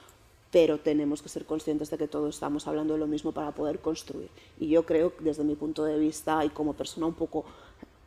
[0.52, 3.80] pero tenemos que ser conscientes de que todos estamos hablando de lo mismo para poder
[3.80, 4.30] construir.
[4.60, 7.44] Y yo creo, desde mi punto de vista y como persona un poco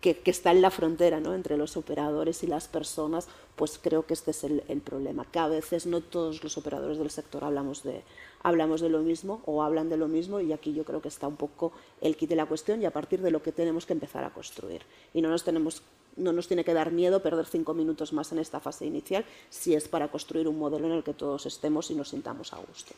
[0.04, 1.34] que, está en la frontera ¿no?
[1.34, 5.48] entre los operadores y las personas, pues creo que este es el, problema, que a
[5.48, 8.02] veces no todos los operadores del sector hablamos de,
[8.42, 11.26] hablamos de lo mismo o hablan de lo mismo y aquí yo creo que está
[11.26, 11.72] un poco
[12.02, 14.34] el kit de la cuestión y a partir de lo que tenemos que empezar a
[14.34, 14.82] construir.
[15.14, 15.84] Y no nos, tenemos,
[16.18, 19.74] no nos tiene que dar miedo perder cinco minutos más en esta fase inicial si
[19.74, 22.94] es para construir un modelo en el que todos estemos y nos sintamos a gusto.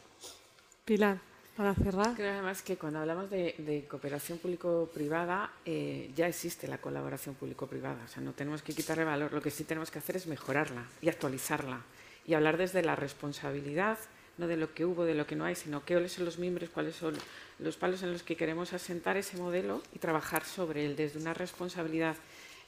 [0.84, 2.16] Pilar para cerrar.
[2.16, 8.04] Creo además que cuando hablamos de, cooperación público-privada, eh, ya existe la colaboración público-privada.
[8.06, 9.32] O sea, no tenemos que quitarle valor.
[9.32, 11.82] Lo que sí tenemos que hacer es mejorarla y actualizarla.
[12.28, 13.98] Y hablar desde la responsabilidad,
[14.38, 16.70] no de lo que hubo, de lo que no hay, sino cuáles son los miembros,
[16.70, 17.16] cuáles son
[17.60, 21.34] los palos en los que queremos asentar ese modelo y trabajar sobre él desde una
[21.34, 22.16] responsabilidad.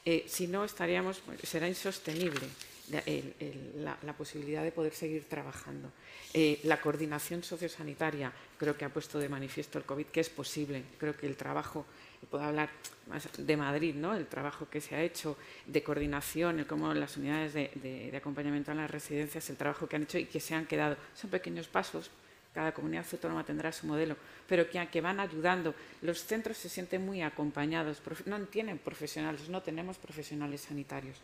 [0.06, 2.48] Eh, si no, estaríamos, será insostenible
[2.90, 5.92] la, posibilidad de poder seguir trabajando.
[6.34, 10.84] Eh, la coordinación sociosanitaria, creo que ha puesto de manifiesto el COVID que es posible.
[10.98, 11.86] Creo que el trabajo,
[12.30, 12.70] puedo hablar
[13.08, 14.16] más de Madrid, ¿no?
[14.16, 18.78] el trabajo que se ha hecho de coordinación, el cómo las unidades de, acompañamiento en
[18.78, 20.98] las residencias, el trabajo que han hecho y que se han quedado.
[21.14, 22.10] Son pequeños pasos,
[22.54, 24.16] cada comunidad autónoma tendrá su modelo,
[24.48, 25.76] pero que, que, van ayudando.
[26.02, 31.18] Los centros se sienten muy acompañados, no tienen profesionales, no tenemos profesionales sanitarios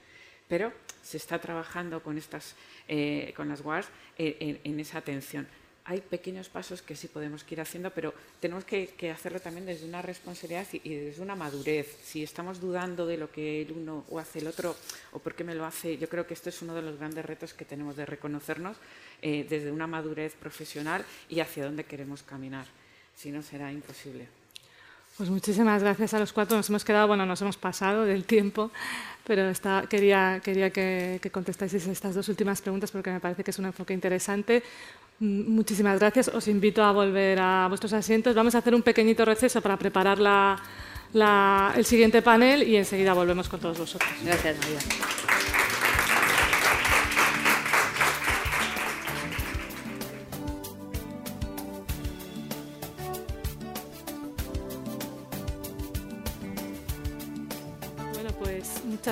[0.53, 0.71] pero
[1.01, 2.53] se está trabajando con, estas,
[2.87, 3.87] eh, con las WARS
[4.19, 5.47] en, esa atención.
[5.83, 10.03] hay pequeños pasos que sí podemos ir haciendo, pero tenemos que, hacerlo también desde una
[10.03, 11.97] responsabilidad y, desde una madurez.
[12.03, 14.75] Si estamos dudando de lo que el uno o hace el otro
[15.11, 17.25] o por qué me lo hace, yo creo que esto es uno de los grandes
[17.25, 18.77] retos que tenemos de reconocernos
[19.23, 22.67] eh, desde una madurez profesional y hacia dónde queremos caminar.
[23.15, 24.42] Si no, será imposible.
[25.17, 26.57] Pues muchísimas gracias a los cuatro.
[26.57, 28.71] Nos hemos quedado, bueno, nos hemos pasado del tiempo,
[29.25, 29.51] pero
[29.87, 33.65] quería, quería que, que contestáis estas dos últimas preguntas porque me parece que es un
[33.65, 34.63] enfoque interesante.
[35.19, 36.29] Mm, muchísimas gracias.
[36.29, 38.33] Os invito a volver a vuestros asientos.
[38.33, 40.17] Vamos a hacer un pequeñito receso para preparar
[41.75, 44.11] el siguiente panel y enseguida volvemos con todos vosotros.
[44.23, 44.79] Gracias, María.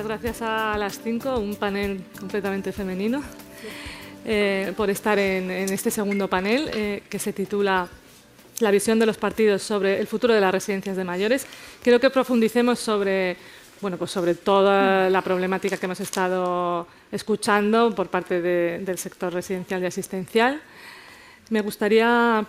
[0.04, 3.22] Gracias a las cinco, un panel completamente femenino.
[4.24, 7.88] Eh, por estar en, este segundo panel eh, que se titula
[8.60, 11.46] La visión de los partidos sobre el futuro de las residencias de mayores.
[11.84, 13.38] Quiero que profundicemos sobre,
[13.82, 19.82] bueno, pues sobre toda la problemática que hemos estado escuchando por parte del sector residencial
[19.82, 20.62] y asistencial.
[21.50, 22.46] Me gustaría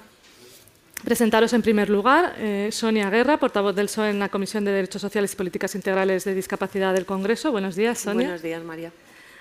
[1.05, 5.03] presentaros en primer lugar eh, Sonia Guerra, portavoz del PSOE en la Comisión de Derechos
[5.03, 7.53] Sociales y Políticas Integrales de Discapacidad del Congreso.
[7.53, 8.29] Buenos días, Sonia.
[8.29, 8.93] Buenos días, María.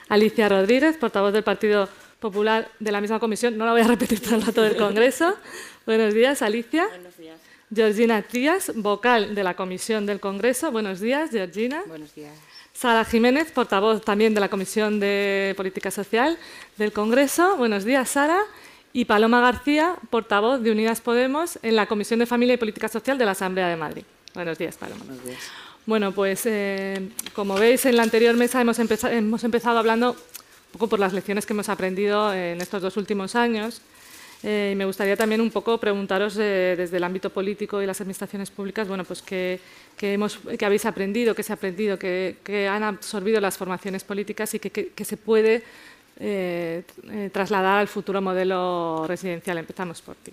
[0.10, 1.88] Alicia Rodríguez, portavoz del Partido
[2.20, 3.58] Popular de la misma comisión.
[3.58, 5.36] No la voy a repetir todo el rato del Congreso.
[5.86, 6.88] Buenos días, Alicia.
[6.88, 7.40] Buenos días.
[7.74, 10.72] Georgina Trías, vocal de la Comisión del Congreso.
[10.72, 11.82] Buenos días, Georgina.
[11.88, 12.34] Buenos días.
[12.74, 16.38] Sara Jiménez, portavoz también de la Comisión de Política Social
[16.78, 17.56] del Congreso.
[17.58, 18.42] Buenos días, Sara.
[18.94, 23.18] Y Paloma García, portavoz de Unidas Podemos en la Comisión de Familia y Política Social
[23.18, 24.04] de la Asamblea de Madrid.
[24.34, 25.04] Buenos días, Paloma.
[25.06, 25.40] Buenos días.
[25.86, 30.88] Bueno, pues eh, como veis en la anterior mesa hemos, hemos empezado hablando un poco
[30.88, 33.82] por las lecciones que hemos aprendido en estos dos últimos años.
[34.44, 38.02] Eh, y me gustaría también un poco preguntaros eh, desde el ámbito político y las
[38.02, 39.60] administraciones públicas, bueno, pues qué,
[40.02, 45.06] hemos, habéis aprendido, qué se ha aprendido, qué, han absorbido las formaciones políticas y qué
[45.06, 45.64] se puede
[46.24, 46.84] eh,
[47.34, 49.58] trasladar al futuro modelo residencial.
[49.58, 50.32] Empezamos por ti.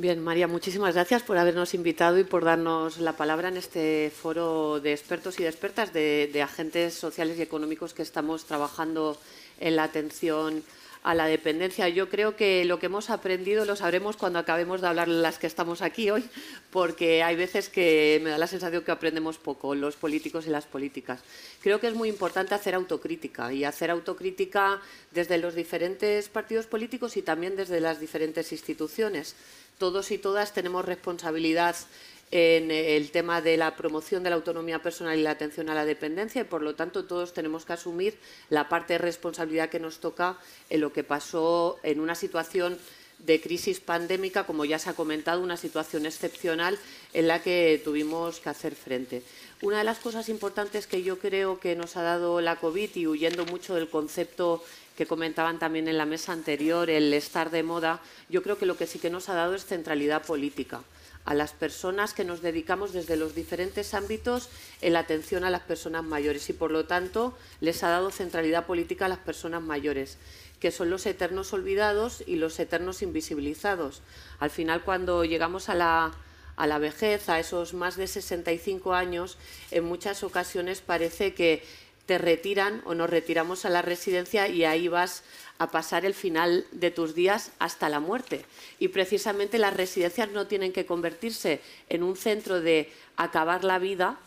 [0.00, 4.78] Bien, María, muchísimas gracias por habernos invitado y por darnos la palabra en este foro
[4.78, 9.18] de expertos y de expertas, de, agentes sociales y económicos que estamos trabajando
[9.58, 10.62] en la atención
[11.08, 11.88] a la dependencia.
[11.88, 15.46] Yo creo que lo que hemos aprendido lo sabremos cuando acabemos de hablar las que
[15.46, 16.22] estamos aquí hoy,
[16.70, 20.66] porque hay veces que me da la sensación que aprendemos poco, los políticos y las
[20.66, 21.22] políticas.
[21.62, 27.16] Creo que es muy importante hacer autocrítica y hacer autocrítica desde los diferentes partidos políticos
[27.16, 29.34] y también desde las diferentes instituciones
[29.78, 31.76] todos y todas tenemos responsabilidad
[32.30, 35.84] en el tema de la promoción de la autonomía personal y la atención a la
[35.84, 38.18] dependencia y, por lo tanto, todos tenemos que asumir
[38.50, 40.38] la parte de responsabilidad que nos toca
[40.68, 42.78] en lo que pasó en una situación
[43.18, 46.78] de crisis pandémica, como ya se ha comentado, una situación excepcional
[47.12, 49.22] en la que tuvimos que hacer frente.
[49.60, 53.06] Una de las cosas importantes que yo creo que nos ha dado la COVID y
[53.08, 54.62] huyendo mucho del concepto
[54.96, 58.76] que comentaban también en la mesa anterior, el estar de moda, yo creo que lo
[58.76, 60.82] que sí que nos ha dado es centralidad política
[61.28, 64.48] a las personas que nos dedicamos desde los diferentes ámbitos
[64.80, 68.64] en la atención a las personas mayores y, por lo tanto, les ha dado centralidad
[68.64, 70.16] política a las personas mayores,
[70.58, 74.00] que son los eternos olvidados y los eternos invisibilizados.
[74.40, 76.12] Al final, cuando llegamos a la,
[76.56, 79.36] a la vejez, a esos más de 65 años,
[79.70, 81.62] en muchas ocasiones parece que
[82.08, 85.24] te retiran o nos retiramos a la residencia y ahí vas
[85.58, 88.46] a pasar el final de tus días hasta la muerte.
[88.78, 91.60] Y precisamente las residencias no tienen que convertirse
[91.90, 94.18] en un centro de acabar la vida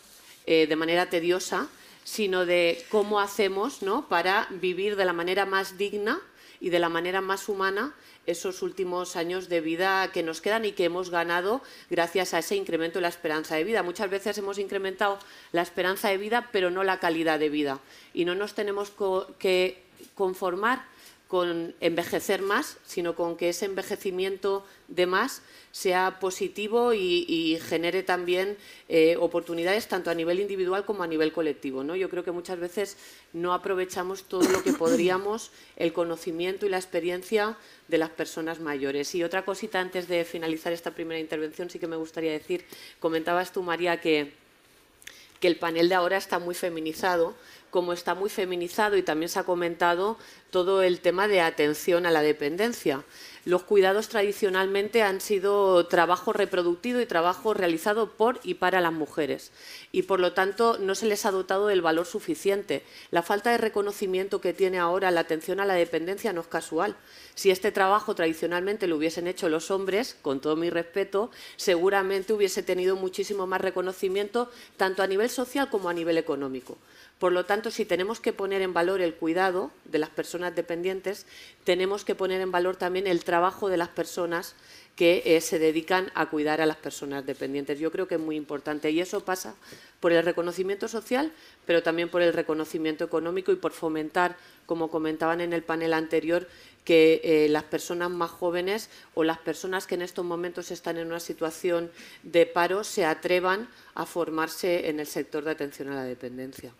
[0.45, 1.69] eh, de manera tediosa,
[2.03, 4.07] sino de cómo hacemos ¿no?
[4.07, 6.21] para vivir de la manera más digna
[6.59, 7.95] y de la manera más humana
[8.25, 12.55] esos últimos años de vida que nos quedan y que hemos ganado gracias a ese
[12.55, 13.83] incremento de la esperanza de vida.
[13.83, 15.17] Muchas veces hemos incrementado
[15.51, 17.79] la esperanza de vida, pero no la calidad de vida.
[18.13, 18.91] Y no nos tenemos
[19.39, 19.81] que
[20.15, 20.90] conformar
[21.31, 25.41] con envejecer más, sino con que ese envejecimiento de más
[25.71, 28.57] sea positivo y, genere también
[28.89, 31.85] eh, oportunidades tanto a nivel individual como a nivel colectivo.
[31.85, 31.95] ¿no?
[31.95, 32.97] Yo creo que muchas veces
[33.31, 39.15] no aprovechamos todo lo que podríamos, el conocimiento y la experiencia de las personas mayores.
[39.15, 42.65] Y otra cosita antes de finalizar esta primera intervención sí que me gustaría decir,
[42.99, 44.33] comentabas tú, María, que,
[45.39, 47.35] que el panel de ahora está muy feminizado,
[47.71, 50.17] como está muy feminizado y también se ha comentado
[50.51, 53.03] todo el tema de atención a la dependencia.
[53.43, 59.51] Los cuidados tradicionalmente han sido trabajo reproductivo y trabajo realizado por y para las mujeres
[59.91, 62.83] y por lo tanto no se les ha dotado del valor suficiente.
[63.09, 66.95] La falta de reconocimiento que tiene ahora la atención a la dependencia no es casual.
[67.33, 72.61] Si este trabajo tradicionalmente lo hubiesen hecho los hombres, con todo mi respeto, seguramente hubiese
[72.61, 76.77] tenido muchísimo más reconocimiento tanto a nivel social como a nivel económico.
[77.21, 81.27] Por lo tanto, si tenemos que poner en valor el cuidado de las personas dependientes,
[81.63, 84.55] tenemos que poner en valor también el trabajo de las personas
[84.95, 87.77] que eh, se dedican a cuidar a las personas dependientes.
[87.77, 89.53] Yo creo que es muy importante y eso pasa
[89.99, 91.31] por el reconocimiento social,
[91.67, 94.35] pero también por el reconocimiento económico y por fomentar,
[94.65, 96.47] como comentaban en el panel anterior,
[96.85, 101.05] que eh, las personas más jóvenes o las personas que en estos momentos están en
[101.05, 101.91] una situación
[102.23, 106.73] de paro se atrevan a formarse en el sector de atención a la dependencia.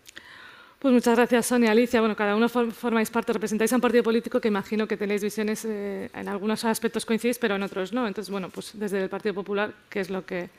[0.82, 1.70] Pues muchas gracias, Sonia.
[1.70, 5.22] Alicia, bueno, cada uno formáis parte, representáis a un partido político que imagino que tenéis
[5.22, 8.08] visiones, eh, en algunos aspectos coincidís, pero en otros no.
[8.08, 10.50] Entonces, bueno, pues desde el Partido Popular, ¿qué es lo que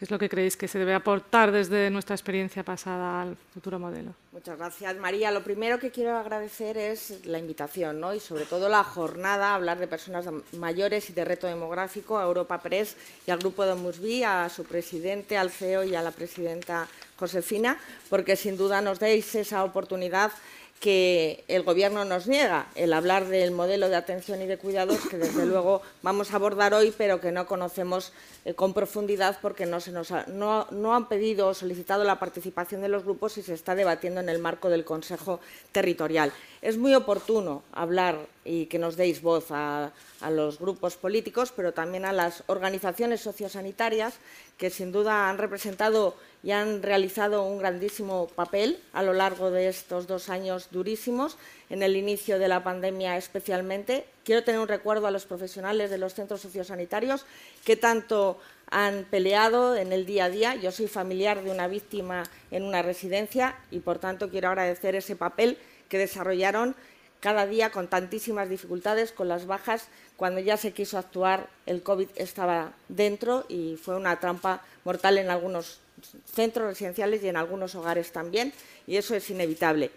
[0.00, 3.78] ¿Qué es lo que creéis que se debe aportar desde nuestra experiencia pasada al futuro
[3.78, 4.14] modelo?
[4.32, 5.30] Muchas gracias, María.
[5.30, 8.14] Lo primero que quiero agradecer es la invitación ¿no?
[8.14, 12.24] y sobre todo la jornada a hablar de personas mayores y de reto demográfico a
[12.24, 12.96] Europa Press
[13.26, 17.78] y al grupo de Musby, a su presidente, al CEO y a la presidenta Josefina,
[18.08, 20.32] porque sin duda nos deis esa oportunidad
[20.80, 25.18] que el Gobierno nos niega, el hablar del modelo de atención y de cuidados que
[25.18, 28.14] desde luego vamos a abordar hoy, pero que no conocemos
[28.46, 32.80] eh, con profundidad porque no, se nos no, no, han pedido o solicitado la participación
[32.80, 35.40] de los grupos y se está debatiendo en el marco del Consejo
[35.70, 36.32] Territorial.
[36.62, 39.92] Es muy oportuno hablar y que nos deis voz a,
[40.30, 44.18] los grupos políticos, pero también a las organizaciones sociosanitarias
[44.58, 49.68] que sin duda han representado y han realizado un grandísimo papel a lo largo de
[49.68, 51.38] estos dos años durísimos,
[51.70, 54.04] en el inicio de la pandemia especialmente.
[54.24, 57.24] Quiero tener un recuerdo a los profesionales de los centros sociosanitarios
[57.64, 58.38] que tanto
[58.70, 60.54] han peleado en el día a día.
[60.56, 65.16] Yo soy familiar de una víctima en una residencia y, por tanto, quiero agradecer ese
[65.16, 65.56] papel
[65.90, 66.74] que desarrollaron
[67.20, 69.88] cada día con tantísimas dificultades, con las bajas.
[70.16, 75.28] Cuando ya se quiso actuar, el COVID estaba dentro y fue una trampa mortal en
[75.28, 75.80] algunos
[76.32, 78.54] centros residenciales y en algunos hogares también,
[78.86, 79.90] y eso es inevitable.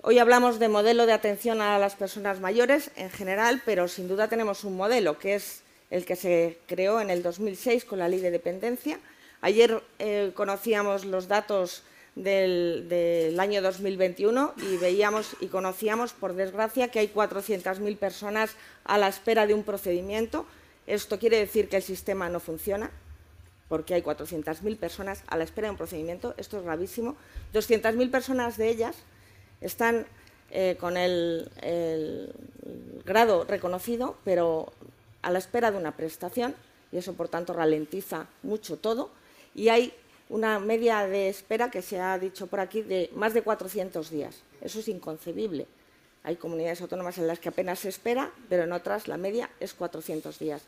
[0.00, 4.28] Hoy hablamos de modelo de atención a las personas mayores en general, pero sin duda
[4.28, 8.20] tenemos un modelo que es el que se creó en el 2006 con la Ley
[8.20, 8.98] de Dependencia.
[9.40, 11.82] Ayer eh, conocíamos los datos
[12.22, 18.98] del, del, año 2021 y veíamos y conocíamos, por desgracia, que hay 400.000 personas a
[18.98, 20.44] la espera de un procedimiento.
[20.86, 22.90] Esto quiere decir que el sistema no funciona,
[23.68, 27.16] porque hay 400.000 personas a la espera de un procedimiento, esto es gravísimo.
[27.54, 28.96] 200.000 personas de ellas
[29.60, 30.06] están
[30.50, 32.32] eh, con el, el,
[33.04, 34.72] grado reconocido, pero
[35.22, 36.54] a la espera de una prestación,
[36.90, 39.10] y eso, por tanto, ralentiza mucho todo.
[39.54, 39.92] Y hay
[40.28, 44.42] una media de espera, que se ha dicho por aquí, de más de 400 días.
[44.60, 45.66] Eso es inconcebible.
[46.24, 49.72] Hay comunidades autónomas en las que apenas se espera, pero en otras la media es
[49.74, 50.62] 400 días.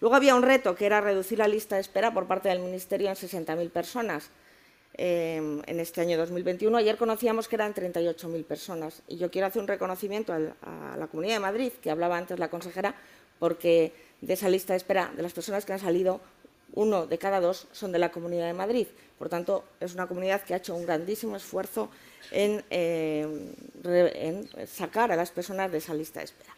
[0.00, 3.08] Luego había un reto que era reducir la lista de espera por parte del Ministerio
[3.08, 4.30] en 60.000 personas
[4.94, 6.76] eh, en este año 2021.
[6.76, 9.02] Ayer conocíamos que eran 38.000 personas.
[9.08, 12.48] Y yo quiero hacer un reconocimiento a la Comunidad de Madrid, que hablaba antes la
[12.48, 12.94] consejera,
[13.38, 16.20] porque de esa lista de espera, de las personas que han salido,
[16.72, 18.86] uno de cada dos son de la Comunidad de Madrid.
[19.18, 21.90] Por tanto, es una comunidad que ha hecho un grandísimo esfuerzo
[22.30, 23.26] en, eh,
[23.84, 26.54] en sacar a las personas de esa lista de espera.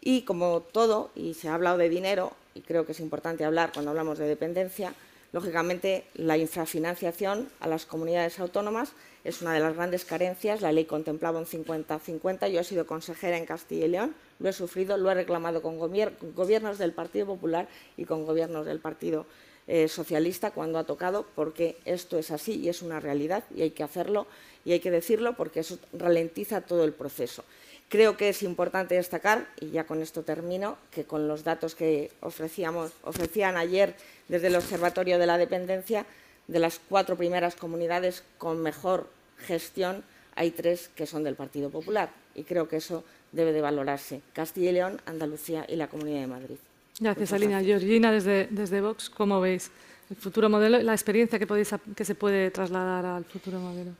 [0.00, 3.72] Y como todo, y se ha hablado de dinero, y creo que es importante hablar
[3.72, 4.94] cuando hablamos de dependencia,
[5.32, 8.92] lógicamente la infrafinanciación a las comunidades autónomas
[9.24, 10.60] es una de las grandes carencias.
[10.60, 12.48] La ley contemplaba un 50-50.
[12.48, 15.78] Yo he sido consejera en Castilla y León, lo he sufrido, lo he reclamado con
[15.78, 19.26] gobiernos del Partido Popular y con gobiernos del Partido
[19.66, 23.70] eh, Socialista cuando ha tocado, porque esto es así y es una realidad y hay
[23.70, 24.26] que hacerlo
[24.64, 27.44] y hay que decirlo porque eso ralentiza todo el proceso.
[27.88, 32.10] Creo que es importante destacar, y ya con esto termino, que con los datos que
[32.20, 33.96] ofrecíamos, ofrecían ayer
[34.28, 36.04] desde el Observatorio de la Dependencia,
[36.48, 39.08] de las cuatro primeras comunidades con mejor
[39.38, 40.04] gestión,
[40.34, 42.10] hay tres que son del Partido Popular.
[42.34, 44.20] Y creo que eso debe de valorarse.
[44.34, 46.56] Castilla y León, Andalucía y la Comunidad de Madrid.
[47.00, 47.62] Gracias, Alina.
[47.62, 49.70] Georgina, desde, desde Vox, ¿cómo veis
[50.10, 53.92] el futuro modelo, la experiencia que, podéis, que se puede trasladar al futuro modelo?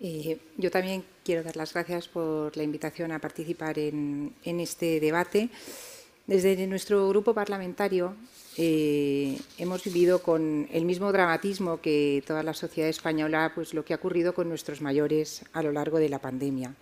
[0.00, 5.50] Eh, yo también quiero dar las gracias por la invitación a participar en, este debate.
[6.26, 8.14] Desde nuestro grupo parlamentario
[8.56, 13.94] eh, hemos vivido con el mismo dramatismo que toda la sociedad española, pues lo que
[13.94, 16.74] ha ocurrido con nuestros mayores a lo largo de la pandemia.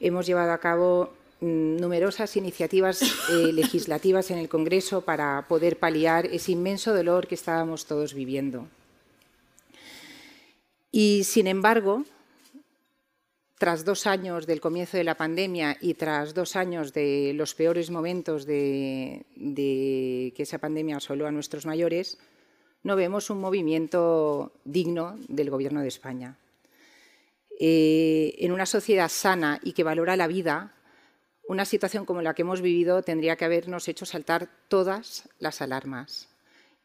[0.00, 6.26] Hemos llevado a cabo mm, numerosas iniciativas eh, legislativas en el Congreso para poder paliar
[6.26, 8.66] ese inmenso dolor que estábamos todos viviendo.
[10.92, 12.04] Y, sin embargo,
[13.60, 17.90] tras dos años del comienzo de la pandemia y tras dos años de los peores
[17.90, 22.16] momentos de, que esa pandemia asoló a nuestros mayores,
[22.82, 26.38] no vemos un movimiento digno del Gobierno de España.
[27.60, 30.72] Eh, en una sociedad sana y que valora la vida,
[31.46, 36.29] una situación como la que hemos vivido tendría que habernos hecho saltar todas las alarmas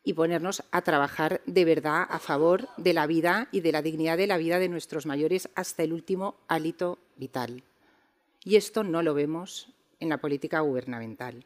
[0.05, 4.17] y ponernos a trabajar de verdad a favor de la vida y de la dignidad
[4.17, 7.63] de la vida de nuestros mayores hasta el último hálito vital.
[8.43, 9.69] Y esto no lo vemos
[9.99, 11.43] en la política gubernamental.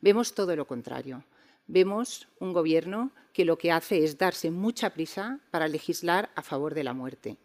[0.00, 1.22] Vemos todo lo contrario.
[1.66, 6.74] Vemos un gobierno que lo que hace es darse mucha prisa para legislar a favor
[6.74, 7.36] de la muerte.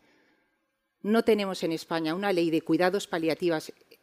[1.02, 3.10] No tenemos en España una ley de cuidados,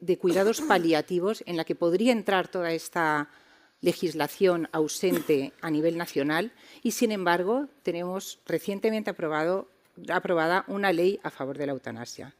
[0.01, 3.31] de cuidados paliativos en la que podría entrar toda esta
[3.81, 6.52] legislación ausente a nivel nacional
[6.82, 12.35] y, sin embargo, tenemos recientemente aprobada una ley a favor de la eutanasia.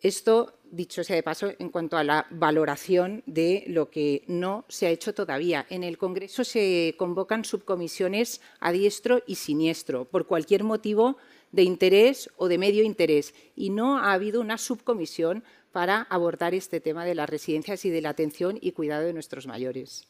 [0.00, 4.86] Esto, dicho sea de paso, en cuanto a la valoración de lo que no se
[4.86, 5.66] ha hecho todavía.
[5.70, 11.16] En el Congreso se convocan subcomisiones a diestro y siniestro por cualquier motivo
[11.50, 15.42] de interés o de medio interés y no ha habido una subcomisión
[15.72, 19.46] para abordar este tema de las residencias y de la atención y cuidado de nuestros
[19.46, 20.06] mayores.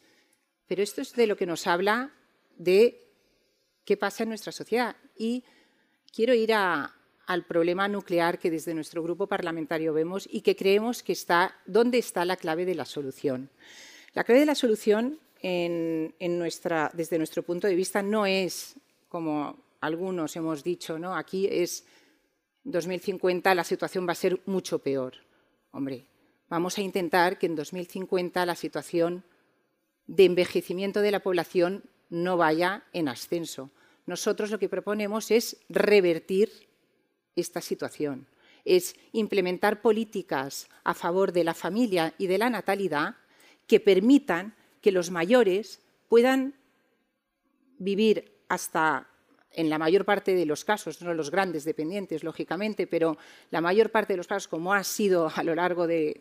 [0.69, 2.12] Pero esto es de lo que nos habla
[2.57, 3.09] de
[3.85, 4.95] qué pasa en nuestra sociedad.
[5.16, 5.43] Y
[6.15, 11.12] quiero ir al problema nuclear que desde nuestro grupo parlamentario vemos y que creemos que
[11.12, 13.51] está, ¿dónde está la clave de la solución?
[14.12, 18.74] La clave de la solución desde nuestro punto de vista no es,
[19.09, 21.15] como algunos hemos dicho, ¿no?
[21.15, 21.85] aquí es
[22.65, 25.15] 2050 la situación va a ser mucho peor.
[25.70, 26.05] Hombre,
[26.49, 29.24] vamos a intentar que en 2050 la situación
[30.09, 33.71] de envejecimiento de la población no vaya en ascenso.
[34.07, 36.51] Nosotros lo que proponemos es revertir
[37.37, 38.27] esta situación,
[38.65, 43.17] es implementar políticas a favor de la familia y de la natalidad
[43.67, 46.55] que permitan que los mayores puedan
[47.79, 49.09] vivir hasta
[49.59, 53.19] en la mayor parte de los casos, no los grandes dependientes, lógicamente, pero
[53.51, 56.21] la mayor parte de los casos, como ha sido a lo largo de,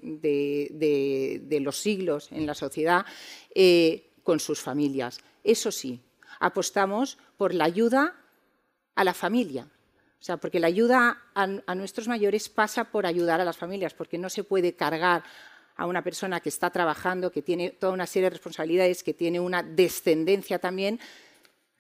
[1.62, 3.06] los siglos en la sociedad,
[3.54, 5.20] eh, con sus familias.
[5.44, 6.02] Eso sí,
[6.40, 8.16] apostamos por la ayuda
[8.96, 9.68] a la familia.
[10.20, 14.18] O sea, porque la ayuda a nuestros mayores pasa por ayudar a las familias, porque
[14.18, 15.24] no se puede cargar
[15.76, 19.40] a una persona que está trabajando, que tiene toda una serie de responsabilidades, que tiene
[19.40, 21.00] una descendencia también,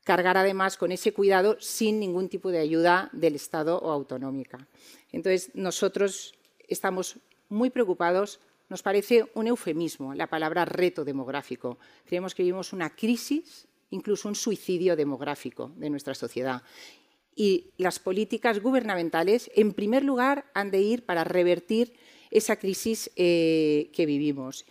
[0.08, 4.66] cargar además con ese cuidado sin ningún tipo de ayuda del Estado o autonómica.
[5.12, 6.34] Entonces, nosotros
[6.70, 7.20] estamos
[7.50, 8.40] muy preocupados,
[8.70, 11.78] nos parece un eufemismo la palabra reto demográfico.
[12.06, 16.62] Creemos que vivimos una crisis, incluso un suicidio demográfico de nuestra sociedad.
[17.36, 21.94] Y las políticas gubernamentales, en primer lugar, han de ir para revertir
[22.32, 24.66] esa crisis eh, que vivimos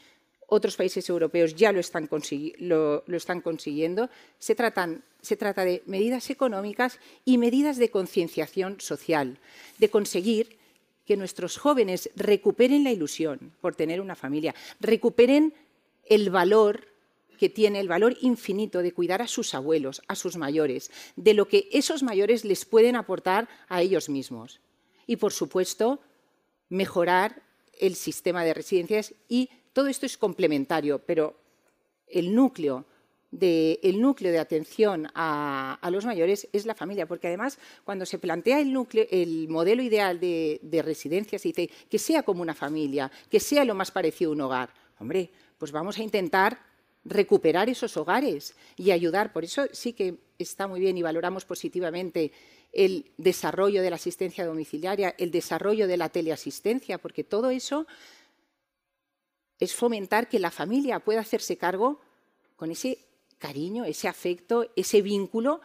[0.47, 4.11] otros países europeos ya lo están, consiguiendo.
[4.39, 9.39] Se, trata de medidas económicas y medidas de concienciación social,
[9.79, 10.59] de conseguir
[11.05, 15.55] que nuestros jóvenes recuperen la ilusión por tener una familia, recuperen
[16.05, 16.89] el valor
[17.39, 21.49] que tiene el valor infinito de cuidar a sus abuelos, a sus mayores, de lo
[21.49, 24.61] que esos mayores les pueden aportar a ellos mismos.
[25.07, 26.01] Y, por supuesto,
[26.71, 27.43] mejorar
[27.79, 31.37] el sistema de residencias y todo esto es complementario, pero
[32.09, 32.87] el núcleo
[33.31, 39.83] de, atención a, los mayores es la familia, porque además cuando se plantea el modelo
[39.83, 43.91] ideal de, de residencia, se dice que sea como una familia, que sea lo más
[43.91, 44.71] parecido a un hogar.
[44.99, 45.29] Hombre,
[45.59, 46.59] pues vamos a intentar
[47.05, 49.31] recuperar esos hogares y ayudar.
[49.31, 52.33] Por eso sí que está muy bien y valoramos positivamente
[52.73, 57.87] el desarrollo de la asistencia domiciliaria, el desarrollo de la teleasistencia, porque todo eso
[59.59, 62.01] es fomentar que la familia pueda hacerse cargo
[62.57, 62.99] con ese
[63.39, 65.61] cariño, ese afecto, ese vínculo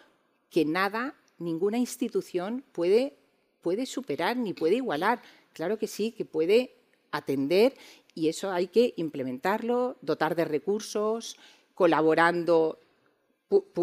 [0.49, 3.15] que nada, ninguna institución puede,
[3.61, 5.21] puede superar ni puede igualar.
[5.53, 6.75] Claro que sí, que puede
[7.11, 7.75] atender
[8.13, 11.37] y eso hay que implementarlo, dotar de recursos,
[11.73, 12.79] colaborando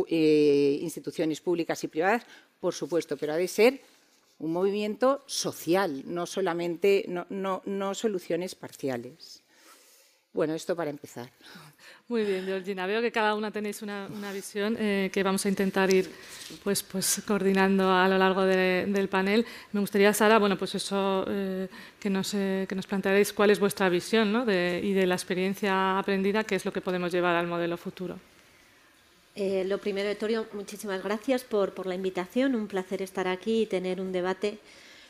[0.09, 2.26] eh, instituciones públicas y privadas,
[2.60, 3.80] por supuesto, pero ha de ser
[4.39, 9.43] un movimiento social, no solamente no, no soluciones parciales.
[10.39, 11.28] Bueno, esto para empezar.
[12.06, 12.86] Muy bien, Georgina.
[12.86, 16.09] Veo que cada una tenéis una, visión eh, que vamos a intentar ir
[16.62, 19.44] pues, pues, coordinando a lo largo del panel.
[19.73, 21.66] Me gustaría, Sara, bueno, pues eso, eh,
[21.98, 24.44] que, nos, eh, que nos plantearéis cuál es vuestra visión ¿no?
[24.44, 28.16] y de la experiencia aprendida, qué es lo que podemos llevar al modelo futuro.
[29.35, 32.55] lo primero, Torio, muchísimas gracias por, por la invitación.
[32.55, 34.60] Un placer estar aquí y tener un debate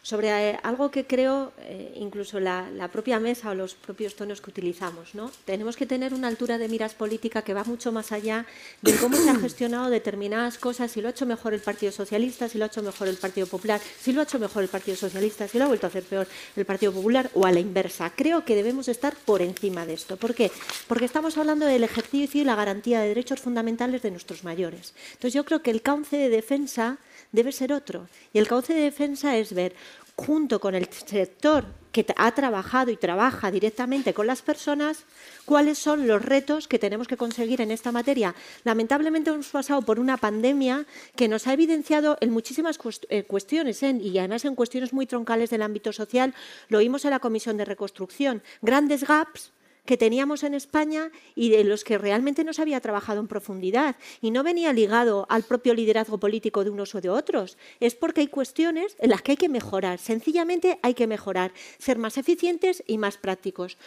[0.08, 4.48] sobre eh, algo que creo eh, incluso la, propia mesa o los propios tonos que
[4.48, 5.14] utilizamos.
[5.14, 5.30] ¿no?
[5.44, 8.46] Tenemos que tener una altura de miras política que va mucho más allá
[8.80, 12.48] de cómo se han gestionado determinadas cosas, si lo ha hecho mejor el Partido Socialista,
[12.48, 14.96] si lo ha hecho mejor el Partido Popular, si lo ha hecho mejor el Partido
[14.96, 16.26] Socialista, si lo ha vuelto a hacer peor
[16.56, 18.10] el Partido Popular o a la inversa.
[18.16, 20.16] Creo que debemos estar por encima de esto.
[20.16, 20.50] ¿Por qué?
[20.86, 24.94] Porque estamos hablando del ejercicio y la garantía de derechos fundamentales de nuestros mayores.
[25.08, 26.96] Entonces yo creo que el cauce de defensa
[27.32, 28.08] debe ser otro.
[28.32, 29.74] Y el cauce de defensa es ver,
[30.16, 35.04] junto con el sector que ha trabajado y trabaja directamente con las personas,
[35.44, 38.34] cuáles son los retos que tenemos que conseguir en esta materia.
[38.64, 40.86] Lamentablemente hemos pasado por una pandemia
[41.16, 42.78] que nos ha evidenciado en muchísimas
[43.08, 43.98] eh, cuestiones ¿eh?
[44.00, 46.34] y además en cuestiones muy troncales del ámbito social.
[46.68, 48.42] Lo vimos en la Comisión de Reconstrucción.
[48.60, 49.52] Grandes gaps
[49.88, 53.96] que teníamos en España y de los que realmente no se había trabajado en profundidad.
[54.20, 57.56] Y no venía ligado al propio liderazgo político de unos o de otros.
[57.80, 59.98] Es porque hay cuestiones en las que hay que mejorar.
[59.98, 63.78] Sencillamente hay que mejorar, ser más eficientes y más prácticos.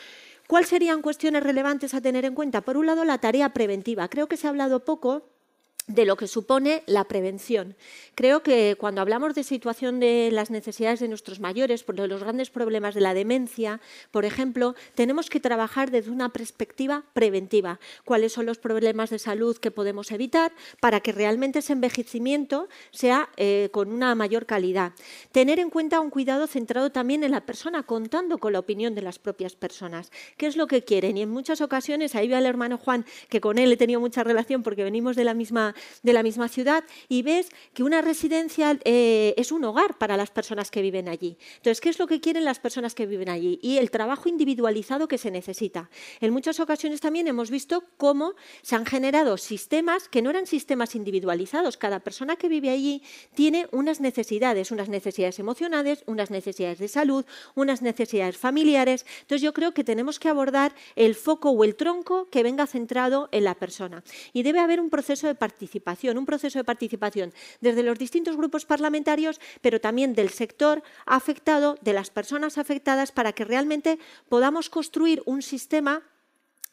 [0.47, 2.61] ¿Cuáles serían cuestiones relevantes a tener en cuenta?
[2.61, 4.09] Por un lado, la tarea preventiva.
[4.09, 5.30] Creo que se ha hablado poco
[5.93, 7.75] de lo que supone la prevención.
[8.15, 12.49] Creo que cuando hablamos de situación de las necesidades de nuestros mayores, por los grandes
[12.49, 13.81] problemas de la demencia,
[14.11, 17.79] por ejemplo, tenemos que trabajar desde una perspectiva preventiva.
[18.05, 23.29] ¿Cuáles son los problemas de salud que podemos evitar para que realmente ese envejecimiento sea
[23.37, 24.93] eh, con una mayor calidad?
[25.31, 29.01] Tener en cuenta un cuidado centrado también en la persona, contando con la opinión de
[29.01, 30.11] las propias personas.
[30.37, 31.17] ¿Qué es lo que quieren?
[31.17, 34.23] Y en muchas ocasiones, ahí veo al hermano Juan, que con él he tenido mucha
[34.23, 38.77] relación porque venimos de la misma de la misma ciudad y ves que una residencia
[38.83, 41.37] eh, es un hogar para las personas que viven allí.
[41.57, 43.59] Entonces, ¿qué es lo que quieren las personas que viven allí?
[43.61, 45.89] Y el trabajo individualizado que se necesita.
[46.19, 50.95] En muchas ocasiones también hemos visto cómo se han generado sistemas que no eran sistemas
[50.95, 51.77] individualizados.
[51.77, 53.03] Cada persona que vive allí
[53.33, 57.25] tiene unas necesidades, unas necesidades emocionales, unas necesidades de salud,
[57.55, 59.05] unas necesidades familiares.
[59.21, 63.29] Entonces, yo creo que tenemos que abordar el foco o el tronco que venga centrado
[63.31, 64.03] en la persona.
[64.33, 65.60] Y debe haber un proceso de participación
[66.17, 71.93] un proceso de participación desde los distintos grupos parlamentarios, pero también del sector afectado, de
[71.93, 76.03] las personas afectadas, para que realmente podamos construir un sistema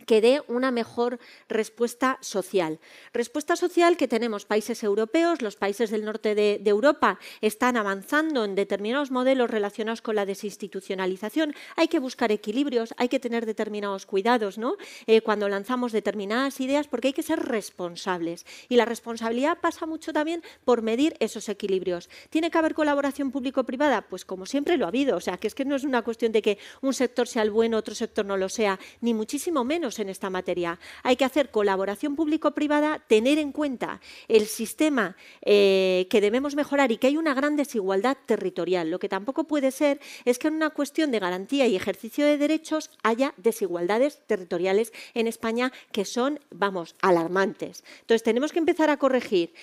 [0.06, 1.18] que dé una mejor
[1.48, 2.78] respuesta social.
[3.12, 8.54] Respuesta social que tenemos países europeos, los países del norte de, Europa están avanzando en
[8.54, 11.54] determinados modelos relacionados con la desinstitucionalización.
[11.76, 14.76] Hay que buscar equilibrios, hay que tener determinados cuidados ¿no?
[15.06, 18.44] Eh, cuando lanzamos determinadas ideas porque hay que ser responsables.
[18.68, 22.10] Y la responsabilidad pasa mucho también por medir esos equilibrios.
[22.28, 24.02] ¿Tiene que haber colaboración público-privada?
[24.02, 25.16] Pues como siempre lo ha habido.
[25.16, 27.50] O sea, que es que no es una cuestión de que un sector sea el
[27.50, 30.78] bueno, otro sector no lo sea, ni muchísimo menos en esta materia.
[31.02, 36.98] Hay que hacer colaboración público-privada, tener en cuenta el sistema eh, que debemos mejorar y
[36.98, 38.90] que hay una gran desigualdad territorial.
[38.90, 42.36] Lo que tampoco puede ser es que en una cuestión de garantía y ejercicio de
[42.36, 47.84] derechos haya desigualdades territoriales en España que son, vamos, alarmantes.
[48.00, 49.54] Entonces tenemos que empezar a corregir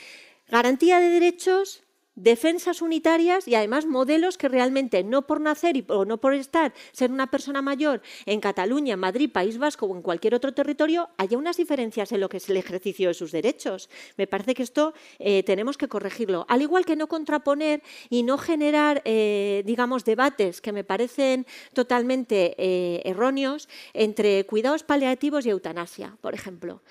[0.50, 1.85] garantía de derechos
[2.16, 6.74] defensas unitarias y además modelos que realmente no por nacer y, o no por estar,
[6.92, 11.38] ser una persona mayor en Cataluña, Madrid, País Vasco o en cualquier otro territorio, haya
[11.38, 13.90] unas diferencias en lo que es el ejercicio de sus derechos.
[14.18, 16.46] Me parece que esto eh, tenemos que corregirlo.
[16.48, 22.56] Al igual que no contraponer y no generar, eh, digamos, debates que me parecen totalmente
[22.58, 26.82] eh, erróneos entre cuidados paliativos y eutanasia, por ejemplo.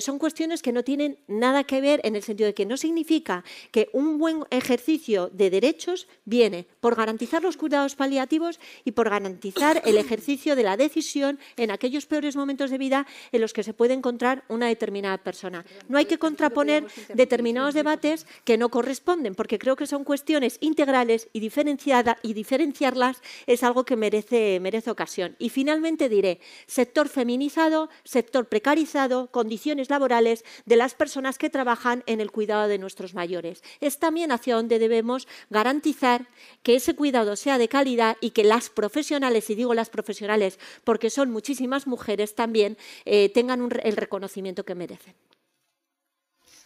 [0.00, 3.44] son cuestiones que no tienen nada que ver en el sentido de que no significa
[3.70, 9.08] que un buen ejercicio ejercicio de derechos viene por garantizar los cuidados paliativos y por
[9.08, 13.62] garantizar el ejercicio de la decisión en aquellos peores momentos de vida en los que
[13.62, 15.64] se puede encontrar una determinada persona.
[15.88, 16.84] No hay que contraponer
[17.14, 23.62] determinados debates que no corresponden, porque creo que son cuestiones integrales y, y diferenciarlas es
[23.62, 25.36] algo que merece, merece ocasión.
[25.38, 32.20] Y finalmente diré, sector feminizado, sector precarizado, condiciones laborales de las personas que trabajan en
[32.20, 33.62] el cuidado de nuestros mayores.
[33.80, 36.26] Es también hacia donde debemos garantizar
[36.62, 41.10] que ese cuidado sea de calidad y que las profesionales, y digo las profesionales porque
[41.10, 45.14] son muchísimas mujeres también, eh, tengan el reconocimiento que merecen.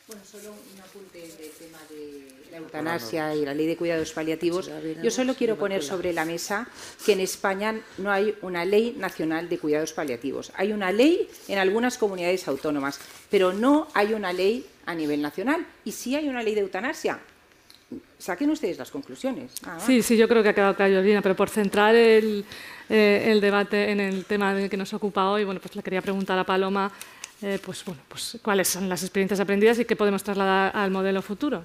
[0.06, 4.68] Bueno, solo un apunte del tema de La eutanasia y la ley de cuidados paliativos,
[5.00, 6.66] yo solo quiero poner sobre la mesa
[7.06, 10.50] que en España no hay una ley nacional de cuidados paliativos.
[10.56, 12.98] Hay una ley en algunas comunidades autónomas,
[13.30, 15.64] pero no hay una ley a nivel nacional.
[15.84, 17.20] Y sí hay una ley de eutanasia,
[18.18, 19.52] saquen ustedes las conclusiones.
[19.78, 22.44] Sí, sí, yo creo que ha quedado claro, Georgina, pero por centrar el,
[22.88, 26.38] eh, el debate en el tema que nos ocupa hoy, bueno, pues le quería preguntar
[26.38, 26.90] a Paloma,
[27.42, 31.22] eh, pues, bueno, pues, cuáles son las experiencias aprendidas y qué podemos trasladar al modelo
[31.22, 31.64] futuro.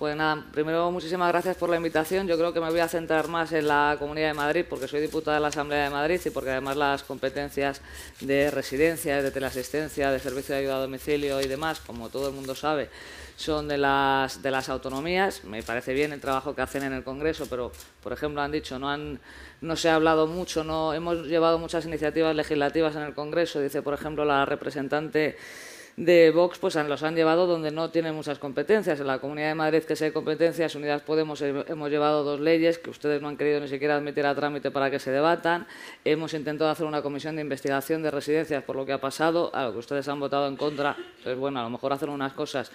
[0.00, 2.26] Pues nada, primero muchísimas gracias por la invitación.
[2.26, 5.02] Yo creo que me voy a centrar más en la Comunidad de Madrid porque soy
[5.02, 7.82] diputada de la Asamblea de Madrid y porque además las competencias
[8.20, 12.34] de residencia, de teleasistencia, de servicio de ayuda a domicilio y demás, como todo el
[12.34, 12.88] mundo sabe,
[13.40, 15.44] son de las, de las autonomías.
[15.44, 17.72] Me parece bien el trabajo que hacen en el Congreso, pero,
[18.02, 19.18] por ejemplo, han dicho, no, han,
[19.62, 23.60] no se ha hablado mucho, no hemos llevado muchas iniciativas legislativas en el Congreso.
[23.60, 25.36] Dice, por ejemplo, la representante
[25.96, 29.00] de Vox pues los han llevado donde no tienen muchas competencias.
[29.00, 32.90] En la Comunidad de Madrid, que hay competencias, Unidas Podemos hemos llevado dos leyes que
[32.90, 35.66] ustedes no han querido ni siquiera admitir a trámite para que se debatan.
[36.04, 39.64] Hemos intentado hacer una comisión de investigación de residencias por lo que ha pasado, a
[39.64, 40.96] lo que ustedes han votado en contra.
[41.22, 42.70] Pues bueno, a lo mejor hacen unas cosas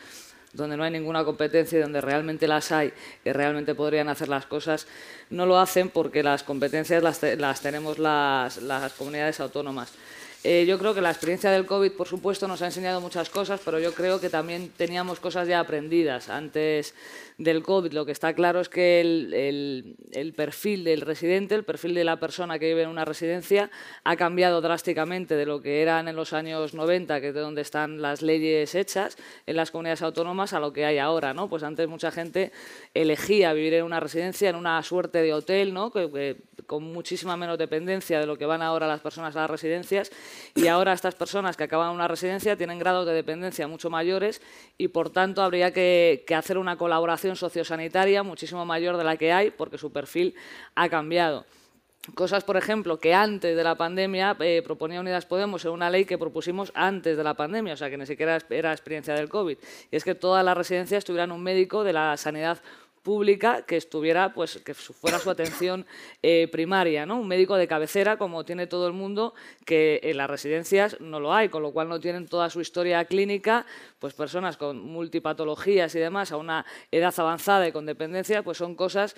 [0.55, 4.45] donde no hay ninguna competencia y donde realmente las hay y realmente podrían hacer las
[4.45, 4.87] cosas,
[5.29, 8.59] no lo hacen porque las competencias las, tenemos las,
[8.97, 9.93] comunidades autónomas.
[10.47, 13.59] Eh, yo creo que la experiencia del COVID, por supuesto, nos ha enseñado muchas cosas,
[13.65, 16.93] pero yo creo que también teníamos cosas ya aprendidas antes
[17.39, 17.91] del COVID.
[17.93, 22.59] Lo que está claro es que el, perfil del residente, el perfil de la persona
[22.59, 23.71] que vive en una residencia,
[24.03, 27.61] ha cambiado drásticamente de lo que eran en los años 90, que es de donde
[27.61, 29.17] están las leyes hechas
[29.47, 31.33] en las comunidades autónomas, a lo que hay ahora.
[31.33, 31.49] ¿no?
[31.49, 32.51] Pues antes mucha gente
[32.93, 35.91] elegía vivir en una residencia, en una suerte de hotel, ¿no?
[36.67, 40.11] con muchísima menos dependencia de lo que van ahora las personas a las residencias,
[40.55, 44.41] y ahora estas personas que acaban una residencia tienen grados de dependencia mucho mayores
[44.77, 49.51] y, por tanto, habría que hacer una colaboración sociosanitaria muchísimo mayor de la que hay
[49.51, 50.35] porque su perfil
[50.75, 51.45] ha cambiado.
[52.13, 56.05] Cosas, por ejemplo, que antes de la pandemia eh, proponía Unidas Podemos en una ley
[56.05, 59.57] que propusimos antes de la pandemia, o sea que ni siquiera era experiencia del COVID,
[59.91, 62.84] y es que todas las residencias tuvieran un médico de la sanidad pública
[63.67, 65.85] que estuviera, pues que fuera su atención
[66.23, 67.19] eh, primaria, ¿no?
[67.19, 71.31] Un médico de cabecera, como tiene todo el mundo, que en las residencias no lo
[71.31, 73.65] hay, con lo cual no tienen toda su historia clínica,
[73.99, 78.75] pues personas con multipatologías y demás a una edad avanzada y con dependencia, pues son
[78.75, 79.15] cosas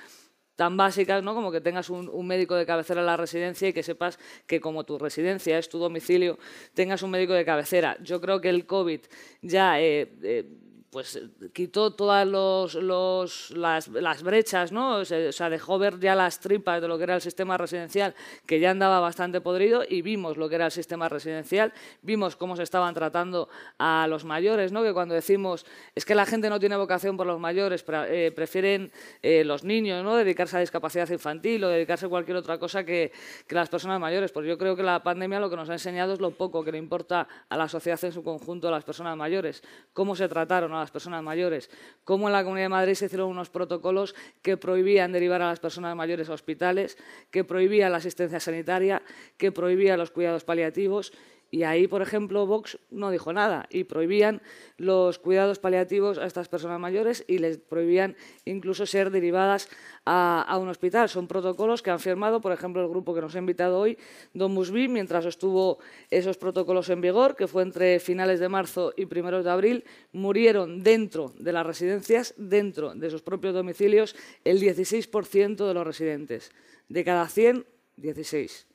[0.57, 1.35] tan básicas ¿no?
[1.35, 4.83] como que tengas un, médico de cabecera en la residencia y que sepas que como
[4.83, 6.39] tu residencia es tu domicilio,
[6.73, 7.95] tengas un médico de cabecera.
[8.01, 9.01] Yo creo que el COVID
[9.43, 10.49] ya eh, eh,
[10.89, 11.19] pues
[11.53, 14.97] quitó todas las, brechas, ¿no?
[14.97, 18.15] O sea, dejó ver ya las tripas de lo que era el sistema residencial,
[18.45, 22.55] que ya andaba bastante podrido, y vimos lo que era el sistema residencial, vimos cómo
[22.55, 24.81] se estaban tratando a los mayores, ¿no?
[24.81, 28.91] Que cuando decimos, es que la gente no tiene vocación por los mayores, eh, prefieren
[29.21, 30.15] eh, los niños, ¿no?
[30.15, 33.11] Dedicarse a discapacidad infantil o dedicarse a cualquier otra cosa que,
[33.45, 34.31] que las personas mayores.
[34.31, 36.71] Pues yo creo que la pandemia lo que nos ha enseñado es lo poco que
[36.71, 40.76] le importa a la sociedad en su conjunto a las personas mayores, cómo se trataron
[40.77, 41.69] a las personas mayores,
[42.03, 45.59] cómo en la Comunidad de Madrid se hicieron unos protocolos que prohibían derivar a las
[45.59, 46.97] personas mayores a hospitales,
[47.31, 49.01] que prohibían la asistencia sanitaria,
[49.37, 51.13] que prohibían los cuidados paliativos
[51.49, 54.41] y ahí, por ejemplo, Vox no dijo nada y prohibían
[54.77, 59.69] los cuidados paliativos a estas personas mayores y les prohibían incluso ser derivadas
[60.05, 61.07] a, un hospital.
[61.07, 63.97] Son protocolos que han firmado, por ejemplo, el grupo que nos ha invitado hoy,
[64.33, 65.79] Don Musby, mientras estuvo
[66.11, 70.83] esos protocolos en vigor, que fue entre finales de marzo y primeros de abril, murieron
[70.83, 76.51] dentro de las residencias, dentro de sus propios domicilios, el 16% de los residentes.
[76.89, 77.65] De cada 100,
[77.95, 78.66] 16.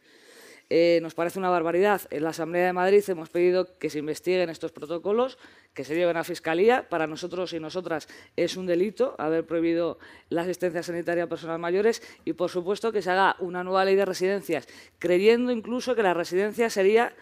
[0.75, 2.01] Eh, nos parece una barbaridad.
[2.09, 5.37] En la Asamblea de Madrid hemos pedido que se investiguen estos protocolos,
[5.75, 6.89] que se lleven a Fiscalía.
[6.89, 9.99] Para nosotros y nosotras es un delito haber prohibido
[10.31, 13.97] la asistencia sanitaria a personas mayores y, por supuesto, que se haga una nueva ley
[13.97, 14.67] de residencias,
[14.99, 17.15] creyendo incluso que la residencia sería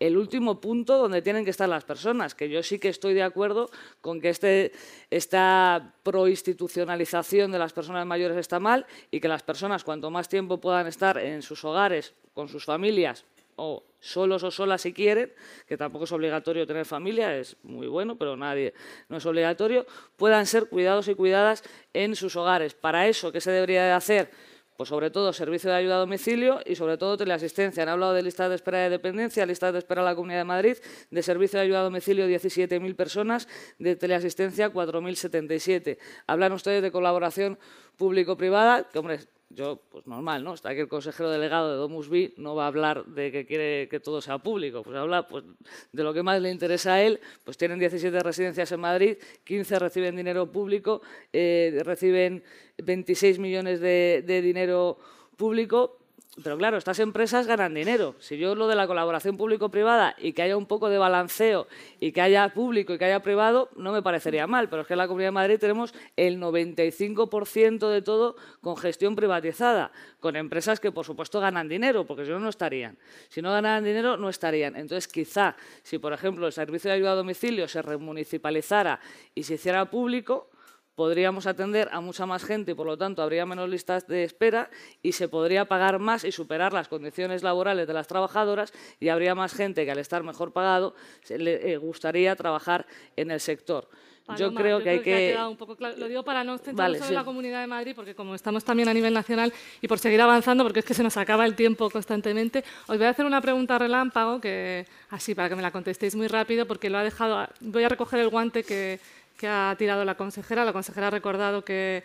[0.00, 3.22] el último punto donde tienen que estar las personas, que yo sí que estoy de
[3.22, 3.70] acuerdo
[4.02, 4.72] con que este,
[5.10, 10.60] esta proinstitucionalización de las personas mayores está mal y que las personas cuanto más tiempo
[10.60, 13.24] puedan estar en sus hogares, con sus familias
[13.56, 15.32] o solos o solas si quieren,
[15.66, 18.74] que tampoco es obligatorio tener familia, es muy bueno, pero nadie
[19.08, 19.84] no es obligatorio,
[20.14, 22.74] puedan ser cuidados y cuidadas en sus hogares.
[22.74, 24.30] Para eso, ¿qué se debería de hacer?
[24.76, 27.82] Pues sobre todo servicio de ayuda a domicilio y sobre todo teleasistencia.
[27.82, 30.44] Han hablado de listas de espera de dependencia, listas de espera en la Comunidad de
[30.44, 30.76] Madrid,
[31.10, 33.48] de servicio de ayuda a domicilio 17.000 personas,
[33.80, 35.98] de teleasistencia 4.077.
[36.28, 37.58] Hablan ustedes de colaboración
[37.96, 39.18] público-privada, que hombre,
[39.50, 40.54] yo, pues normal, ¿no?
[40.54, 43.88] Está aquí el consejero delegado de Domus B, no va a hablar de que quiere
[43.88, 45.44] que todo sea público, pues habla pues,
[45.92, 49.78] de lo que más le interesa a él, pues tienen 17 residencias en Madrid, 15
[49.78, 51.02] reciben dinero público,
[51.32, 52.42] eh, reciben
[52.78, 54.98] 26 millones de dinero
[55.36, 55.97] público,
[56.42, 58.14] pero claro, estas empresas ganan dinero.
[58.18, 61.66] Si yo lo de la colaboración público-privada y que haya un poco de balanceo
[62.00, 64.68] y que haya público y que haya privado, no me parecería mal.
[64.68, 69.16] Pero es que en la Comunidad de Madrid tenemos el 95% de todo con gestión
[69.16, 69.90] privatizada,
[70.20, 72.98] con empresas que por supuesto ganan dinero, porque si no, no estarían.
[73.28, 74.76] Si no ganaran dinero, no estarían.
[74.76, 79.00] Entonces, quizá, si por ejemplo el servicio de ayuda a domicilio se remunicipalizara
[79.34, 80.50] y se hiciera público,
[80.98, 84.68] podríamos atender a mucha más gente y por lo tanto habría menos listas de espera
[85.00, 89.36] y se podría pagar más y superar las condiciones laborales de las trabajadoras y habría
[89.36, 90.96] más gente que al estar mejor pagado
[91.28, 92.84] le eh, gustaría trabajar
[93.14, 93.88] en el sector.
[94.36, 95.38] yo creo que hay que...
[95.78, 98.88] Lo digo para no centrarnos solo en la Comunidad de Madrid, porque como estamos también
[98.88, 101.88] a nivel nacional y por seguir avanzando, porque es que se nos acaba el tiempo
[101.90, 106.16] constantemente, os voy a hacer una pregunta relámpago, que así para que me la contestéis
[106.16, 107.46] muy rápido, porque lo ha dejado...
[107.60, 108.98] Voy a recoger el guante que
[109.38, 110.64] que ha tirado la consejera.
[110.64, 112.02] La consejera ha recordado que,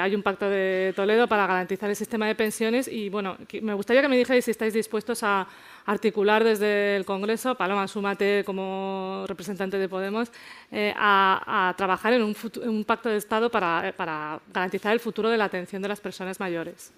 [0.00, 4.00] hay un pacto de Toledo para garantizar el sistema de pensiones y bueno, me gustaría
[4.02, 5.48] que me dijerais si estáis dispuestos a
[5.84, 10.30] articular desde el Congreso, Paloma, súmate como representante de Podemos,
[10.70, 15.82] eh, a, trabajar en un, pacto de Estado para garantizar el futuro de la atención
[15.82, 16.92] de las personas mayores.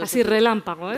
[0.00, 0.96] Así relámpago, ¿eh?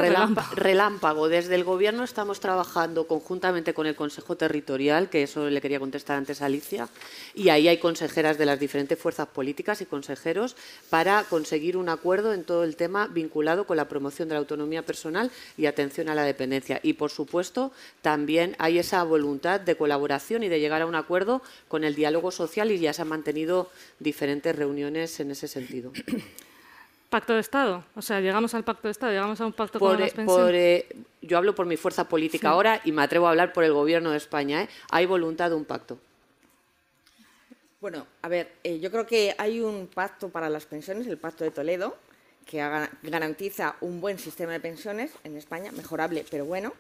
[0.54, 1.28] relámpago.
[1.28, 6.16] Desde el Gobierno estamos trabajando conjuntamente con el Consejo Territorial, que eso le quería contestar
[6.16, 6.88] antes a Alicia,
[7.34, 10.54] y ahí hay consejeras de las diferentes fuerzas políticas y consejeros
[10.90, 14.86] para conseguir un acuerdo en todo el tema vinculado con la promoción de la autonomía
[14.86, 16.78] personal y atención a la dependencia.
[16.82, 21.42] Y, por supuesto, también hay esa voluntad de colaboración y de llegar a un acuerdo
[21.66, 25.92] con el diálogo social y ya se han mantenido diferentes reuniones en ese sentido.
[27.14, 27.84] pacto de Estado.
[27.94, 30.52] O sea, llegamos al pacto de Estado, llegamos a un pacto con las pensiones.
[30.52, 33.72] Eh, yo hablo por mi fuerza política ahora y me atrevo a hablar por el
[33.72, 34.64] Gobierno de España.
[34.64, 34.68] ¿eh?
[34.90, 35.96] Hay voluntad de un pacto.
[37.80, 41.44] Bueno, a ver, eh, yo creo que hay un pacto para las pensiones, el Pacto
[41.44, 41.96] de Toledo,
[42.46, 42.58] que
[43.04, 46.72] garantiza un buen sistema de pensiones en España, mejorable, pero bueno,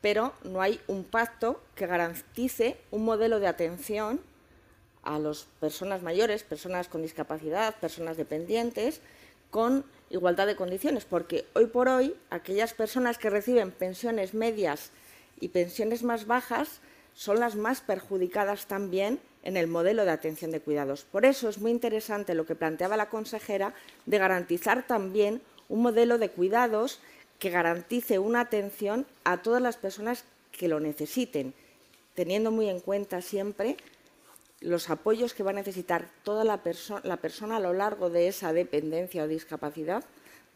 [0.00, 4.20] pero no hay un pacto que garantice un modelo de atención
[5.04, 9.00] a las personas mayores, personas con discapacidad, personas dependientes,
[9.50, 14.90] con igualdad de condiciones, porque hoy por hoy aquellas personas que reciben pensiones medias
[15.40, 16.80] y pensiones más bajas
[17.14, 21.04] son las más perjudicadas también en el modelo de atención de cuidados.
[21.04, 23.74] Por eso es muy interesante lo que planteaba la consejera
[24.04, 27.00] de garantizar también un modelo de cuidados
[27.38, 31.54] que garantice una atención a todas las personas que lo necesiten,
[32.14, 33.76] teniendo muy en cuenta siempre
[34.66, 39.22] los apoyos que va a necesitar toda la, persona a lo largo de esa dependencia
[39.22, 40.04] o discapacidad,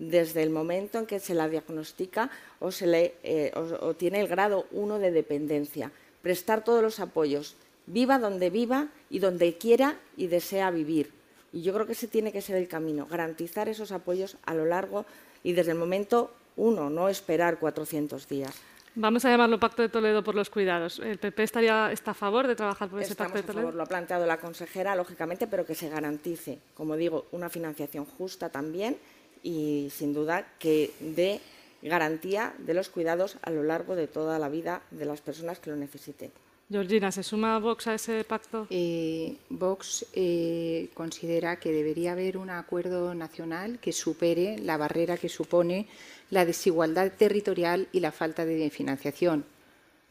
[0.01, 4.27] desde el momento en que se la diagnostica o, se le, eh, o, tiene el
[4.27, 5.93] grado 1 de dependencia.
[6.23, 7.55] Prestar todos los apoyos,
[7.87, 11.13] viva donde viva y donde quiera y desea vivir.
[11.53, 14.65] Y yo creo que ese tiene que ser el camino, garantizar esos apoyos a lo
[14.65, 15.07] largo
[15.45, 18.55] y desde el momento uno, no esperar 400 días.
[18.97, 20.99] Vamos a llamarlo Pacto de Toledo por los cuidados.
[20.99, 23.61] ¿El PP estaría, está a favor de trabajar por ese Pacto de Toledo?
[23.61, 27.49] A favor, lo ha planteado la consejera, lógicamente, pero que se garantice, como digo, una
[27.49, 28.97] financiación justa también
[29.43, 31.41] y, sin duda, que dé
[31.83, 35.71] garantía de los cuidados a lo largo de toda la vida de las personas que
[35.71, 36.33] lo necesiten.
[36.71, 38.69] Georgina, ¿se suma Vox a ese pacto?
[38.71, 45.29] Eh, Vox eh, considera que debería haber un acuerdo nacional que supere la barrera que
[45.29, 45.89] supone
[46.31, 49.45] la desigualdad territorial y la falta de financiación.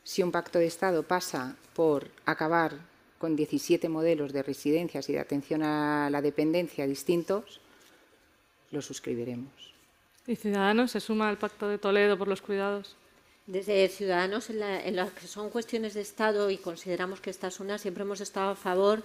[0.03, 2.73] Si un pacto de Estado pasa por acabar
[3.19, 7.61] con 17 modelos de residencias y de atención a la dependencia distintos,
[8.71, 9.53] lo suscribiremos.
[10.27, 12.98] ¿Y Ciudadanos se suma al Pacto de Toledo por los cuidados?
[13.49, 17.79] Desde Ciudadanos, en, las que son cuestiones de Estado y consideramos que esta es una,
[17.79, 19.01] siempre hemos estado a favor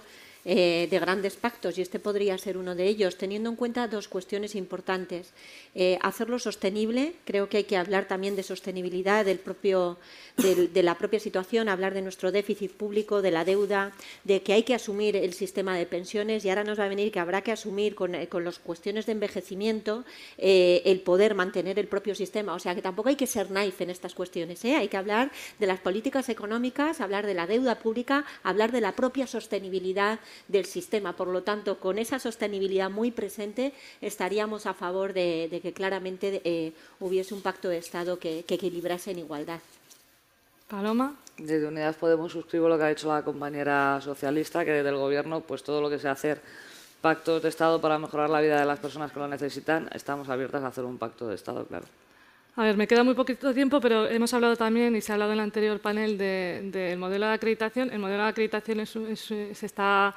[0.47, 4.07] eh, de grandes pactos y este podría ser uno de ellos, teniendo en cuenta dos
[4.07, 5.33] cuestiones importantes.
[5.73, 9.97] Eh, hacerlo sostenible, creo que hay que hablar también de sostenibilidad del propio,
[10.37, 13.93] de la propia situación, hablar de nuestro déficit público, de la deuda,
[14.23, 17.11] de que hay que asumir el sistema de pensiones y ahora nos va a venir
[17.11, 20.05] que habrá que asumir con, eh, las cuestiones de envejecimiento
[20.37, 22.53] el poder mantener el propio sistema.
[22.53, 25.65] O sea que tampoco hay que ser naif en estas cuestiones, hay que hablar de
[25.65, 31.15] las políticas económicas, hablar de la deuda pública, hablar de la propia sostenibilidad del sistema.
[31.15, 36.73] Por lo tanto, con esa sostenibilidad muy presente, estaríamos a favor de, que claramente eh,
[36.99, 39.59] hubiese un pacto de Estado que, equilibrase en igualdad.
[40.67, 41.15] Paloma.
[41.37, 45.41] Desde Unidas Podemos suscribo lo que ha dicho la compañera socialista, que desde el Gobierno,
[45.41, 46.41] pues todo lo que sea hacer
[47.01, 50.63] pactos de Estado para mejorar la vida de las personas que lo necesitan, estamos abiertas
[50.63, 51.85] a hacer un pacto de Estado, claro.
[52.57, 55.33] A ver, me queda muy poquito tiempo, pero hemos hablado también, y se ha hablado
[55.33, 57.91] en el anterior panel, del modelo de acreditación.
[57.91, 60.15] El modelo de acreditación se está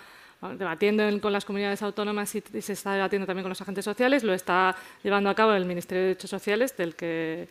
[0.56, 4.22] debatiendo con las comunidades autónomas y, se está debatiendo también con los agentes sociales.
[4.22, 7.48] Lo está llevando a cabo el Ministerio de Derechos Sociales, del que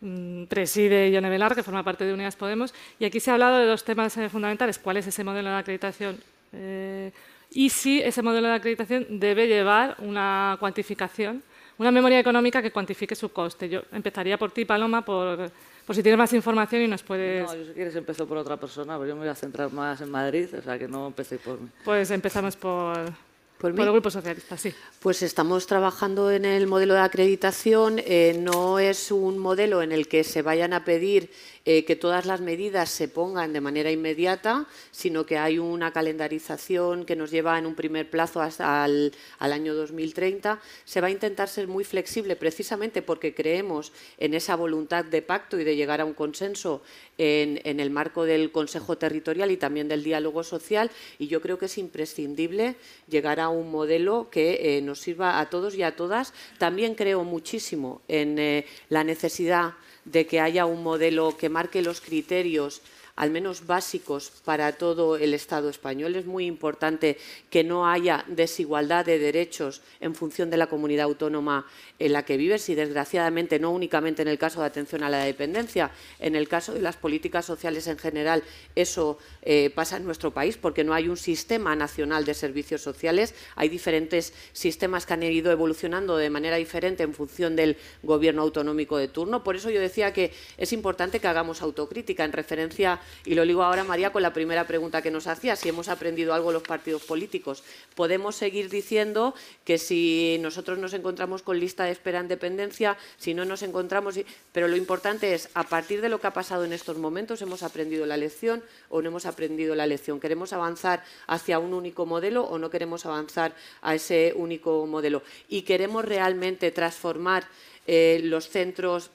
[0.00, 2.72] mm, preside Ione Velar, que forma parte de Unidas Podemos.
[3.00, 4.78] Y aquí se ha hablado de dos temas eh, fundamentales.
[4.78, 6.16] ¿Cuál es ese modelo de acreditación?
[6.52, 7.10] Eh,
[7.50, 11.42] y si ese modelo de acreditación debe llevar una cuantificación
[11.78, 13.68] una memoria económica que cuantifique su coste.
[13.68, 15.50] Yo empezaría por ti, Paloma, por,
[15.90, 17.46] si tienes más información y nos puedes...
[17.46, 20.00] No, yo si quieres empezó por otra persona, pero yo me voy a centrar más
[20.00, 21.68] en Madrid, o sea que no empecé por mí.
[21.84, 23.28] Pues empezamos por...
[23.58, 24.72] ¿Por, el Grupo Socialista, sí.
[25.00, 27.96] Pues estamos trabajando en el modelo de acreditación.
[27.98, 31.32] Eh, no es un modelo en el que se vayan a pedir
[31.70, 37.04] eh, que todas las medidas se pongan de manera inmediata, sino que hay una calendarización
[37.04, 40.62] que nos lleva en un primer plazo hasta al, año 2030.
[40.86, 45.60] Se va a intentar ser muy flexible precisamente porque creemos en esa voluntad de pacto
[45.60, 46.80] y de llegar a un consenso
[47.18, 51.66] en, el marco del Consejo Territorial y también del diálogo social y yo creo que
[51.66, 52.76] es imprescindible
[53.10, 56.32] llegar a un modelo que eh, nos sirva a todos y a todas.
[56.56, 59.74] También creo muchísimo en eh, la necesidad
[60.10, 62.80] de que haya un modelo que marque los criterios
[63.18, 66.14] al menos básicos para todo el Estado español.
[66.14, 67.18] Es muy importante
[67.50, 71.66] que no haya desigualdad de derechos en función de la comunidad autónoma
[71.98, 75.24] en la que vives y, desgraciadamente, no únicamente en el caso de atención a la
[75.24, 75.90] dependencia,
[76.20, 78.44] en el caso de las políticas sociales en general,
[78.76, 83.34] eso eh, pasa en nuestro país porque no hay un sistema nacional de servicios sociales.
[83.56, 88.96] Hay diferentes sistemas que han ido evolucionando de manera diferente en función del gobierno autonómico
[88.96, 89.42] de turno.
[89.42, 93.62] Por eso yo decía que es importante que hagamos autocrítica en referencia y lo digo
[93.62, 97.02] ahora, María, con la primera pregunta que nos hacía, si hemos aprendido algo los partidos
[97.04, 97.62] políticos.
[97.94, 103.34] Podemos seguir diciendo que si nosotros nos encontramos con lista de espera en dependencia, si
[103.34, 104.18] no nos encontramos...
[104.52, 107.62] Pero lo importante es, a partir de lo que ha pasado en estos momentos, ¿hemos
[107.62, 110.20] aprendido la lección o no hemos aprendido la lección?
[110.20, 115.22] ¿Queremos avanzar hacia un único modelo o no queremos avanzar a ese único modelo?
[115.48, 117.46] ¿Y queremos realmente transformar
[117.86, 119.10] eh, los centros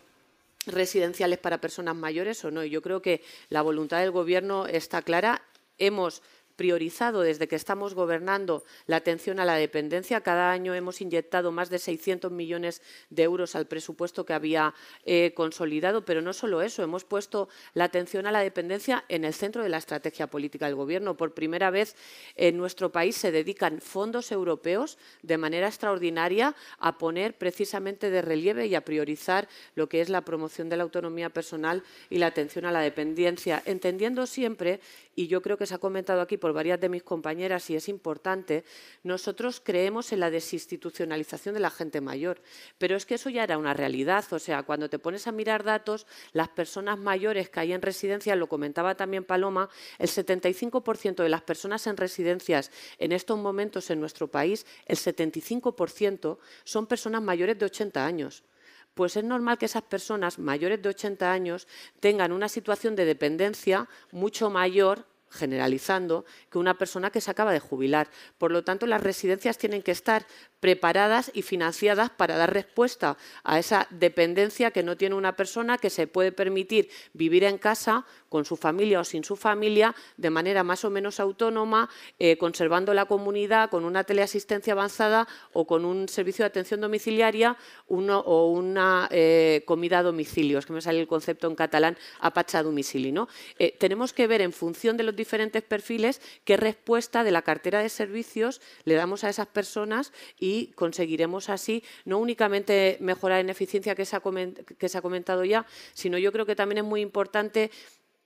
[0.65, 2.63] residenciales para personas mayores o no.
[2.63, 5.43] Yo creo que la voluntad del Gobierno está clara.
[5.77, 6.21] Hemos
[6.55, 10.21] priorizado desde que estamos gobernando la atención a la dependencia.
[10.21, 14.73] Cada año hemos inyectado más de 600 millones de euros al presupuesto que había
[15.05, 19.33] eh, consolidado, pero no solo eso, hemos puesto la atención a la dependencia en el
[19.33, 21.17] centro de la estrategia política del Gobierno.
[21.17, 21.95] Por primera vez
[22.35, 28.67] en nuestro país se dedican fondos europeos de manera extraordinaria a poner precisamente de relieve
[28.67, 32.65] y a priorizar lo que es la promoción de la autonomía personal y la atención
[32.65, 34.79] a la dependencia, entendiendo siempre
[35.15, 37.87] y yo creo que se ha comentado aquí por varias de mis compañeras y es
[37.87, 38.65] importante,
[39.01, 42.41] nosotros creemos en la desinstitucionalización de la gente mayor,
[42.77, 45.63] pero es que eso ya era una realidad, o sea, cuando te pones a mirar
[45.63, 51.29] datos, las personas mayores que hay en residencias, lo comentaba también Paloma, el 75% de
[51.29, 57.57] las personas en residencias en estos momentos en nuestro país, el 75% son personas mayores
[57.57, 58.43] de 80 años.
[58.95, 61.69] Pues es normal que esas personas mayores de 80 años
[62.01, 67.59] tengan una situación de dependencia mucho mayor generalizando, que una persona que se acaba de
[67.59, 68.07] jubilar.
[68.37, 70.25] Por lo tanto, las residencias tienen que estar
[70.63, 75.89] preparadas y financiadas para dar respuesta a esa dependencia que no tiene una persona que
[75.89, 80.63] se puede permitir vivir en casa con su familia o sin su familia de manera
[80.63, 86.07] más o menos autónoma, eh, conservando la comunidad con una teleasistencia avanzada o con un
[86.07, 87.57] servicio de atención domiciliaria
[87.87, 90.59] o una eh, comida a domicilio.
[90.59, 93.11] Es que me sale el concepto en catalán, apacha a domicilio.
[93.11, 93.27] ¿no?
[93.59, 97.81] Eh, tenemos que ver en función de los diferentes perfiles qué respuesta de la cartera
[97.81, 103.49] de servicios le damos a esas personas y y conseguiremos así no únicamente mejorar en
[103.49, 104.15] eficiencia que se
[104.97, 107.71] ha comentado ya, sino yo creo que también es muy importante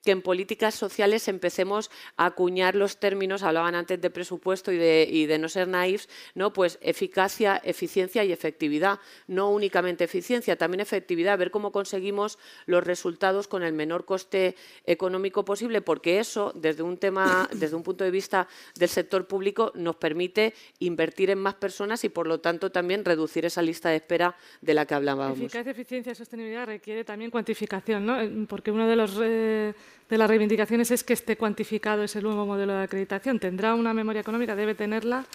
[0.04, 5.38] que en políticas sociales empecemos a acuñar los términos, hablaban antes de presupuesto y de,
[5.38, 6.54] no ser naifs, ¿no?
[6.54, 9.00] pues eficacia, eficiencia y efectividad.
[9.28, 14.56] No únicamente eficiencia, también efectividad, ver cómo conseguimos los resultados con el menor coste
[14.86, 19.72] económico posible, porque eso, desde un tema, desde un punto de vista del sector público,
[19.76, 23.98] nos permite invertir en más personas y, por lo tanto, también reducir esa lista de
[23.98, 25.40] espera de la que hablábamos.
[25.40, 28.48] Eficacia, eficiencia y sostenibilidad requiere también cuantificación, ¿no?
[28.48, 29.74] porque uno de los eh,
[30.10, 33.40] de las reivindicaciones es que esté cuantificado ese nuevo modelo de acreditación.
[33.40, 34.56] ¿Tendrá una memoria económica?
[34.56, 35.26] ¿Debe tenerla?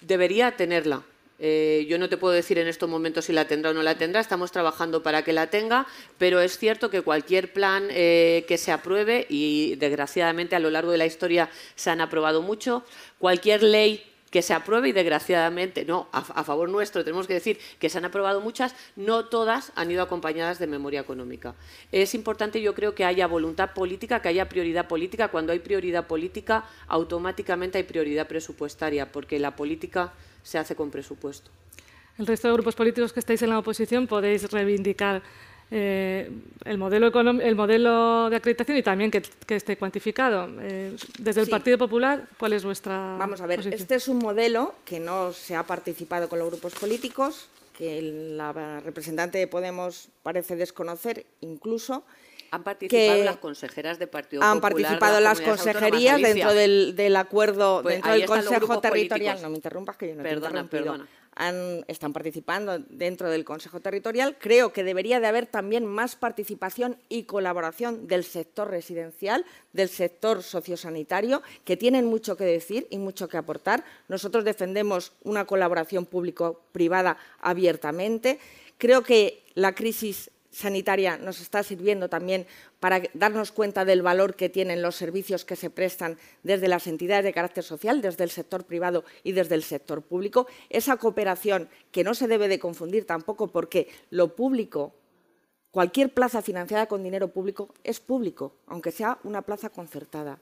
[0.00, 1.02] Debería tenerla.
[1.38, 3.96] Eh, yo no te puedo decir en estos momentos si la tendrá o no la
[3.96, 8.56] tendrá, estamos trabajando para que la tenga, pero es cierto que cualquier plan eh, que
[8.56, 12.84] se apruebe, y desgraciadamente a lo largo de la historia se han aprobado mucho,
[13.18, 14.02] cualquier ley
[14.36, 18.04] que se apruebe y desgraciadamente, no, a, favor nuestro tenemos que decir que se han
[18.04, 21.54] aprobado muchas, no todas han ido acompañadas de memoria económica.
[21.90, 25.28] Es importante, yo creo, que haya voluntad política, que haya prioridad política.
[25.28, 31.50] Cuando hay prioridad política, automáticamente hay prioridad presupuestaria, porque la política se hace con presupuesto.
[32.18, 35.22] El resto de grupos políticos que estáis en la oposición podéis reivindicar
[35.70, 36.30] eh,
[36.64, 40.48] el, modelo el modelo de acreditación y también que, esté cuantificado.
[40.60, 43.80] Eh, desde el Partido Popular, ¿cuál es vuestra Vamos a ver, posición?
[43.80, 48.80] este es un modelo que no se ha participado con los grupos políticos, que la
[48.80, 52.04] representante de Podemos parece desconocer incluso.
[52.50, 54.72] Han participado las consejeras de Partido han Popular.
[54.72, 59.42] Participado las consejerías dentro del, acuerdo, pues dentro del Consejo Territorial.
[59.42, 61.08] No me interrumpas que yo no perdona, te Perdona
[61.86, 64.36] están participando dentro del Consejo Territorial.
[64.38, 70.42] Creo que debería de haber también más participación y colaboración del sector residencial, del sector
[70.42, 73.84] sociosanitario, que tienen mucho que decir y mucho que aportar.
[74.08, 78.38] Nosotros defendemos una colaboración público-privada abiertamente.
[78.78, 82.46] Creo que la crisis sanitaria nos está sirviendo también
[82.80, 87.24] para darnos cuenta del valor que tienen los servicios que se prestan desde las entidades
[87.24, 90.46] de carácter social, desde el sector privado y desde el sector público.
[90.70, 94.94] Esa cooperación que no se debe de confundir tampoco porque lo público,
[95.70, 100.38] cualquier plaza financiada con dinero público es público, aunque sea una plaza concertada.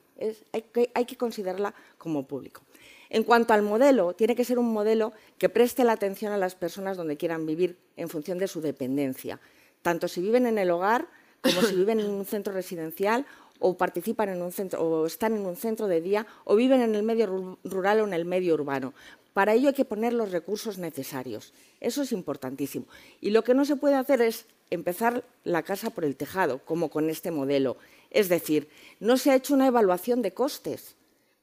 [0.53, 2.63] hay, que, hay que considerarla como público.
[3.11, 6.55] En cuanto al modelo, tiene que ser un modelo que preste la atención a las
[6.55, 9.41] personas donde quieran vivir en función de su dependencia
[9.85, 11.07] tanto si viven en el hogar
[11.43, 13.27] como si viven en un centro residencial
[13.61, 16.95] o participan en un centro o están en un centro de día o viven en
[16.95, 18.95] el medio rural o en el medio urbano.
[19.35, 21.53] Para ello hay que poner los recursos necesarios.
[21.81, 22.87] Eso es importantísimo.
[23.21, 26.89] Y lo que no se puede hacer es empezar la casa por el tejado, como
[26.89, 27.77] con este modelo.
[28.11, 28.71] Es decir,
[29.01, 30.97] no se ha hecho una evaluación de costes.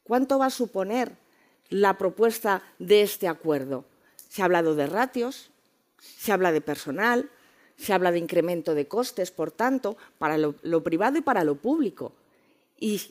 [0.03, 1.11] ¿Cuánto va a suponer
[1.69, 3.85] la propuesta de este acuerdo?
[4.30, 5.51] Se ha hablado de ratios,
[5.99, 7.30] se habla de personal,
[7.81, 12.13] se habla de incremento de costes, por tanto, para lo, privado y para lo público.
[12.79, 13.01] Y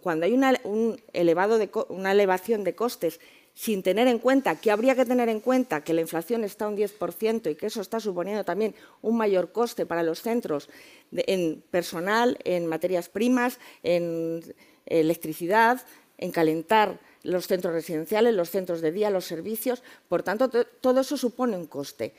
[0.00, 3.20] cuando hay una, una elevación de costes
[3.54, 6.76] sin tener en cuenta, que habría que tener en cuenta que la inflación está un
[6.76, 10.70] 10% y que eso está suponiendo también un mayor coste para los centros
[11.12, 14.54] en personal, en materias primas, en
[14.86, 15.82] electricidad,
[16.16, 19.82] en calentar los centros residenciales, los centros de día, los servicios.
[20.08, 22.14] Por tanto, todo eso supone un coste.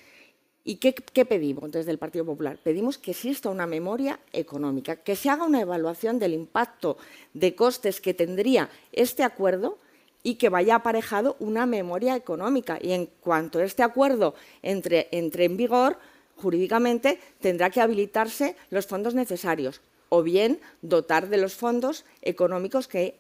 [0.64, 2.60] ¿Y qué, pedimos desde el Partido Popular?
[2.64, 6.98] Pedimos que exista una memoria económica, que se haga una evaluación del impacto
[7.34, 9.80] de costes que tendría este acuerdo
[10.22, 12.78] y que vaya aparejado una memoria económica.
[12.80, 15.98] Y en cuanto este acuerdo entre, en vigor,
[16.36, 23.16] jurídicamente tendrá que habilitarse los fondos necesarios o bien dotar de los fondos económicos que,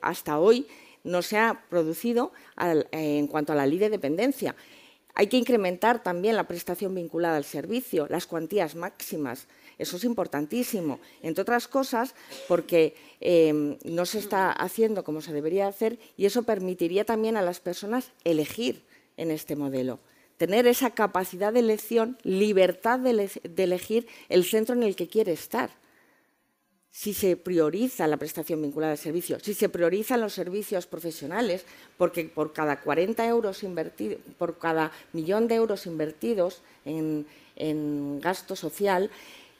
[0.00, 0.66] hasta hoy
[1.04, 2.32] no se ha producido
[2.90, 4.56] en cuanto a la ley de dependencia.
[5.18, 9.48] Hay que incrementar también la prestación vinculada al servicio, las cuantías máximas.
[9.76, 12.14] Eso es importantísimo, entre otras cosas
[12.46, 17.42] porque em, no se está haciendo como se debería hacer y eso permitiría también a
[17.42, 18.84] las personas elegir
[19.16, 19.98] en este modelo.
[20.36, 25.70] Tener esa capacidad de elección, libertad de, elegir el centro en el que quiere estar
[26.90, 31.64] si se prioriza la prestación vinculada al servicio, si se priorizan los servicios profesionales,
[31.96, 37.26] porque por cada 40 euros invertidos, por cada millón de euros invertidos en,
[38.20, 39.10] gasto social,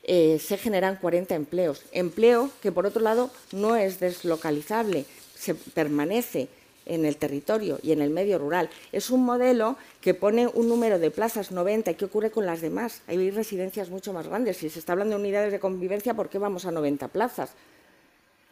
[0.05, 1.83] eh, se generan 40 empleos.
[1.93, 6.49] Empleo que, por otro lado, no es deslocalizable, se permanece
[6.89, 8.69] en el territorio y en el medio rural.
[8.90, 11.93] Es un modelo que pone un número de plazas 90.
[11.93, 13.02] ¿Y qué ocurre con las demás?
[13.06, 14.56] Hay residencias mucho más grandes.
[14.56, 17.51] Si se está hablando de unidades de convivencia, ¿por qué vamos a 90 plazas?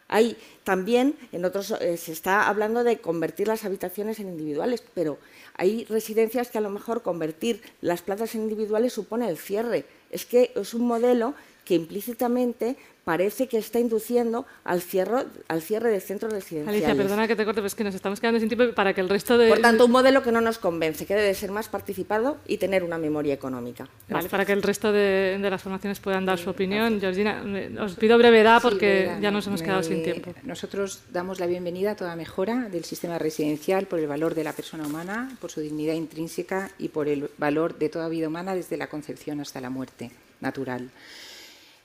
[0.07, 5.17] Hay también, en otros, eh, se está hablando de convertir las habitaciones en individuales, pero
[5.55, 9.85] hay residencias que a lo mejor convertir las plazas en individuales supone el cierre.
[10.09, 11.33] Es que es un modelo
[11.67, 16.83] que implícitamente parece que está induciendo al cierre, al cierre de centros residenciales.
[16.83, 19.01] Alicia, perdona que te corte, pero es que nos estamos quedando sin tiempo para que
[19.01, 19.49] el resto de...
[19.49, 22.83] Por tanto, un modelo que no nos convence, que debe ser más participado y tener
[22.83, 23.87] una memoria económica.
[24.09, 26.99] Vale, para que el resto de, las formaciones puedan dar su opinión.
[27.01, 27.43] Georgina,
[27.81, 30.33] os pido brevedad porque ya nos hemos quedado sin tiempo.
[30.43, 34.53] Nosotros damos la bienvenida a toda mejora del sistema residencial por el valor de la
[34.53, 38.77] persona humana, por su dignidad intrínseca y por el valor de toda vida humana desde
[38.77, 40.89] la concepción hasta la muerte natural.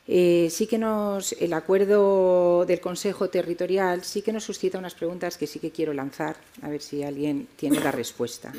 [0.09, 5.39] Eh, sí que nos, el acuerdo del Consejo Territorial sí que nos suscita unas preguntas
[5.39, 8.53] que sí que quiero lanzar, a ver si alguien tiene la respuesta.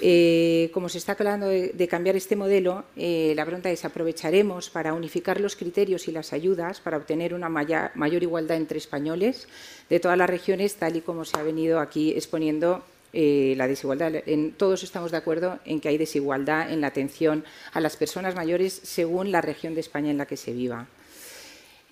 [0.00, 4.94] Eh, como se está hablando de, cambiar este modelo, eh, la pregunta es, ¿aprovecharemos para
[4.94, 9.48] unificar los criterios y las ayudas para obtener una mayor igualdad entre españoles
[9.90, 14.12] de todas las regiones, tal y como se ha venido aquí exponiendo eh, la desigualdad.
[14.26, 18.34] En, todos estamos de acuerdo en que hay desigualdad en la atención a las personas
[18.34, 20.86] mayores según la región de España en la que se viva.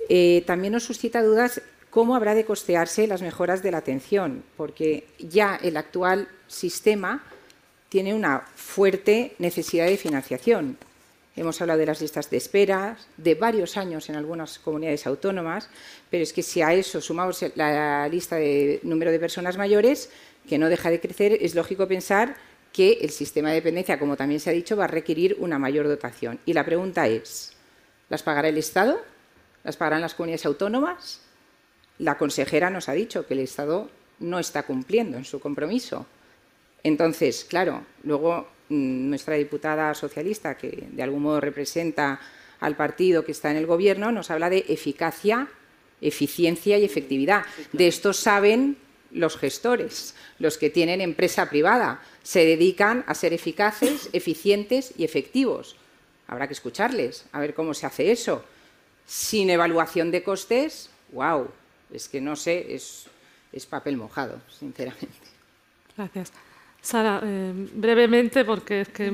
[0.09, 1.61] Eh, también nos suscita dudas
[1.91, 7.23] cómo habrá de costearse las mejoras de la atención, porque ya el actual sistema
[7.91, 10.79] tiene una fuerte necesidad de financiación.
[11.37, 15.69] Hemos hablado de las listas de espera, de varios años en algunas comunidades autónomas,
[16.11, 20.11] pero es que si a eso sumamos la lista de número de personas mayores,
[20.51, 22.35] que no deja de crecer, es lógico pensar
[22.73, 25.87] que el sistema de dependencia, como también se ha dicho, va a requerir una mayor
[25.87, 26.41] dotación.
[26.45, 27.53] Y la pregunta es,
[28.09, 29.01] ¿las pagará el Estado?
[29.63, 31.21] ¿Las pagarán las comunidades autónomas?
[31.99, 36.05] La consejera nos ha dicho que el Estado no está cumpliendo en su compromiso.
[36.83, 42.21] Entonces, claro, luego mm, nuestra diputada socialista, que de algún modo representa
[42.59, 45.47] al partido que está en el Gobierno, nos habla de eficacia,
[46.01, 47.45] eficiencia y efectividad.
[47.73, 52.03] De esto saben los gestores, los que tienen empresa privada.
[52.23, 55.77] Se dedican a ser eficaces, eficientes y efectivos.
[56.27, 58.45] Habrá que escucharles, a ver cómo se hace eso.
[59.07, 61.49] Sin evaluación de costes, wow,
[61.93, 63.09] es que no sé, es,
[63.69, 65.09] papel mojado, sinceramente.
[65.97, 66.33] Gracias.
[66.81, 69.09] Sara, eh, brevemente, porque es que...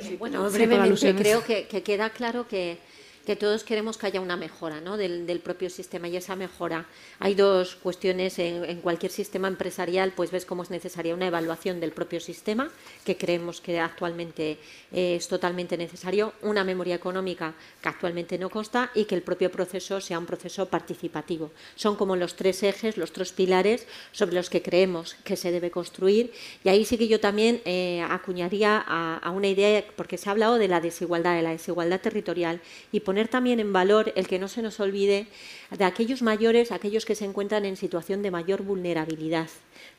[0.00, 2.78] Sí, bueno, brevemente, creo que, queda claro que,
[3.24, 4.96] que todos queremos que haya una mejora ¿no?
[4.96, 6.86] del, propio sistema y esa mejora.
[7.18, 11.92] Hay dos cuestiones en, cualquier sistema empresarial, pues ves cómo es necesaria una evaluación del
[11.92, 12.70] propio sistema,
[13.04, 14.58] que creemos que actualmente
[14.92, 19.50] eh, es totalmente necesario, una memoria económica que actualmente no consta y que el propio
[19.50, 21.50] proceso sea un proceso participativo.
[21.76, 25.70] Son como los tres ejes, los tres pilares sobre los que creemos que se debe
[25.70, 26.32] construir
[26.62, 30.32] y ahí sí que yo también eh, acuñaría a, a, una idea, porque se ha
[30.32, 32.60] hablado de la desigualdad, de la desigualdad territorial
[32.92, 35.28] y poner también en valor el que no se nos olvide
[35.70, 39.48] de aquellos mayores, aquellos que se encuentran en situación de mayor vulnerabilidad.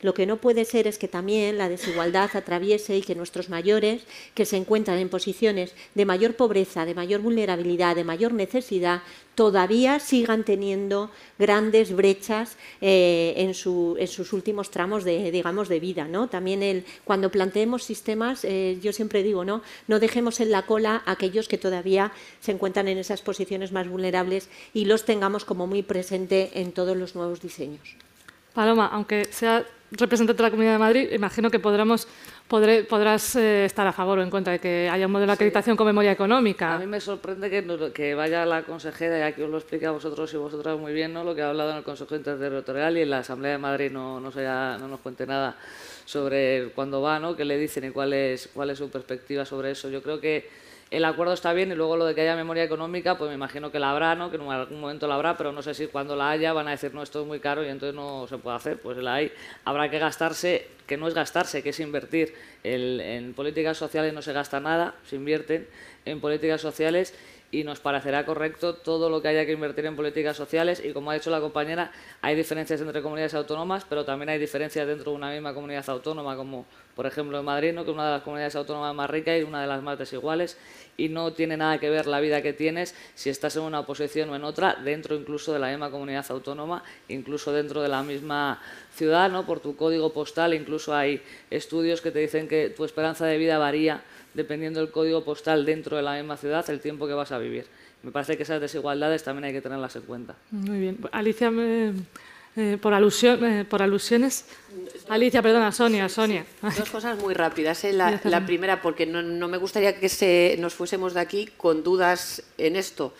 [0.02, 4.02] Lo que no puede ser es que también la desigualdad atraviese y que nuestros mayores,
[4.34, 9.02] que se encuentran en posiciones de mayor pobreza, de mayor vulnerabilidad, de mayor necesidad,
[9.34, 16.08] todavía sigan teniendo grandes brechas eh, en, sus últimos tramos de, digamos, de vida.
[16.08, 16.28] ¿no?
[16.28, 19.62] También el, cuando planteemos sistemas, eh, yo siempre digo, ¿no?
[19.88, 23.88] no dejemos en la cola a aquellos que todavía se encuentran en esas posiciones más
[23.88, 27.96] vulnerables y los tengamos como muy presente en todos los nuevos diseños.
[28.52, 32.08] Paloma, aunque sea representante de la Comunidad de Madrid, imagino que podremos,
[32.48, 35.76] podrás eh, estar a favor o en contra de que haya un modelo de acreditación
[35.76, 36.74] con memoria económica.
[36.74, 39.92] A mí me sorprende que, que vaya la consejera, y aquí os lo explica a
[39.92, 41.22] vosotros y vosotras muy bien, ¿no?
[41.22, 44.20] lo que ha hablado en el Consejo Interterritorial y en la Asamblea de Madrid no,
[44.20, 45.56] no, no nos cuente nada
[46.04, 47.36] sobre cuándo va, ¿no?
[47.36, 49.88] qué le dicen y cuál es, cuál es su perspectiva sobre eso.
[49.88, 50.48] Yo creo que
[50.90, 53.72] el acuerdo está bien y luego lo de que haya memoria económica, pues me imagino
[53.72, 54.30] que la habrá, ¿no?
[54.30, 56.72] que en algún momento la habrá, pero no sé si cuando la haya van a
[56.72, 58.78] decir, no, esto es muy caro y entonces no se puede hacer.
[58.78, 59.32] Pues la hay.
[59.64, 62.34] Habrá que gastarse, que no es gastarse, que es invertir.
[62.62, 65.66] en políticas sociales no se gasta nada, se invierten
[66.04, 67.14] en políticas sociales
[67.50, 71.10] y nos parecerá correcto todo lo que haya que invertir en políticas sociales y como
[71.10, 75.16] ha dicho la compañera, hay diferencias entre comunidades autónomas, pero también hay diferencias dentro de
[75.16, 76.66] una misma comunidad autónoma, como
[76.96, 77.84] por ejemplo en Madrid, ¿no?
[77.84, 80.56] que es una de las comunidades autónomas más ricas y una de las más desiguales
[80.96, 84.30] y no tiene nada que ver la vida que tienes si estás en una posición
[84.30, 88.62] o en otra, dentro incluso de la misma comunidad autónoma, incluso dentro de la misma
[88.94, 89.44] ciudad, ¿no?
[89.44, 91.20] por tu código postal, incluso hay
[91.50, 94.02] estudios que te dicen que tu esperanza de vida varía
[94.32, 97.66] dependiendo del código postal dentro de la misma ciudad, el tiempo que vas a vivir.
[98.02, 100.34] Me parece que esas desigualdades también hay que tenerlas en cuenta.
[100.50, 100.98] Muy bien.
[101.12, 101.50] Alicia,
[102.56, 104.46] eh, por, alusión, eh, por alusiones.
[105.08, 106.44] Alicia, perdona, Sonia, Sonia.
[106.76, 107.84] Dos cosas muy rápidas.
[107.84, 107.92] ¿eh?
[108.24, 112.42] La, primera, porque no, no, me gustaría que se, nos fuésemos de aquí con dudas
[112.58, 113.14] en esto.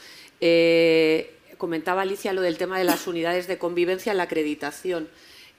[1.58, 5.08] comentaba Alicia lo del tema de las unidades de convivencia en la acreditación.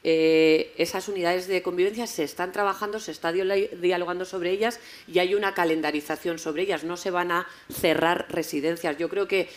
[0.09, 5.35] Eh, esas unidades de convivencia se están trabajando, se está dialogando sobre ellas y hay
[5.35, 6.83] una calendarización sobre ellas.
[6.83, 8.97] No se van a cerrar residencias.
[8.97, 9.49] Yo creo que,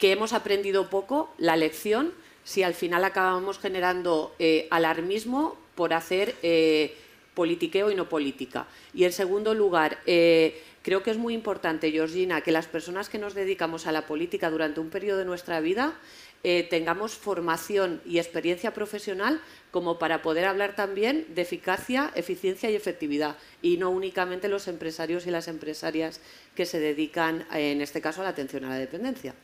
[0.00, 2.14] hemos aprendido poco la lección
[2.44, 6.96] si al final acabamos generando eh, alarmismo por hacer eh,
[7.34, 8.66] politiqueo y no política.
[8.92, 13.34] Y en segundo lugar, creo que es muy importante, Georgina, que las personas que nos
[13.34, 15.94] dedicamos a la política durante un periodo de nuestra vida
[16.42, 19.40] tengamos formación y experiencia profesional
[19.70, 25.26] como para poder hablar también de eficacia, eficiencia y efectividad, y no únicamente los empresarios
[25.26, 26.20] y las empresarias
[26.54, 29.34] que se dedican, en este caso, a la atención a la dependencia.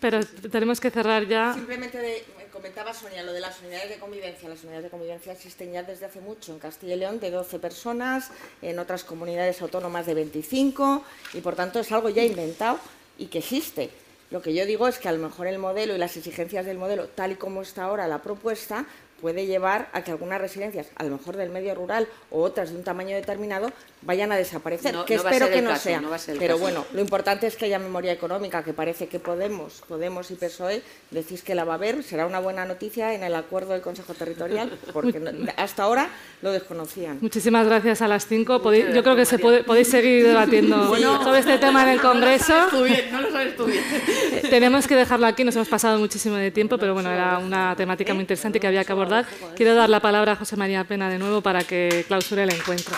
[0.00, 0.20] Pero
[0.50, 1.54] tenemos que cerrar ya.
[1.54, 4.48] Simplemente comentaba Sonia lo de las unidades de convivencia.
[4.48, 7.58] Las unidades de convivencia existen ya desde hace mucho en Castilla y León de 12
[7.58, 8.30] personas,
[8.62, 11.04] en otras comunidades autónomas de 25
[11.34, 12.80] y por tanto es algo ya inventado
[13.16, 13.90] y que existe.
[14.30, 16.78] Lo que yo digo es que a lo mejor el modelo y las exigencias del
[16.78, 18.86] modelo, tal y como está ahora la propuesta,
[19.20, 22.76] puede llevar a que algunas residencias, a lo mejor del medio rural o otras de
[22.76, 23.72] un tamaño determinado,
[24.02, 26.02] vayan a desaparecer, que espero que no sea.
[26.38, 30.34] Pero bueno, lo importante es que haya memoria económica, que parece que Podemos, Podemos y
[30.34, 33.82] PSOE decís que la va a haber, será una buena noticia en el acuerdo del
[33.82, 35.20] Consejo Territorial, porque
[35.56, 36.08] hasta ahora
[36.42, 37.18] lo desconocían.
[37.20, 38.60] Muchísimas gracias a las cinco.
[38.72, 42.68] yo creo que se puede, podéis seguir debatiendo sobre este tema en el Congreso.
[43.10, 43.82] No lo sabes tú bien.
[44.50, 48.14] Tenemos que dejarlo aquí, nos hemos pasado muchísimo de tiempo, pero bueno, era una temática
[48.14, 49.26] muy interesante que había que abordar.
[49.56, 52.96] Quiero dar la palabra a José María Pena de nuevo para que clausure el encuentro.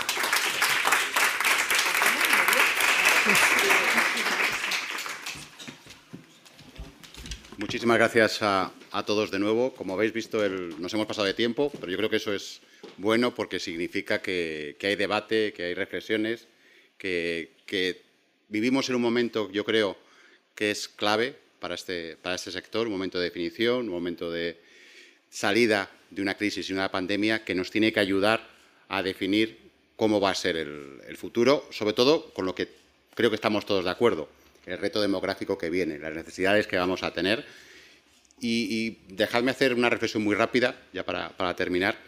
[7.60, 8.72] Muchísimas gracias a,
[9.04, 9.74] todos de nuevo.
[9.74, 12.62] Como habéis visto, nos hemos pasado de tiempo, pero yo creo que eso es
[12.96, 16.46] bueno porque significa que, hay debate, que hay reflexiones,
[16.96, 17.50] que,
[18.48, 19.98] vivimos en un momento, yo creo,
[20.54, 24.58] que es clave para este, para este sector, un momento de definición, un momento de
[25.28, 28.48] salida de una crisis y una pandemia que nos tiene que ayudar
[28.88, 29.58] a definir
[29.96, 32.68] cómo va a ser el futuro, sobre todo con lo que
[33.14, 34.30] creo que estamos todos de acuerdo,
[34.70, 37.44] el reto demográfico que viene, las necesidades que vamos a tener.
[38.40, 41.98] Y, dejadme hacer una reflexión muy rápida, ya para, terminar.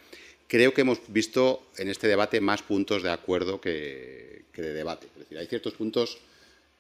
[0.48, 5.08] Creo que hemos visto en este debate más puntos de acuerdo que, de debate.
[5.08, 6.18] Es decir, hay ciertos puntos,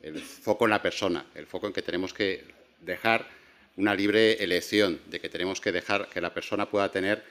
[0.00, 2.44] el foco en la persona, el foco en que tenemos que
[2.80, 3.28] dejar
[3.76, 7.22] una libre elección, de que tenemos que dejar que la persona pueda tener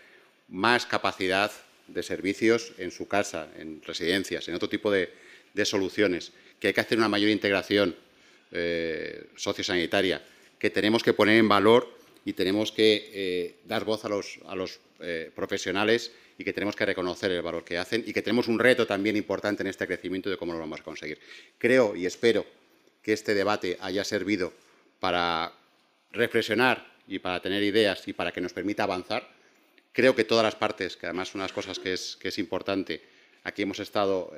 [0.47, 1.51] más capacidad
[1.87, 5.11] de servicios en su casa, en residencias, en otro tipo de,
[5.53, 7.95] de soluciones, que hay que hacer una mayor integración
[8.51, 10.21] eh, sociosanitaria
[10.59, 11.89] que tenemos que poner en valor
[12.23, 16.75] y tenemos que eh, dar voz a los, a los eh, profesionales y que tenemos
[16.75, 19.87] que reconocer el valor que hacen y que tenemos un reto también importante en este
[19.87, 21.19] crecimiento de cómo lo vamos a conseguir.
[21.57, 22.45] Creo y espero
[23.01, 24.53] que este debate haya servido
[24.99, 25.51] para
[26.11, 29.27] reflexionar y para tener ideas y para que nos permita avanzar.
[29.93, 33.01] Creo que todas las partes, que además de las cosas que es, que es importante,
[33.43, 34.31] aquí hemos estado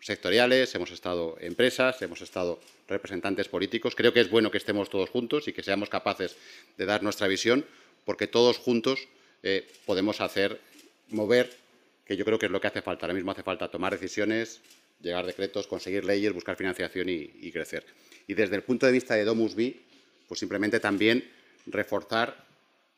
[0.00, 3.94] sectoriales, hemos estado empresas, hemos estado representantes políticos.
[3.94, 6.36] Creo que es bueno que estemos todos juntos y que seamos capaces
[6.76, 7.64] de dar nuestra visión,
[8.04, 9.08] porque todos juntos
[9.42, 10.60] eh, podemos hacer,
[11.08, 11.50] mover,
[12.06, 13.06] que yo creo que es lo que hace falta.
[13.06, 14.60] Ahora mismo hace falta tomar decisiones,
[15.00, 17.84] llegar decretos, conseguir leyes, buscar financiación y, crecer.
[18.26, 19.76] Y desde el punto de vista de Domus B,
[20.26, 21.30] pues simplemente también
[21.66, 22.47] reforzar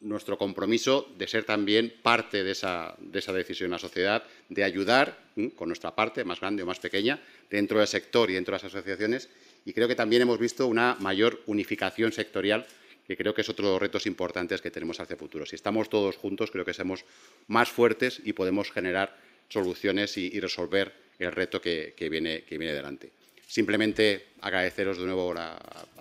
[0.01, 5.19] nuestro compromiso de ser también parte de esa, decisión en la sociedad, de ayudar
[5.57, 8.73] con nuestra parte, más grande o más pequeña, dentro del sector y dentro de las
[8.73, 9.29] asociaciones.
[9.65, 12.67] Y creo que también hemos visto una mayor unificación sectorial,
[13.07, 15.45] que creo que es otro de los retos importantes que tenemos hacia el futuro.
[15.45, 17.05] Si estamos todos juntos, creo que somos
[17.49, 19.17] más fuertes y podemos generar
[19.49, 23.11] soluciones y, resolver el reto que, viene, que viene delante.
[23.47, 25.59] Simplemente agradeceros de nuevo a,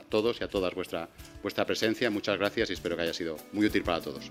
[0.10, 1.10] todos y a todas vuestra,
[1.41, 2.10] vuestra presencia.
[2.10, 4.30] Muchas gracias y espero que haya sido muy útil para todos.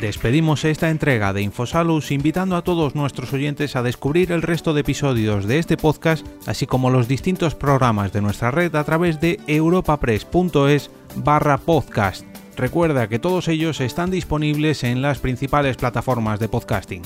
[0.00, 4.82] Despedimos esta entrega de Infosalus invitando a todos nuestros oyentes a descubrir el resto de
[4.82, 9.40] episodios de este podcast, así como los distintos programas de nuestra red a través de
[9.46, 12.26] europapress.es barra podcast.
[12.56, 17.02] Recuerda que todos ellos están disponibles en las principales plataformas de podcasting.